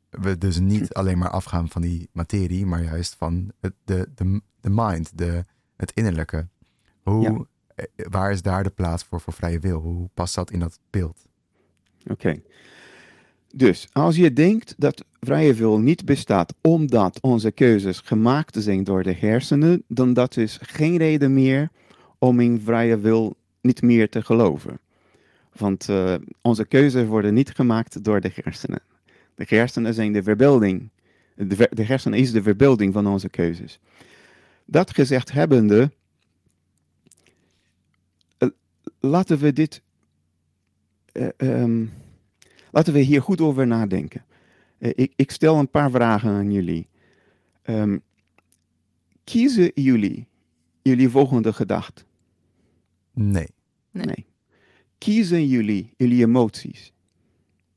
we 0.10 0.38
dus 0.38 0.60
niet 0.60 0.94
alleen 0.94 1.18
maar 1.18 1.30
afgaan 1.30 1.70
van 1.70 1.82
die 1.82 2.10
materie, 2.12 2.66
maar 2.66 2.84
juist 2.84 3.16
van 3.16 3.52
het, 3.60 3.74
de, 3.84 4.10
de, 4.16 4.42
de 4.60 4.70
mind, 4.70 5.18
de, 5.18 5.46
het 5.76 5.92
innerlijke. 5.94 6.48
Hoe, 7.04 7.48
Waar 7.96 8.32
is 8.32 8.42
daar 8.42 8.64
de 8.64 8.70
plaats 8.70 9.04
voor 9.04 9.22
voor 9.22 9.34
vrije 9.34 9.60
wil? 9.60 9.80
Hoe 9.80 10.10
past 10.14 10.36
dat 10.36 10.52
in 10.52 10.60
dat 10.60 10.80
beeld? 10.90 11.26
Oké. 12.08 12.42
Dus 13.56 13.88
als 13.92 14.16
je 14.16 14.34
denkt 14.34 14.76
dat 14.78 15.06
vrije 15.20 15.54
wil 15.54 15.80
niet 15.80 16.06
bestaat 16.06 16.54
omdat 16.62 17.22
onze 17.22 17.52
keuzes 17.52 18.00
gemaakt 18.00 18.56
zijn 18.60 18.84
door 18.84 19.04
de 19.04 19.14
hersenen, 19.14 19.84
dan 19.88 20.14
dat 20.14 20.38
is 20.38 20.60
geen 20.62 20.98
reden 20.98 21.34
meer 21.34 21.70
om 22.18 22.40
in 22.40 22.62
vrije 22.62 22.98
wil 22.98 23.36
niet 23.62 23.82
meer 23.82 24.10
te 24.10 24.22
geloven. 24.22 24.80
Want 25.58 25.90
eh, 25.90 26.16
onze 26.42 26.66
keuzes 26.66 27.08
worden 27.08 27.34
niet 27.34 27.52
gemaakt 27.52 28.04
door 28.04 28.22
de 28.22 28.32
hersenen. 28.34 28.82
De 29.36 29.46
hersenen 29.48 29.94
zijn 29.94 30.14
de 30.14 30.24
verbeelding. 30.24 30.90
De, 31.36 31.56
ver- 31.56 31.70
hersenen 31.86 32.20
is 32.20 32.32
de 32.32 32.42
verbeelding 32.42 32.94
van 32.94 33.08
onze 33.08 33.30
keuzes. 33.30 33.80
Dat 34.66 34.94
gezegd 34.94 35.32
hebbende, 35.32 35.92
laten 39.10 39.38
we 39.38 39.54
dit 39.54 39.82
eh, 41.12 41.28
ehm, 41.38 41.86
laten 42.72 42.94
we 42.94 43.00
hier 43.00 43.22
goed 43.22 43.42
over 43.42 43.68
nadenken. 43.68 44.26
Eh, 44.78 44.92
ik, 44.96 45.14
ik 45.16 45.32
stel 45.32 45.60
een 45.60 45.70
paar 45.70 45.92
vragen 45.92 46.30
aan 46.30 46.52
jullie. 46.52 46.88
Ehm, 47.62 47.98
kiezen 49.24 49.72
jullie 49.74 50.28
jullie 50.82 51.10
volgende 51.10 51.54
gedachte? 51.54 52.04
Nee, 53.14 53.48
Nee. 53.92 54.26
Kiezen 54.98 55.48
jullie 55.48 55.94
jullie 55.98 56.24
emoties? 56.24 56.94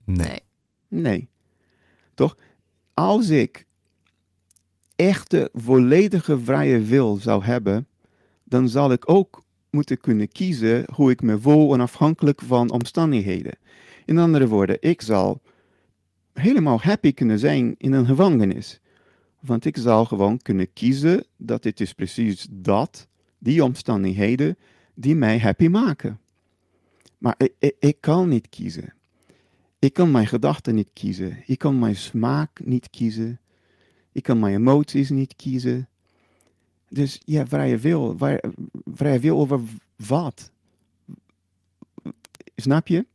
nee. 0.04 0.26
Nee. 0.26 0.40
Nee. 0.88 1.28
Toch? 2.14 2.36
Als 2.94 3.28
ik 3.28 3.66
echte, 4.96 5.50
volledige 5.52 6.40
vrije 6.40 6.80
wil 6.80 7.16
zou 7.16 7.44
hebben, 7.44 7.86
dan 8.44 8.68
zal 8.68 8.92
ik 8.92 9.10
ook 9.10 9.44
moeten 9.76 10.00
kunnen 10.00 10.28
kiezen 10.28 10.84
hoe 10.92 11.10
ik 11.10 11.22
me 11.22 11.40
voel 11.40 11.72
onafhankelijk 11.72 12.40
van 12.42 12.70
omstandigheden. 12.70 13.58
In 14.04 14.18
andere 14.18 14.48
woorden, 14.48 14.76
ik 14.80 15.02
zal 15.02 15.40
helemaal 16.32 16.80
happy 16.80 17.12
kunnen 17.12 17.38
zijn 17.38 17.74
in 17.78 17.92
een 17.92 18.06
gevangenis. 18.06 18.80
Want 19.40 19.64
ik 19.64 19.76
zal 19.76 20.04
gewoon 20.04 20.38
kunnen 20.42 20.72
kiezen 20.72 21.24
dat 21.36 21.64
het 21.64 21.80
is 21.80 21.92
precies 21.92 22.46
dat, 22.50 23.08
die 23.38 23.64
omstandigheden, 23.64 24.56
die 24.94 25.14
mij 25.14 25.38
happy 25.38 25.68
maken. 25.68 26.18
Maar 27.18 27.34
ik, 27.38 27.74
ik 27.78 27.96
kan 28.00 28.28
niet 28.28 28.48
kiezen. 28.48 28.94
Ik 29.78 29.92
kan 29.92 30.10
mijn 30.10 30.26
gedachten 30.26 30.74
niet 30.74 30.90
kiezen. 30.92 31.42
Ik 31.46 31.58
kan 31.58 31.78
mijn 31.78 31.96
smaak 31.96 32.60
niet 32.64 32.90
kiezen. 32.90 33.40
Ik 34.12 34.22
kan 34.22 34.38
mijn 34.38 34.54
emoties 34.54 35.10
niet 35.10 35.36
kiezen. 35.36 35.88
Dus 36.88 37.20
ja, 37.24 37.46
vrije 37.46 37.78
wil. 37.78 38.16
Vrije 38.94 39.18
wil 39.18 39.38
over 39.38 39.60
wat? 39.96 40.50
Snap 42.56 42.88
je? 42.88 43.06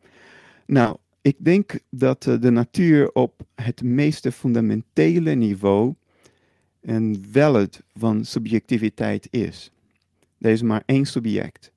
Nou, 0.66 0.98
ik 1.22 1.36
denk 1.38 1.80
dat 1.90 2.26
eh, 2.26 2.40
de 2.40 2.50
natuur 2.50 3.12
op 3.12 3.46
het 3.56 3.84
meeste 3.84 4.32
fundamentele 4.32 5.32
niveau 5.32 5.94
een 6.82 7.26
het 7.32 7.84
van 7.96 8.26
subjectiviteit 8.26 9.28
is. 9.32 9.72
Er 10.38 10.52
is 10.52 10.62
maar 10.62 10.84
één 10.86 11.06
subject. 11.06 11.72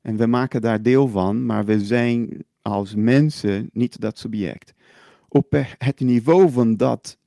En 0.00 0.16
we 0.16 0.26
maken 0.26 0.60
daar 0.60 0.82
deel 0.82 1.08
van, 1.08 1.46
maar 1.46 1.64
we 1.64 1.84
zijn 1.84 2.44
als 2.62 2.94
mensen 2.94 3.70
niet 3.72 4.00
dat 4.00 4.18
subject. 4.18 4.74
Op 5.28 5.64
het 5.78 6.00
niveau 6.00 6.50
van 6.50 6.76
dat 6.76 7.18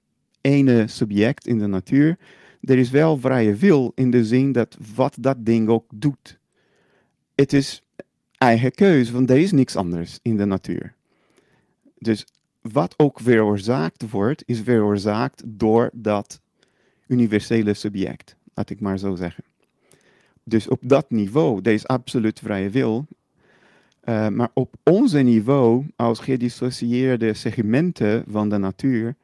ene 0.42 0.88
subject 0.88 1.48
in 1.48 1.58
de 1.58 1.68
natuur, 1.68 2.18
er 2.62 2.78
is 2.78 2.90
wel 2.90 3.18
vrije 3.18 3.56
wil 3.56 3.92
in 3.96 4.12
de 4.12 4.26
zin 4.26 4.52
dat 4.52 4.78
wat 4.96 5.18
dat 5.20 5.46
ding 5.46 5.70
ook 5.70 5.86
doet. 5.94 6.40
Het 7.36 7.54
is 7.54 7.84
eigen 8.38 8.72
keuze, 8.72 9.12
want 9.12 9.30
er 9.30 9.38
is 9.38 9.52
niks 9.52 9.76
anders 9.76 10.20
in 10.22 10.38
de 10.38 10.46
natuur. 10.46 10.94
Dus 11.98 12.26
wat 12.62 12.94
ook 12.98 13.20
veroorzaakt 13.20 14.10
wordt, 14.10 14.44
is 14.46 14.62
veroorzaakt 14.62 15.44
door 15.46 15.90
dat 15.94 16.42
universele 17.08 17.74
subject, 17.74 18.36
laat 18.54 18.70
ik 18.70 18.80
maar 18.80 18.98
zo 18.98 19.16
zeggen. 19.16 19.44
Dus 20.44 20.68
op 20.68 20.80
dat 20.84 21.10
niveau, 21.10 21.60
er 21.64 21.74
is 21.74 21.88
absoluut 21.88 22.40
vrije 22.40 22.70
wil. 22.70 23.06
Uh, 24.04 24.28
maar 24.28 24.50
op 24.54 24.76
onze 24.84 25.20
niveau, 25.20 25.86
als 25.96 26.20
gedissocieerde 26.20 27.34
segmenten 27.34 28.24
van 28.28 28.50
de 28.50 28.58
natuur, 28.58 29.16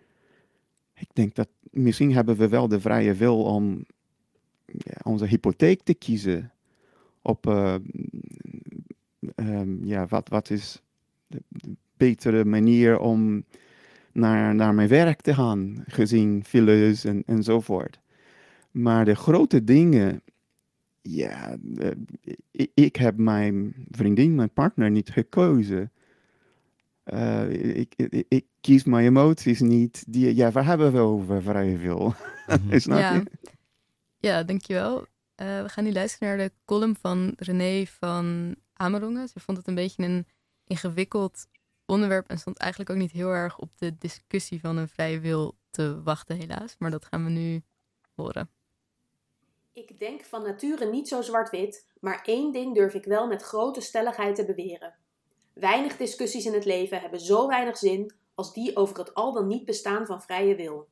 ik 0.93 1.07
denk 1.13 1.35
dat 1.35 1.47
misschien 1.77 2.13
hebben 2.13 2.35
we 2.35 2.47
wel 2.47 2.67
de 2.67 2.79
vrije 2.79 3.13
wil 3.13 3.43
om 3.43 3.85
ja, 4.65 4.97
onze 5.03 5.25
hypotheek 5.25 5.81
te 5.83 5.93
kiezen. 5.93 6.51
Op 7.21 7.47
uh, 7.47 7.75
um, 9.35 9.85
ja, 9.85 10.05
wat, 10.05 10.29
wat 10.29 10.49
is 10.49 10.81
de, 11.27 11.41
betere 11.97 12.45
manier 12.45 12.99
om 12.99 13.43
naar, 14.11 14.55
naar 14.55 14.73
mijn 14.73 14.87
werk 14.87 15.21
te 15.21 15.33
gaan, 15.33 15.83
gezien 15.87 16.43
files 16.43 17.03
en, 17.05 17.23
enzovoort. 17.25 17.99
Maar 18.71 19.05
de 19.05 19.15
grote 19.15 19.63
dingen, 19.63 20.21
ja, 21.01 21.57
ik, 22.51 22.71
ik, 22.73 22.95
heb 22.95 23.17
mijn 23.17 23.73
vriendin, 23.91 24.35
mijn 24.35 24.53
partner 24.53 24.91
niet 24.91 25.09
gekozen. 25.09 25.91
Uh, 27.13 27.49
ik, 27.75 27.93
ik, 27.95 28.25
ik, 28.27 28.45
kies 28.61 28.83
mijn 28.83 29.05
emoties 29.05 29.59
niet. 29.59 30.03
Die, 30.07 30.35
ja, 30.35 30.51
waar 30.51 30.65
hebben 30.65 30.91
we 30.91 30.99
over 30.99 31.41
vrije 31.41 31.77
wil? 31.77 32.13
Mm 32.47 32.79
Snap 32.79 32.99
ja. 32.99 33.23
Ja, 34.17 34.43
dankjewel. 34.43 34.99
Uh, 34.99 35.05
we 35.61 35.69
gaan 35.69 35.83
nu 35.83 35.91
luisteren 35.91 36.27
naar 36.27 36.47
de 36.47 36.53
column 36.65 36.95
van 37.01 37.33
René 37.37 37.85
van 37.85 38.55
Amerongen. 38.73 39.27
Ze 39.27 39.39
vond 39.39 39.57
het 39.57 39.67
een 39.67 39.75
beetje 39.75 40.03
een 40.03 40.27
ingewikkeld 40.63 41.47
onderwerp 41.85 42.29
en 42.29 42.39
stond 42.39 42.57
eigenlijk 42.57 42.91
ook 42.91 42.97
niet 42.97 43.11
heel 43.11 43.29
erg 43.29 43.59
op 43.59 43.69
de 43.77 43.97
discussie 43.97 44.59
van 44.59 44.77
een 44.77 44.87
vrije 44.87 45.19
wil 45.19 45.57
te 45.69 46.01
wachten, 46.03 46.37
helaas. 46.37 46.75
Maar 46.79 46.91
dat 46.91 47.05
gaan 47.05 47.23
we 47.23 47.29
nu 47.29 47.63
horen. 48.15 48.49
Ik 49.73 49.99
denk 49.99 50.25
van 50.25 50.43
nature 50.43 50.85
niet 50.85 51.07
zo 51.07 51.21
zwart-wit, 51.21 51.85
maar 51.99 52.21
één 52.25 52.51
ding 52.51 52.75
durf 52.75 52.93
ik 52.93 53.05
wel 53.05 53.27
met 53.27 53.43
grote 53.43 53.81
stelligheid 53.81 54.35
te 54.35 54.45
beweren. 54.45 54.95
Weinig 55.59 55.97
discussies 55.97 56.45
in 56.45 56.53
het 56.53 56.65
leven 56.65 57.01
hebben 57.01 57.19
zo 57.19 57.47
weinig 57.47 57.77
zin 57.77 58.15
als 58.35 58.53
die 58.53 58.75
over 58.75 58.97
het 58.97 59.13
al 59.13 59.33
dan 59.33 59.47
niet 59.47 59.65
bestaan 59.65 60.05
van 60.05 60.21
vrije 60.21 60.55
wil. 60.55 60.87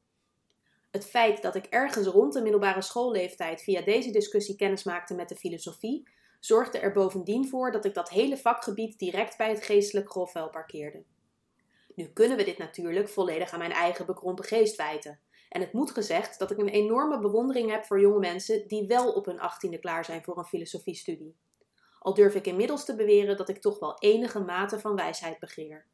Het 0.92 1.06
feit 1.06 1.42
dat 1.42 1.56
ik 1.56 1.66
ergens 1.66 2.08
rond 2.08 2.34
de 2.34 2.42
middelbare 2.42 2.82
schoolleeftijd 2.82 3.62
via 3.62 3.82
deze 3.82 4.12
discussie 4.12 4.56
kennis 4.56 4.84
maakte 4.84 5.16
met 5.16 5.30
de 5.30 5.36
filosofie, 5.36 6.08
zorgde 6.40 6.80
er 6.80 6.92
bovendien 6.92 7.48
voor 7.48 7.72
dat 7.72 7.86
ik 7.86 7.94
dat 7.94 8.10
hele 8.10 8.38
vakgebied 8.38 9.00
direct 9.00 9.38
bij 9.38 9.50
het 9.50 9.64
geestelijk 9.64 10.10
grofvuil 10.10 10.50
parkeerde. 10.50 11.04
Nu 11.96 12.08
kunnen 12.08 12.38
we 12.38 12.44
dit 12.44 12.58
natuurlijk 12.58 13.10
volledig 13.10 13.52
aan 13.52 13.60
mijn 13.60 13.72
eigen 13.72 14.06
bekrompen 14.06 14.46
geest 14.46 14.76
wijten. 14.76 15.20
En 15.50 15.62
het 15.62 15.74
moet 15.74 15.92
gezegd 15.92 16.40
dat 16.40 16.52
ik 16.52 16.58
een 16.58 16.70
enorme 16.70 17.20
bewondering 17.20 17.72
heb 17.72 17.86
voor 17.86 18.00
jonge 18.00 18.20
mensen 18.20 18.68
die 18.68 18.88
wel 18.88 19.14
op 19.14 19.26
hun 19.26 19.40
achttiende 19.40 19.80
klaar 19.80 20.06
zijn 20.06 20.24
voor 20.24 20.38
een 20.38 20.46
filosofiestudie. 20.46 21.36
Al 22.06 22.14
durf 22.14 22.36
ik 22.36 22.48
inmiddels 22.48 22.86
te 22.86 22.96
beweren 22.96 23.38
dat 23.38 23.50
ik 23.50 23.62
toch 23.62 23.80
wel 23.80 23.98
enige 24.00 24.40
mate 24.40 24.80
van 24.80 24.96
wijsheid 24.96 25.40
begeer. 25.40 25.86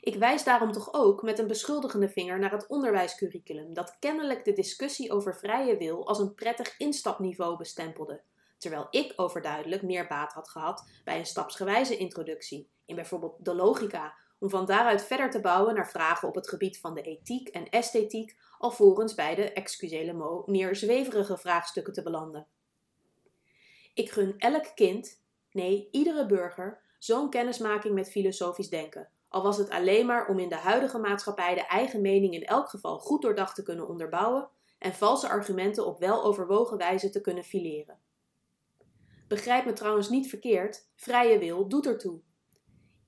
Ik 0.00 0.14
wijs 0.14 0.44
daarom 0.44 0.72
toch 0.72 0.92
ook 0.92 1.22
met 1.22 1.38
een 1.38 1.46
beschuldigende 1.46 2.08
vinger 2.08 2.38
naar 2.38 2.50
het 2.50 2.66
onderwijscurriculum, 2.66 3.74
dat 3.74 3.96
kennelijk 3.98 4.44
de 4.44 4.52
discussie 4.52 5.12
over 5.12 5.36
vrije 5.36 5.76
wil 5.76 6.06
als 6.06 6.18
een 6.18 6.34
prettig 6.34 6.74
instapniveau 6.78 7.56
bestempelde, 7.56 8.22
terwijl 8.58 8.86
ik 8.90 9.12
overduidelijk 9.16 9.82
meer 9.82 10.06
baat 10.06 10.32
had 10.32 10.48
gehad 10.48 10.90
bij 11.04 11.18
een 11.18 11.26
stapsgewijze 11.26 11.96
introductie, 11.96 12.70
in 12.86 12.94
bijvoorbeeld 12.94 13.44
de 13.44 13.54
logica, 13.54 14.14
om 14.38 14.50
van 14.50 14.66
daaruit 14.66 15.02
verder 15.02 15.30
te 15.30 15.40
bouwen 15.40 15.74
naar 15.74 15.90
vragen 15.90 16.28
op 16.28 16.34
het 16.34 16.48
gebied 16.48 16.80
van 16.80 16.94
de 16.94 17.02
ethiek 17.02 17.48
en 17.48 17.68
esthetiek, 17.68 18.36
alvorens 18.58 19.14
bij 19.14 19.34
de, 19.34 19.52
excusez 19.52 20.12
mo, 20.12 20.42
meer 20.46 20.76
zweverige 20.76 21.36
vraagstukken 21.36 21.92
te 21.92 22.02
belanden. 22.02 22.46
Ik 23.94 24.10
gun 24.10 24.34
elk 24.38 24.72
kind, 24.74 25.22
nee, 25.52 25.88
iedere 25.90 26.26
burger, 26.26 26.82
zo'n 26.98 27.30
kennismaking 27.30 27.94
met 27.94 28.10
filosofisch 28.10 28.68
denken, 28.68 29.10
al 29.28 29.42
was 29.42 29.56
het 29.56 29.70
alleen 29.70 30.06
maar 30.06 30.28
om 30.28 30.38
in 30.38 30.48
de 30.48 30.56
huidige 30.56 30.98
maatschappij 30.98 31.54
de 31.54 31.66
eigen 31.66 32.00
mening 32.00 32.34
in 32.34 32.44
elk 32.44 32.68
geval 32.68 32.98
goed 32.98 33.22
doordacht 33.22 33.54
te 33.54 33.62
kunnen 33.62 33.88
onderbouwen 33.88 34.48
en 34.78 34.94
valse 34.94 35.28
argumenten 35.28 35.86
op 35.86 35.98
weloverwogen 35.98 36.76
wijze 36.76 37.10
te 37.10 37.20
kunnen 37.20 37.44
fileren. 37.44 37.98
Begrijp 39.28 39.64
me 39.64 39.72
trouwens 39.72 40.08
niet 40.08 40.28
verkeerd, 40.28 40.88
vrije 40.94 41.38
wil 41.38 41.68
doet 41.68 41.86
ertoe. 41.86 42.20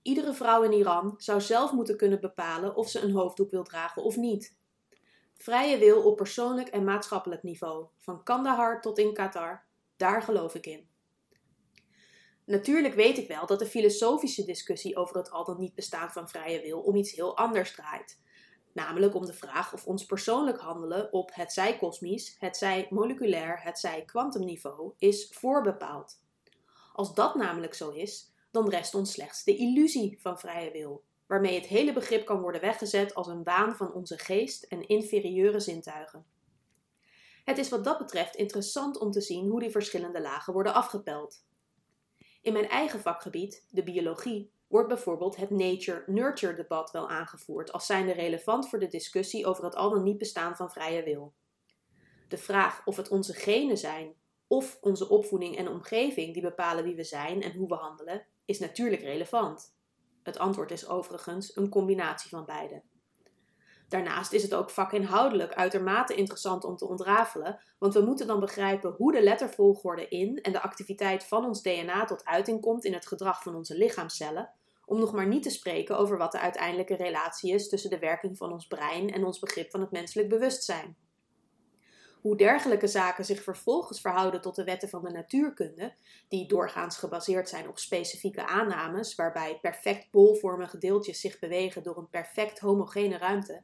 Iedere 0.03 0.35
vrouw 0.35 0.63
in 0.63 0.73
Iran 0.73 1.15
zou 1.17 1.41
zelf 1.41 1.73
moeten 1.73 1.97
kunnen 1.97 2.21
bepalen 2.21 2.77
of 2.77 2.89
ze 2.89 3.01
een 3.01 3.13
hoofddoek 3.13 3.51
wil 3.51 3.65
dragen 3.65 4.03
of 4.03 4.17
niet. 4.17 4.57
Vrije 5.37 5.79
wil 5.79 6.03
op 6.03 6.17
persoonlijk 6.17 6.69
en 6.69 6.85
maatschappelijk 6.85 7.43
niveau, 7.43 7.87
van 7.99 8.23
Kandahar 8.23 8.81
tot 8.81 8.99
in 8.99 9.15
Qatar, 9.15 9.67
daar 10.03 10.23
geloof 10.23 10.55
ik 10.55 10.67
in. 10.67 10.89
Natuurlijk 12.45 12.95
weet 12.95 13.19
ik 13.19 13.29
wel 13.29 13.47
dat 13.47 13.59
de 13.59 13.67
filosofische 13.67 14.45
discussie 14.45 14.97
over 14.97 15.17
het 15.17 15.31
al 15.31 15.45
dan 15.45 15.59
niet 15.59 15.75
bestaan 15.75 16.11
van 16.11 16.29
vrije 16.29 16.63
wil 16.63 16.81
om 16.81 16.97
iets 16.97 17.13
heel 17.13 17.37
anders 17.37 17.73
draait. 17.73 18.21
Namelijk 18.73 19.15
om 19.15 19.27
de 19.27 19.33
vraag 19.33 19.73
of 19.73 19.87
ons 19.87 20.07
persoonlijk 20.07 20.59
handelen 20.59 21.13
op 21.13 21.35
het 21.35 21.53
zij 21.53 21.77
kosmisch, 21.79 22.37
het 22.39 22.57
zij 22.57 22.87
moleculair, 22.91 23.63
het 23.63 23.79
zij 23.79 24.03
kwantumniveau 24.05 24.93
is 24.99 25.29
voorbepaald. 25.31 26.21
Als 26.93 27.15
dat 27.15 27.35
namelijk 27.35 27.75
zo 27.75 27.91
is, 27.91 28.33
dan 28.51 28.69
rest 28.69 28.95
ons 28.95 29.13
slechts 29.13 29.45
de 29.45 29.57
illusie 29.57 30.19
van 30.21 30.39
vrije 30.39 30.71
wil, 30.71 31.05
waarmee 31.27 31.55
het 31.55 31.67
hele 31.67 31.93
begrip 31.93 32.25
kan 32.27 32.41
worden 32.41 32.61
weggezet 32.61 33.15
als 33.15 33.27
een 33.27 33.45
waan 33.45 33.77
van 33.77 33.93
onze 33.93 34.19
geest 34.19 34.63
en 34.63 34.87
inferieure 34.87 35.61
zintuigen. 35.61 36.25
Het 37.45 37.59
is 37.59 37.69
wat 37.69 37.85
dat 37.85 37.99
betreft 37.99 38.35
interessant 38.35 38.99
om 38.99 39.11
te 39.11 39.21
zien 39.21 39.49
hoe 39.49 39.61
die 39.61 39.71
verschillende 39.71 40.21
lagen 40.21 40.53
worden 40.53 40.75
afgepeld. 40.75 41.45
In 42.43 42.53
mijn 42.53 42.69
eigen 42.69 43.01
vakgebied, 43.01 43.67
de 43.71 43.83
biologie, 43.83 44.53
wordt 44.69 44.89
bijvoorbeeld 44.89 45.37
het 45.37 45.51
nature-nurture 45.51 46.55
debat 46.55 46.91
wel 46.91 47.09
aangevoerd 47.09 47.73
als 47.73 47.87
zijnde 47.87 48.13
relevant 48.13 48.69
voor 48.69 48.79
de 48.79 48.87
discussie 48.87 49.47
over 49.47 49.65
het 49.65 49.75
al 49.75 49.91
dan 49.91 50.03
niet 50.03 50.19
bestaan 50.19 50.57
van 50.57 50.71
vrije 50.71 51.03
wil. 51.03 51.35
De 52.29 52.39
vraag 52.39 52.87
of 52.87 52.97
het 52.97 53.09
onze 53.09 53.33
genen 53.33 53.79
zijn 53.79 54.15
of 54.47 54.79
onze 54.81 55.09
opvoeding 55.09 55.57
en 55.57 55.69
omgeving 55.69 56.33
die 56.33 56.43
bepalen 56.43 56.85
wie 56.85 56.95
we 56.95 57.05
zijn 57.05 57.43
en 57.43 57.53
hoe 57.53 57.69
we 57.69 57.75
handelen, 57.75 58.27
is 58.45 58.59
natuurlijk 58.59 59.03
relevant. 59.03 59.75
Het 60.23 60.39
antwoord 60.39 60.71
is 60.71 60.89
overigens 60.89 61.57
een 61.57 61.69
combinatie 61.69 62.31
van 62.31 62.45
beide. 62.45 62.83
Daarnaast 63.93 64.33
is 64.33 64.43
het 64.43 64.55
ook 64.55 64.71
vakinhoudelijk 64.71 65.55
uitermate 65.55 66.15
interessant 66.15 66.65
om 66.65 66.77
te 66.77 66.89
ontrafelen, 66.89 67.59
want 67.79 67.95
we 67.95 68.01
moeten 68.01 68.27
dan 68.27 68.41
begrijpen 68.41 68.95
hoe 68.97 69.13
de 69.13 69.23
lettervolgorde 69.23 70.09
in 70.09 70.41
en 70.41 70.53
de 70.53 70.63
activiteit 70.63 71.25
van 71.25 71.45
ons 71.45 71.63
DNA 71.63 72.05
tot 72.05 72.25
uiting 72.25 72.61
komt 72.61 72.85
in 72.85 72.93
het 72.93 73.07
gedrag 73.07 73.43
van 73.43 73.55
onze 73.55 73.77
lichaamcellen, 73.77 74.51
om 74.85 74.99
nog 74.99 75.13
maar 75.13 75.27
niet 75.27 75.43
te 75.43 75.51
spreken 75.51 75.99
over 75.99 76.19
wat 76.19 76.33
de 76.33 76.41
uiteindelijke 76.41 76.95
relatie 76.95 77.53
is 77.53 77.69
tussen 77.69 77.91
de 77.91 77.99
werking 77.99 78.37
van 78.37 78.53
ons 78.53 78.67
brein 78.67 79.11
en 79.11 79.25
ons 79.25 79.39
begrip 79.39 79.71
van 79.71 79.81
het 79.81 79.91
menselijk 79.91 80.29
bewustzijn. 80.29 80.97
Hoe 82.21 82.37
dergelijke 82.37 82.87
zaken 82.87 83.25
zich 83.25 83.43
vervolgens 83.43 84.01
verhouden 84.01 84.41
tot 84.41 84.55
de 84.55 84.65
wetten 84.65 84.89
van 84.89 85.03
de 85.05 85.11
natuurkunde, 85.11 85.95
die 86.29 86.49
doorgaans 86.49 86.97
gebaseerd 86.97 87.49
zijn 87.49 87.69
op 87.69 87.79
specifieke 87.79 88.47
aannames, 88.47 89.15
waarbij 89.15 89.59
perfect 89.61 90.11
bolvormige 90.11 90.79
deeltjes 90.79 91.21
zich 91.21 91.39
bewegen 91.39 91.83
door 91.83 91.99
een 91.99 92.11
perfect 92.11 92.59
homogene 92.59 93.19
ruimte, 93.19 93.63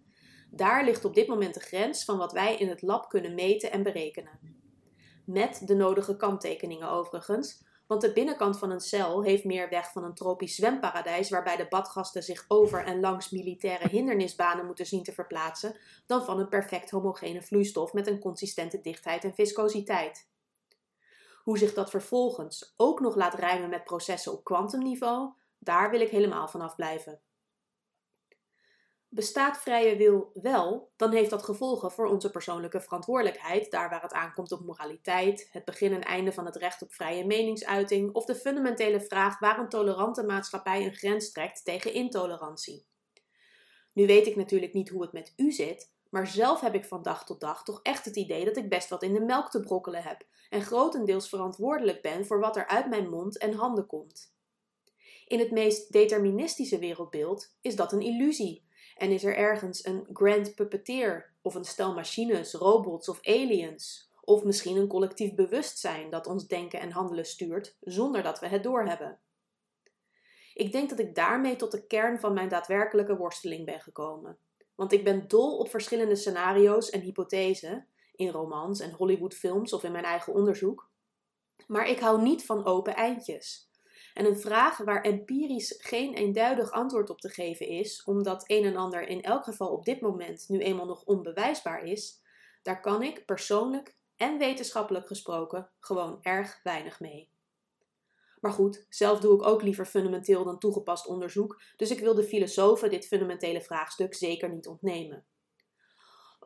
daar 0.51 0.85
ligt 0.85 1.05
op 1.05 1.15
dit 1.15 1.27
moment 1.27 1.55
de 1.55 1.61
grens 1.61 2.05
van 2.05 2.19
wat 2.19 2.33
wij 2.33 2.57
in 2.57 2.69
het 2.69 2.83
lab 2.83 3.09
kunnen 3.09 3.35
meten 3.35 3.73
en 3.73 3.83
berekenen. 3.83 4.57
Met 5.25 5.63
de 5.67 5.75
nodige 5.75 6.17
kanttekeningen 6.17 6.91
overigens, 6.91 7.67
Want 7.89 8.01
de 8.01 8.13
binnenkant 8.13 8.59
van 8.59 8.71
een 8.71 8.81
cel 8.81 9.23
heeft 9.23 9.45
meer 9.45 9.69
weg 9.69 9.93
van 9.93 10.05
een 10.05 10.15
tropisch 10.15 10.55
zwemparadijs 10.55 11.31
waarbij 11.31 11.57
de 11.57 11.67
badgasten 11.69 12.23
zich 12.23 12.45
over 12.49 12.85
en 12.85 13.01
langs 13.01 13.31
militaire 13.31 13.89
hindernisbanen 13.89 14.67
moeten 14.67 14.87
zien 14.87 15.03
te 15.03 15.13
verplaatsen, 15.13 15.77
dan 16.07 16.25
van 16.25 16.39
een 16.39 16.49
perfect 16.49 16.91
homogene 16.91 17.43
vloeistof 17.43 17.93
met 17.93 18.07
een 18.07 18.19
consistente 18.19 18.81
dichtheid 18.81 19.25
en 19.25 19.35
viscositeit. 19.35 20.29
Hoe 21.43 21.59
zich 21.59 21.75
dat 21.75 21.91
vervolgens 21.91 22.75
ook 22.77 23.01
nog 23.01 23.17
laat 23.17 23.35
rijmen 23.35 23.69
met 23.69 23.85
processen 23.85 24.33
op 24.33 24.45
kwantumniveau, 24.45 25.33
daar 25.59 25.91
wil 25.91 26.01
ik 26.01 26.11
helemaal 26.11 26.49
vanaf 26.49 26.75
blijven. 26.75 27.21
Bestaat 29.11 29.59
vrije 29.59 29.97
wil 29.97 30.31
wel, 30.35 30.91
dan 30.97 31.13
heeft 31.13 31.31
dat 31.31 31.43
gevolgen 31.43 31.91
voor 31.91 32.07
onze 32.07 32.31
persoonlijke 32.31 32.81
verantwoordelijkheid, 32.81 33.71
daar 33.71 33.91
waar 33.91 34.03
het 34.03 34.13
aankomt 34.13 34.53
op 34.53 34.65
moraliteit, 34.65 35.49
het 35.53 35.65
begin 35.65 35.93
en 35.93 36.03
einde 36.03 36.33
van 36.33 36.47
het 36.47 36.57
recht 36.57 36.83
op 36.83 36.93
vrije 36.93 37.27
meningsuiting 37.27 38.15
of 38.15 38.25
de 38.25 38.35
fundamentele 38.35 39.01
vraag 39.01 39.39
waar 39.39 39.59
een 39.59 39.69
tolerante 39.69 40.23
maatschappij 40.23 40.85
een 40.85 40.95
grens 40.95 41.33
trekt 41.33 41.65
tegen 41.65 41.93
intolerantie. 41.93 42.87
Nu 43.93 44.07
weet 44.07 44.27
ik 44.27 44.37
natuurlijk 44.37 44.73
niet 44.73 44.89
hoe 44.89 45.03
het 45.03 45.13
met 45.13 45.33
u 45.37 45.53
zit, 45.53 45.93
maar 46.11 46.27
zelf 46.27 46.61
heb 46.61 46.75
ik 46.75 46.85
van 46.85 47.03
dag 47.03 47.25
tot 47.25 47.41
dag 47.41 47.65
toch 47.65 47.81
echt 47.83 48.05
het 48.05 48.17
idee 48.17 48.45
dat 48.45 48.57
ik 48.57 48.69
best 48.69 48.89
wat 48.89 49.03
in 49.03 49.13
de 49.13 49.21
melk 49.21 49.51
te 49.51 49.61
brokkelen 49.61 50.03
heb 50.03 50.27
en 50.51 50.63
grotendeels 50.63 51.29
verantwoordelijk 51.29 52.03
ben 52.03 52.27
voor 52.27 52.41
wat 52.41 52.57
er 52.57 52.67
uit 52.67 52.89
mijn 52.89 53.09
mond 53.09 53.39
en 53.39 53.53
handen 53.53 53.87
komt. 53.87 54.35
In 55.27 55.39
het 55.39 55.51
meest 55.51 55.93
deterministische 55.93 56.79
wereldbeeld 56.79 57.57
is 57.61 57.77
dat 57.77 57.93
een 57.93 58.01
illusie 58.01 58.67
en 58.99 59.11
is 59.11 59.25
er 59.25 59.37
ergens 59.37 59.85
een 59.85 60.07
grand 60.13 60.55
puppeteer 60.55 61.33
of 61.43 61.55
een 61.55 61.65
stel 61.65 61.95
machines, 61.95 62.53
robots 62.53 63.09
of 63.09 63.27
aliens? 63.27 64.11
Of 64.21 64.45
misschien 64.45 64.77
een 64.77 64.89
collectief 64.89 65.35
bewustzijn 65.35 66.11
dat 66.11 66.27
ons 66.27 66.47
denken 66.47 66.81
en 66.81 66.91
handelen 66.91 67.27
stuurt 67.27 67.77
zonder 67.81 68.23
dat 68.23 68.41
we 68.41 68.47
het 68.47 68.63
doorhebben? 68.63 69.21
Ik 70.55 70.73
denk 70.73 70.89
dat 70.89 70.99
ik 70.99 71.15
daarmee 71.15 71.57
tot 71.57 71.71
de 71.71 71.87
kern 71.87 72.21
van 72.21 72.33
mijn 72.33 72.49
daadwerkelijke 72.49 73.17
worsteling 73.17 73.65
ben 73.65 73.81
gekomen. 73.81 74.39
Want 74.75 74.93
ik 74.93 75.05
ben 75.05 75.29
dol 75.29 75.59
op 75.59 75.69
verschillende 75.69 76.17
scenario's 76.17 76.91
en 76.91 77.01
hypothesen, 77.01 77.89
in 78.15 78.29
romans 78.29 78.81
en 78.81 78.93
Hollywoodfilms 78.93 79.73
of 79.73 79.85
in 79.85 79.93
mijn 79.93 80.05
eigen 80.05 80.35
onderzoek. 80.35 80.91
Maar 81.67 81.89
ik 81.89 81.99
hou 81.99 82.23
niet 82.23 82.45
van 82.45 82.65
open 82.65 82.95
eindjes. 82.95 83.68
En 84.19 84.25
een 84.25 84.41
vraag 84.41 84.77
waar 84.77 85.03
empirisch 85.03 85.75
geen 85.79 86.15
eenduidig 86.15 86.71
antwoord 86.71 87.11
op 87.11 87.21
te 87.21 87.29
geven 87.29 87.67
is, 87.67 88.03
omdat 88.05 88.45
een 88.47 88.65
en 88.65 88.77
ander 88.77 89.09
in 89.09 89.23
elk 89.23 89.45
geval 89.45 89.69
op 89.69 89.85
dit 89.85 90.01
moment 90.01 90.49
nu 90.49 90.59
eenmaal 90.59 90.87
nog 90.87 91.05
onbewijsbaar 91.05 91.85
is, 91.85 92.21
daar 92.63 92.81
kan 92.81 93.03
ik 93.03 93.25
persoonlijk 93.27 93.97
en 94.17 94.39
wetenschappelijk 94.39 95.07
gesproken 95.07 95.71
gewoon 95.81 96.19
erg 96.23 96.61
weinig 96.63 97.01
mee. 97.01 97.29
Maar 98.41 98.53
goed, 98.53 98.87
zelf 98.89 99.21
doe 99.21 99.35
ik 99.35 99.47
ook 99.47 99.63
liever 99.63 99.87
fundamenteel 99.87 100.45
dan 100.45 100.59
toegepast 100.59 101.07
onderzoek, 101.07 101.63
dus 101.77 101.91
ik 101.91 102.01
wil 102.01 102.15
de 102.15 102.25
filosofen 102.25 102.91
dit 102.91 103.07
fundamentele 103.07 103.61
vraagstuk 103.61 104.15
zeker 104.15 104.51
niet 104.51 104.67
ontnemen. 104.67 105.25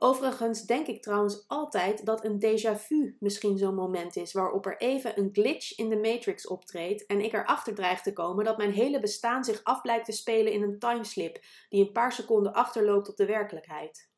Overigens 0.05 0.63
denk 0.63 0.87
ik 0.87 1.03
trouwens 1.03 1.45
altijd 1.47 2.07
dat 2.07 2.25
een 2.25 2.41
déjà 2.41 2.77
vu 2.77 3.17
misschien 3.21 3.59
zo'n 3.59 3.75
moment 3.75 4.17
is 4.17 4.33
waarop 4.33 4.67
er 4.67 4.77
even 4.77 5.19
een 5.19 5.29
glitch 5.33 5.79
in 5.79 5.89
de 5.89 5.97
matrix 5.97 6.47
optreedt 6.47 7.07
en 7.07 7.21
ik 7.21 7.33
erachter 7.33 7.75
dreig 7.75 8.03
te 8.03 8.13
komen 8.13 8.45
dat 8.45 8.57
mijn 8.57 8.73
hele 8.73 9.01
bestaan 9.01 9.45
zich 9.45 9.65
af 9.65 9.81
blijkt 9.81 10.05
te 10.05 10.13
spelen 10.13 10.53
in 10.53 10.63
een 10.63 10.79
timeslip 10.79 11.45
die 11.69 11.87
een 11.87 11.93
paar 11.93 12.13
seconden 12.13 12.53
achterloopt 12.53 13.09
op 13.09 13.17
de 13.17 13.27
werkelijkheid. 13.27 14.11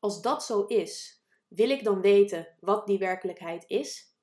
Als 0.00 0.22
dat 0.22 0.44
zo 0.44 0.64
is, 0.64 1.22
wil 1.48 1.70
ik 1.70 1.84
dan 1.84 2.00
weten 2.00 2.48
wat 2.60 2.86
die 2.86 2.98
werkelijkheid 2.98 3.64
is? 3.66 4.14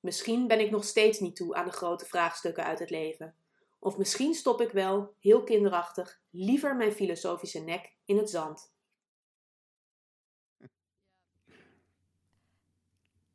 Misschien 0.00 0.46
ben 0.46 0.60
ik 0.60 0.70
nog 0.70 0.84
steeds 0.84 1.20
niet 1.20 1.36
toe 1.36 1.54
aan 1.54 1.66
de 1.66 1.72
grote 1.72 2.04
vraagstukken 2.04 2.64
uit 2.64 2.78
het 2.78 2.90
leven. 2.90 3.34
Of 3.78 3.96
misschien 3.96 4.34
stop 4.34 4.60
ik 4.60 4.70
wel, 4.70 5.14
heel 5.20 5.44
kinderachtig, 5.44 6.20
liever 6.30 6.76
mijn 6.76 6.92
filosofische 6.92 7.60
nek 7.60 7.94
in 8.04 8.16
het 8.16 8.30
zand. 8.30 8.78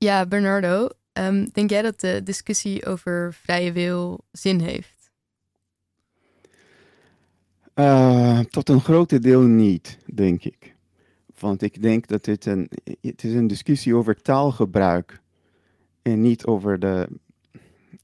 Ja, 0.05 0.25
Bernardo, 0.25 0.87
ehm, 1.13 1.47
denk 1.51 1.69
jij 1.69 1.81
dat 1.81 1.99
de 1.99 2.21
discussie 2.23 2.85
over 2.85 3.33
vrije 3.33 3.71
wil 3.71 4.25
zin 4.31 4.59
heeft? 4.59 5.11
Uh, 7.75 8.39
tot 8.39 8.69
een 8.69 8.81
groot 8.81 9.21
deel 9.21 9.41
niet, 9.41 9.97
denk 10.13 10.43
ik. 10.43 10.75
Want 11.39 11.61
ik 11.61 11.81
denk 11.81 12.07
dat 12.07 12.23
dit 12.23 12.45
een, 12.45 12.69
het 13.01 13.23
is 13.23 13.33
een 13.33 13.47
discussie 13.47 13.95
over 13.95 14.21
taalgebruik 14.21 15.21
en 16.01 16.21
niet 16.21 16.45
over 16.45 16.79
de, 16.79 17.07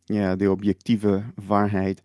ja, 0.05 0.35
de 0.35 0.51
objectieve 0.51 1.23
waarheid. 1.45 2.01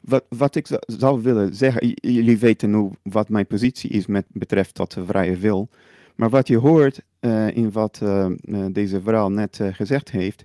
Wat, 0.00 0.24
wat 0.28 0.54
ik 0.54 0.66
zou 0.86 1.22
willen 1.22 1.54
zeggen, 1.54 1.88
jullie 1.94 2.38
weten 2.38 2.70
nu 2.70 2.90
wat 3.02 3.28
mijn 3.28 3.46
positie 3.46 3.90
is 3.90 4.06
met 4.06 4.24
betreft 4.28 4.74
tot 4.74 4.94
de 4.94 5.04
vrije 5.04 5.36
wil. 5.36 5.68
Maar 6.14 6.30
wat 6.30 6.48
je 6.48 6.56
hoort 6.56 7.02
uh, 7.20 7.56
in 7.56 7.72
wat 7.72 8.00
uh, 8.02 8.26
deze 8.72 9.00
vrouw 9.00 9.28
net 9.28 9.60
gezegd 9.72 10.10
heeft, 10.10 10.44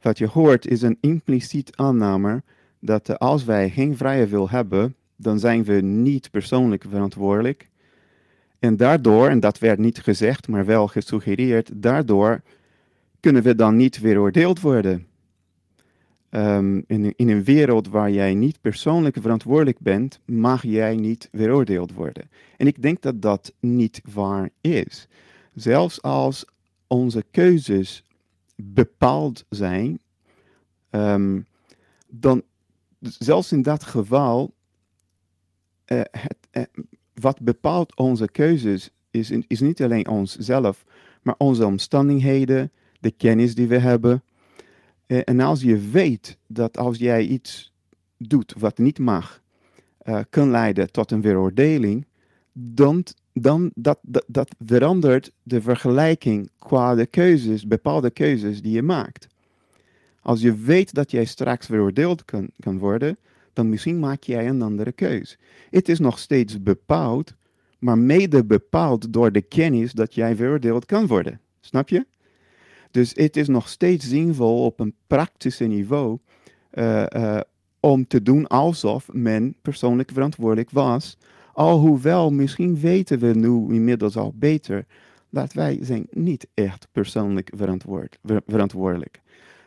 wat 0.00 0.18
je 0.18 0.26
hoort 0.26 0.66
is 0.66 0.82
een 0.82 0.98
impliciet 1.00 1.76
aanname 1.76 2.42
dat 2.78 3.18
als 3.18 3.44
wij 3.44 3.70
geen 3.70 3.96
vrije 3.96 4.26
wil 4.26 4.50
hebben, 4.50 4.94
dan 5.16 5.38
zijn 5.38 5.64
we 5.64 5.72
niet 5.80 6.30
persoonlijk 6.30 6.84
verantwoordelijk. 6.88 7.68
En 8.58 8.76
daardoor, 8.76 9.28
en 9.28 9.40
dat 9.40 9.58
werd 9.58 9.78
niet 9.78 9.98
gezegd, 9.98 10.48
maar 10.48 10.64
wel 10.64 10.88
gesuggereerd, 10.88 11.70
daardoor 11.74 12.42
kunnen 13.20 13.42
we 13.42 13.54
dan 13.54 13.76
niet 13.76 14.00
weeroordeeld 14.00 14.60
worden. 14.60 15.06
Um, 16.30 16.84
in, 16.86 17.12
in, 17.16 17.28
een 17.28 17.44
wereld 17.44 17.88
waar 17.88 18.10
jij 18.10 18.34
niet 18.34 18.60
persoonlijk 18.60 19.16
verantwoordelijk 19.20 19.78
bent, 19.78 20.20
mag 20.24 20.62
jij 20.62 20.96
niet 20.96 21.28
weeroordeeld 21.32 21.92
worden. 21.92 22.30
En 22.56 22.66
ik 22.66 22.82
denk 22.82 23.02
dat 23.02 23.22
dat 23.22 23.52
niet 23.60 24.00
waar 24.12 24.50
is. 24.60 25.08
Zelfs 25.54 26.02
als 26.02 26.44
onze 26.86 27.24
keuzes 27.30 28.04
bepaald 28.56 29.44
zijn, 29.48 30.00
um, 30.90 31.46
dan 32.08 32.42
zelfs 33.00 33.52
in 33.52 33.62
dat 33.62 33.84
geval, 33.84 34.54
uh, 35.86 36.00
het, 36.10 36.36
uh, 36.52 36.62
wat 37.14 37.40
bepaalt 37.40 37.96
onze 37.96 38.28
keuzes 38.30 38.90
is, 39.10 39.30
is 39.30 39.60
niet 39.60 39.82
alleen 39.82 40.08
onszelf, 40.08 40.84
maar 41.22 41.34
onze 41.38 41.66
omstandigheden, 41.66 42.72
de 43.00 43.10
kennis 43.10 43.54
die 43.54 43.66
we 43.66 43.78
hebben. 43.78 44.22
Uh, 45.06 45.20
en 45.24 45.40
als 45.40 45.62
je 45.62 45.78
weet 45.78 46.38
dat 46.46 46.78
als 46.78 46.98
jij 46.98 47.26
iets 47.26 47.72
doet 48.16 48.54
wat 48.58 48.78
niet 48.78 48.98
mag, 48.98 49.42
kan 50.30 50.50
leiden 50.50 50.90
tot 50.92 51.10
een 51.10 51.20
weeroordeling, 51.20 52.06
dan, 52.52 53.04
dan 53.34 53.70
dat, 53.74 53.98
dat, 54.26 54.54
verandert 54.66 55.32
de 55.42 55.62
vergelijking 55.62 56.50
qua 56.58 56.94
de 56.94 57.06
keuzes, 57.06 57.66
bepaalde 57.66 58.10
keuzes 58.10 58.62
die 58.62 58.72
je 58.72 58.82
maakt. 58.82 59.26
Als 60.20 60.40
je 60.40 60.54
weet 60.54 60.94
dat 60.94 61.10
jij 61.10 61.24
straks 61.24 61.66
veroordeeld 61.66 62.24
kan, 62.24 62.50
kan 62.58 62.78
worden, 62.78 63.16
dan 63.52 63.68
misschien 63.68 63.98
maak 63.98 64.22
jij 64.22 64.48
een 64.48 64.62
andere 64.62 64.92
keus. 64.92 65.38
Het 65.70 65.88
is 65.88 65.98
nog 65.98 66.18
steeds 66.18 66.62
bepaald, 66.62 67.34
maar 67.78 67.98
mede 67.98 68.44
bepaald 68.44 69.12
door 69.12 69.32
de 69.32 69.42
kennis 69.42 69.92
dat 69.92 70.14
jij 70.14 70.36
veroordeeld 70.36 70.86
kan 70.86 71.06
worden. 71.06 71.40
Snap 71.60 71.88
je? 71.88 72.06
Dus 72.90 73.12
het 73.14 73.36
is 73.36 73.48
nog 73.48 73.68
steeds 73.68 74.08
zinvol 74.08 74.64
op 74.64 74.80
een 74.80 74.94
praktische 75.06 75.64
niveau 75.64 76.18
uh, 76.72 77.06
uh, 77.16 77.40
om 77.80 78.06
te 78.06 78.22
doen 78.22 78.46
alsof 78.46 79.12
men 79.12 79.54
persoonlijk 79.62 80.10
verantwoordelijk 80.12 80.70
was 80.70 81.16
Alhoewel, 81.54 82.30
misschien 82.30 82.78
weten 82.80 83.18
we 83.18 83.26
nu 83.26 83.74
inmiddels 83.74 84.16
al 84.16 84.32
beter 84.36 84.86
dat 85.30 85.52
wij 85.52 85.78
zijn 85.80 86.06
niet 86.10 86.46
echt 86.54 86.88
persoonlijk 86.92 87.50
verantwoord, 87.56 88.18
verantwoordelijk. 88.46 89.20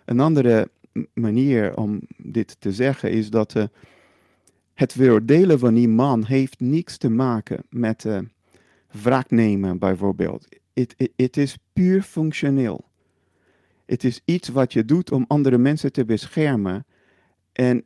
Een 0.05 0.19
andere 0.19 0.69
manier 1.13 1.77
om 1.77 2.01
dit 2.17 2.55
te 2.59 2.71
zeggen 2.71 3.11
is 3.11 3.29
dat 3.29 3.55
uh, 3.55 3.63
het 4.73 4.93
veroordelen 4.93 5.59
van 5.59 5.73
die 5.73 5.87
man 5.87 6.23
heeft 6.25 6.59
niets 6.59 6.97
te 6.97 7.09
maken 7.09 7.63
met 7.69 8.03
uh, 8.03 8.19
wraak 8.91 9.29
nemen 9.29 9.77
bijvoorbeeld. 9.77 10.47
Het 11.15 11.37
is 11.37 11.57
puur 11.73 12.01
functioneel. 12.01 12.85
Het 13.85 14.03
is 14.03 14.21
iets 14.25 14.47
wat 14.47 14.73
je 14.73 14.85
doet 14.85 15.11
om 15.11 15.25
andere 15.27 15.57
mensen 15.57 15.91
te 15.91 16.05
beschermen 16.05 16.85
en 17.57 17.81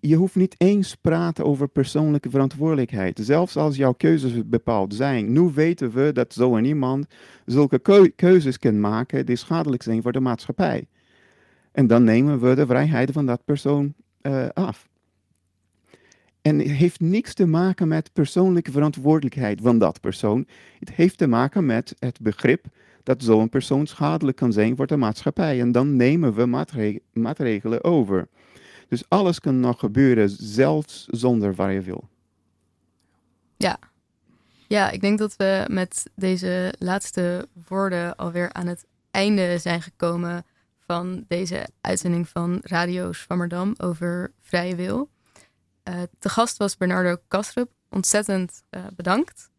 je, 0.00 0.14
hoeft 0.14 0.34
niet 0.34 0.54
eens 0.58 0.94
praten 0.94 1.44
over 1.44 1.68
persoonlijke 1.68 2.30
verantwoordelijkheid. 2.30 3.20
Zelfs 3.22 3.56
als 3.56 3.76
jouw 3.76 3.92
keuzes 3.92 4.48
bepaald 4.48 4.94
zijn. 4.94 5.32
Nu 5.32 5.40
weten 5.40 5.90
we 5.90 6.12
dat 6.12 6.32
zo 6.32 6.58
iemand 6.58 7.06
zulke 7.46 8.10
keuzes 8.16 8.58
kan 8.58 8.80
maken 8.80 9.26
die 9.26 9.36
schadelijk 9.36 9.82
zijn 9.82 10.02
voor 10.02 10.12
de 10.12 10.20
maatschappij. 10.20 10.86
En 11.72 11.86
dan 11.86 12.04
nemen 12.04 12.40
we 12.40 12.54
de 12.54 12.66
vrijheid 12.66 13.10
van 13.10 13.26
dat 13.26 13.44
persoon 13.44 13.94
uh, 14.22 14.46
af. 14.52 14.88
En 16.42 16.58
het 16.58 16.70
heeft 16.70 17.00
niks 17.00 17.34
te 17.34 17.46
maken 17.46 17.88
met 17.88 18.12
persoonlijke 18.12 18.70
verantwoordelijkheid 18.70 19.60
van 19.62 19.78
dat 19.78 20.00
persoon. 20.00 20.46
Het 20.78 20.92
heeft 20.92 21.18
te 21.18 21.26
maken 21.26 21.66
met 21.66 21.94
het 21.98 22.20
begrip 22.20 22.66
dat 23.02 23.22
zo'n 23.22 23.48
persoon 23.48 23.86
schadelijk 23.86 24.36
kan 24.36 24.52
zijn 24.52 24.76
voor 24.76 24.86
de 24.86 24.96
maatschappij. 24.96 25.60
En 25.60 25.72
dan 25.72 25.96
nemen 25.96 26.34
we 26.34 26.46
maatre 26.46 27.02
maatregelen 27.12 27.84
over. 27.84 28.28
Dus 28.92 29.08
alles 29.08 29.40
kan 29.40 29.60
nog 29.60 29.78
gebeuren, 29.78 30.30
zelfs 30.30 31.06
zonder 31.06 31.82
wil. 31.82 32.08
Ja. 33.56 33.78
Ja, 34.68 34.90
ik 34.90 35.00
denk 35.00 35.18
dat 35.18 35.36
we 35.36 35.64
met 35.70 36.10
deze 36.14 36.74
laatste 36.78 37.48
woorden 37.68 38.16
alweer 38.16 38.52
aan 38.52 38.66
het 38.66 38.86
einde 39.10 39.58
zijn 39.58 39.82
gekomen 39.82 40.44
van 40.78 41.24
deze 41.28 41.68
uitzending 41.80 42.28
van 42.28 42.58
Radio 42.62 43.12
Swammerdam 43.12 43.74
over 43.76 44.32
vrije 44.40 44.74
wil. 44.74 45.10
Uh, 45.88 45.94
te 46.18 46.28
gast 46.28 46.56
was 46.56 46.76
Bernardo 46.76 47.16
Kastrup. 47.28 47.70
Ontzettend 47.90 48.62
uh, 48.70 48.84
bedankt. 48.96 49.50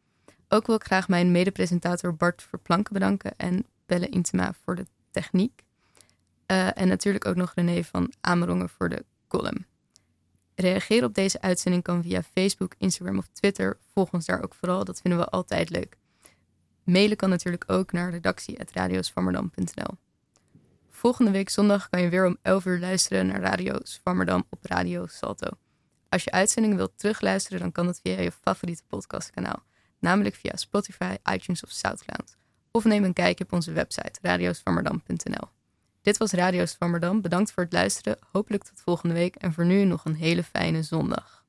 Ook 0.47 0.67
wil 0.67 0.75
ik 0.75 0.83
graag 0.83 1.07
mijn 1.07 1.31
medepresentator 1.31 2.15
Bart 2.15 2.43
Verplanken 2.43 2.93
bedanken 2.93 3.33
en 3.37 3.65
Belle 3.85 4.09
Intema 4.09 4.53
voor 4.63 4.75
de 4.75 4.85
techniek. 5.11 5.63
Uh, 6.47 6.77
en 6.77 6.87
natuurlijk 6.87 7.25
ook 7.25 7.35
nog 7.35 7.51
René 7.55 7.83
van 7.83 8.11
Amerongen 8.21 8.69
voor 8.69 8.89
de 8.89 9.05
Reageren 10.55 11.07
op 11.07 11.13
deze 11.13 11.41
uitzending 11.41 11.83
kan 11.83 12.03
via 12.03 12.23
Facebook, 12.23 12.73
Instagram 12.77 13.17
of 13.17 13.27
Twitter. 13.27 13.77
Volg 13.93 14.11
ons 14.11 14.25
daar 14.25 14.43
ook 14.43 14.53
vooral, 14.53 14.83
dat 14.83 15.01
vinden 15.01 15.19
we 15.19 15.25
altijd 15.25 15.69
leuk. 15.69 15.97
Mailen 16.83 17.17
kan 17.17 17.29
natuurlijk 17.29 17.63
ook 17.67 17.91
naar 17.91 18.11
redactie.radiosvammerdam.nl 18.11 19.97
Volgende 20.89 21.31
week 21.31 21.49
zondag 21.49 21.89
kan 21.89 22.01
je 22.01 22.09
weer 22.09 22.25
om 22.25 22.37
11 22.41 22.65
uur 22.65 22.79
luisteren 22.79 23.27
naar 23.27 23.41
Radio 23.41 23.79
Swammerdam 23.83 24.45
op 24.49 24.65
Radio 24.65 25.07
Salto. 25.07 25.47
Als 26.09 26.23
je 26.23 26.31
uitzendingen 26.31 26.77
wilt 26.77 26.97
terugluisteren, 26.97 27.59
dan 27.59 27.71
kan 27.71 27.85
dat 27.85 27.99
via 28.03 28.21
je 28.21 28.31
favoriete 28.31 28.83
podcastkanaal, 28.87 29.63
namelijk 29.99 30.35
via 30.35 30.55
Spotify, 30.55 31.15
iTunes 31.31 31.63
of 31.63 31.71
SoundCloud. 31.71 32.37
Of 32.71 32.83
neem 32.83 33.03
een 33.03 33.13
kijkje 33.13 33.43
op 33.43 33.53
onze 33.53 33.71
website 33.71 34.19
radioswammerdam.nl. 34.21 35.47
Dit 36.03 36.17
was 36.17 36.31
Radio 36.31 36.65
Swammerdam. 36.65 37.21
Bedankt 37.21 37.51
voor 37.51 37.63
het 37.63 37.73
luisteren. 37.73 38.17
Hopelijk 38.31 38.63
tot 38.63 38.81
volgende 38.81 39.13
week 39.13 39.35
en 39.35 39.53
voor 39.53 39.65
nu 39.65 39.83
nog 39.83 40.05
een 40.05 40.15
hele 40.15 40.43
fijne 40.43 40.83
zondag. 40.83 41.43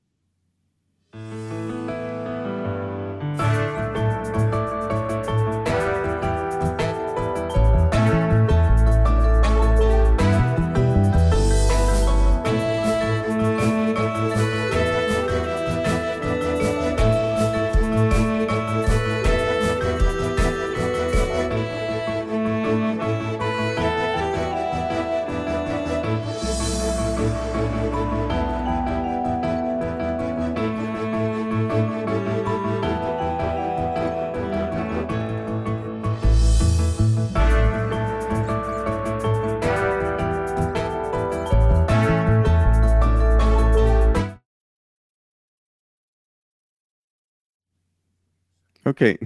Oké. 48.95 49.17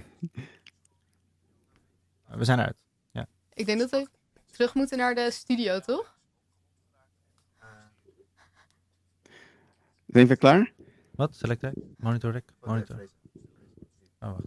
We 2.26 2.44
zijn 2.44 2.58
eruit. 2.58 2.76
Ja. 3.10 3.26
Ik 3.52 3.66
denk 3.66 3.78
dat 3.78 3.90
we 3.90 4.08
terug 4.46 4.74
moeten 4.74 4.98
naar 4.98 5.14
de 5.14 5.30
studio, 5.30 5.80
toch? 5.80 6.18
Zijn 10.06 10.26
we 10.26 10.36
klaar? 10.36 10.72
Wat? 11.10 11.34
Select 11.34 11.62
rec? 11.62 11.74
Monitor 11.96 12.32
rec? 12.32 12.44
Monitor. 12.60 13.08
Oh, 14.20 14.36
wacht. 14.36 14.42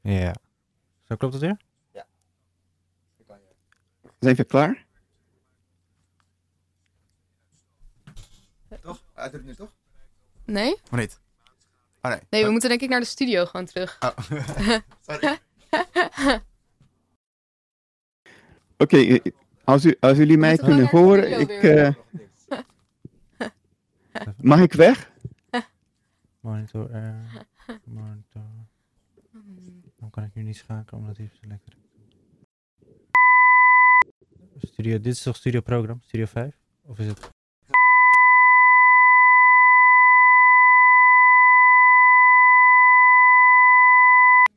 Ja. 0.00 0.34
Zo 1.02 1.16
klopt 1.16 1.32
het 1.32 1.42
weer? 1.42 1.56
Zijn 4.18 4.36
we 4.36 4.44
klaar? 4.44 4.86
Toch? 8.80 9.02
Uit 9.14 9.32
het 9.32 9.44
nu 9.44 9.54
toch? 9.54 9.78
Nee? 10.50 10.72
Of 10.90 10.98
niet? 10.98 11.20
Oh 12.02 12.10
nee. 12.10 12.20
Nee, 12.30 12.44
we 12.44 12.50
moeten 12.50 12.68
denk 12.68 12.80
ik 12.80 12.88
naar 12.88 13.00
de 13.00 13.06
studio 13.06 13.44
gewoon 13.44 13.66
terug. 13.66 13.98
Oh. 14.00 14.18
Sorry. 15.06 15.38
Oké, 18.78 18.96
eh, 18.96 19.20
als, 19.64 19.84
u, 19.84 19.96
als 20.00 20.16
jullie 20.16 20.38
mij 20.38 20.56
kunnen 20.56 20.86
horen, 20.86 21.40
ik, 21.40 21.50
eh, 21.50 21.94
mag 24.50 24.60
ik 24.60 24.72
weg? 24.72 25.10
Monitor 26.40 26.90
R. 26.90 27.46
Monitor. 27.84 28.42
Dan 29.98 30.10
kan 30.10 30.24
ik 30.24 30.34
nu 30.34 30.42
niet 30.42 30.56
schakelen 30.56 31.00
omdat 31.00 31.16
hij 31.16 31.30
doet. 31.40 31.78
Studio, 34.58 35.00
dit 35.00 35.12
is 35.12 35.22
toch 35.22 35.36
Studio 35.36 35.60
Program? 35.60 36.00
Studio 36.04 36.26
5? 36.26 36.54
Of 36.86 36.98
is 36.98 37.06
het... 37.06 37.30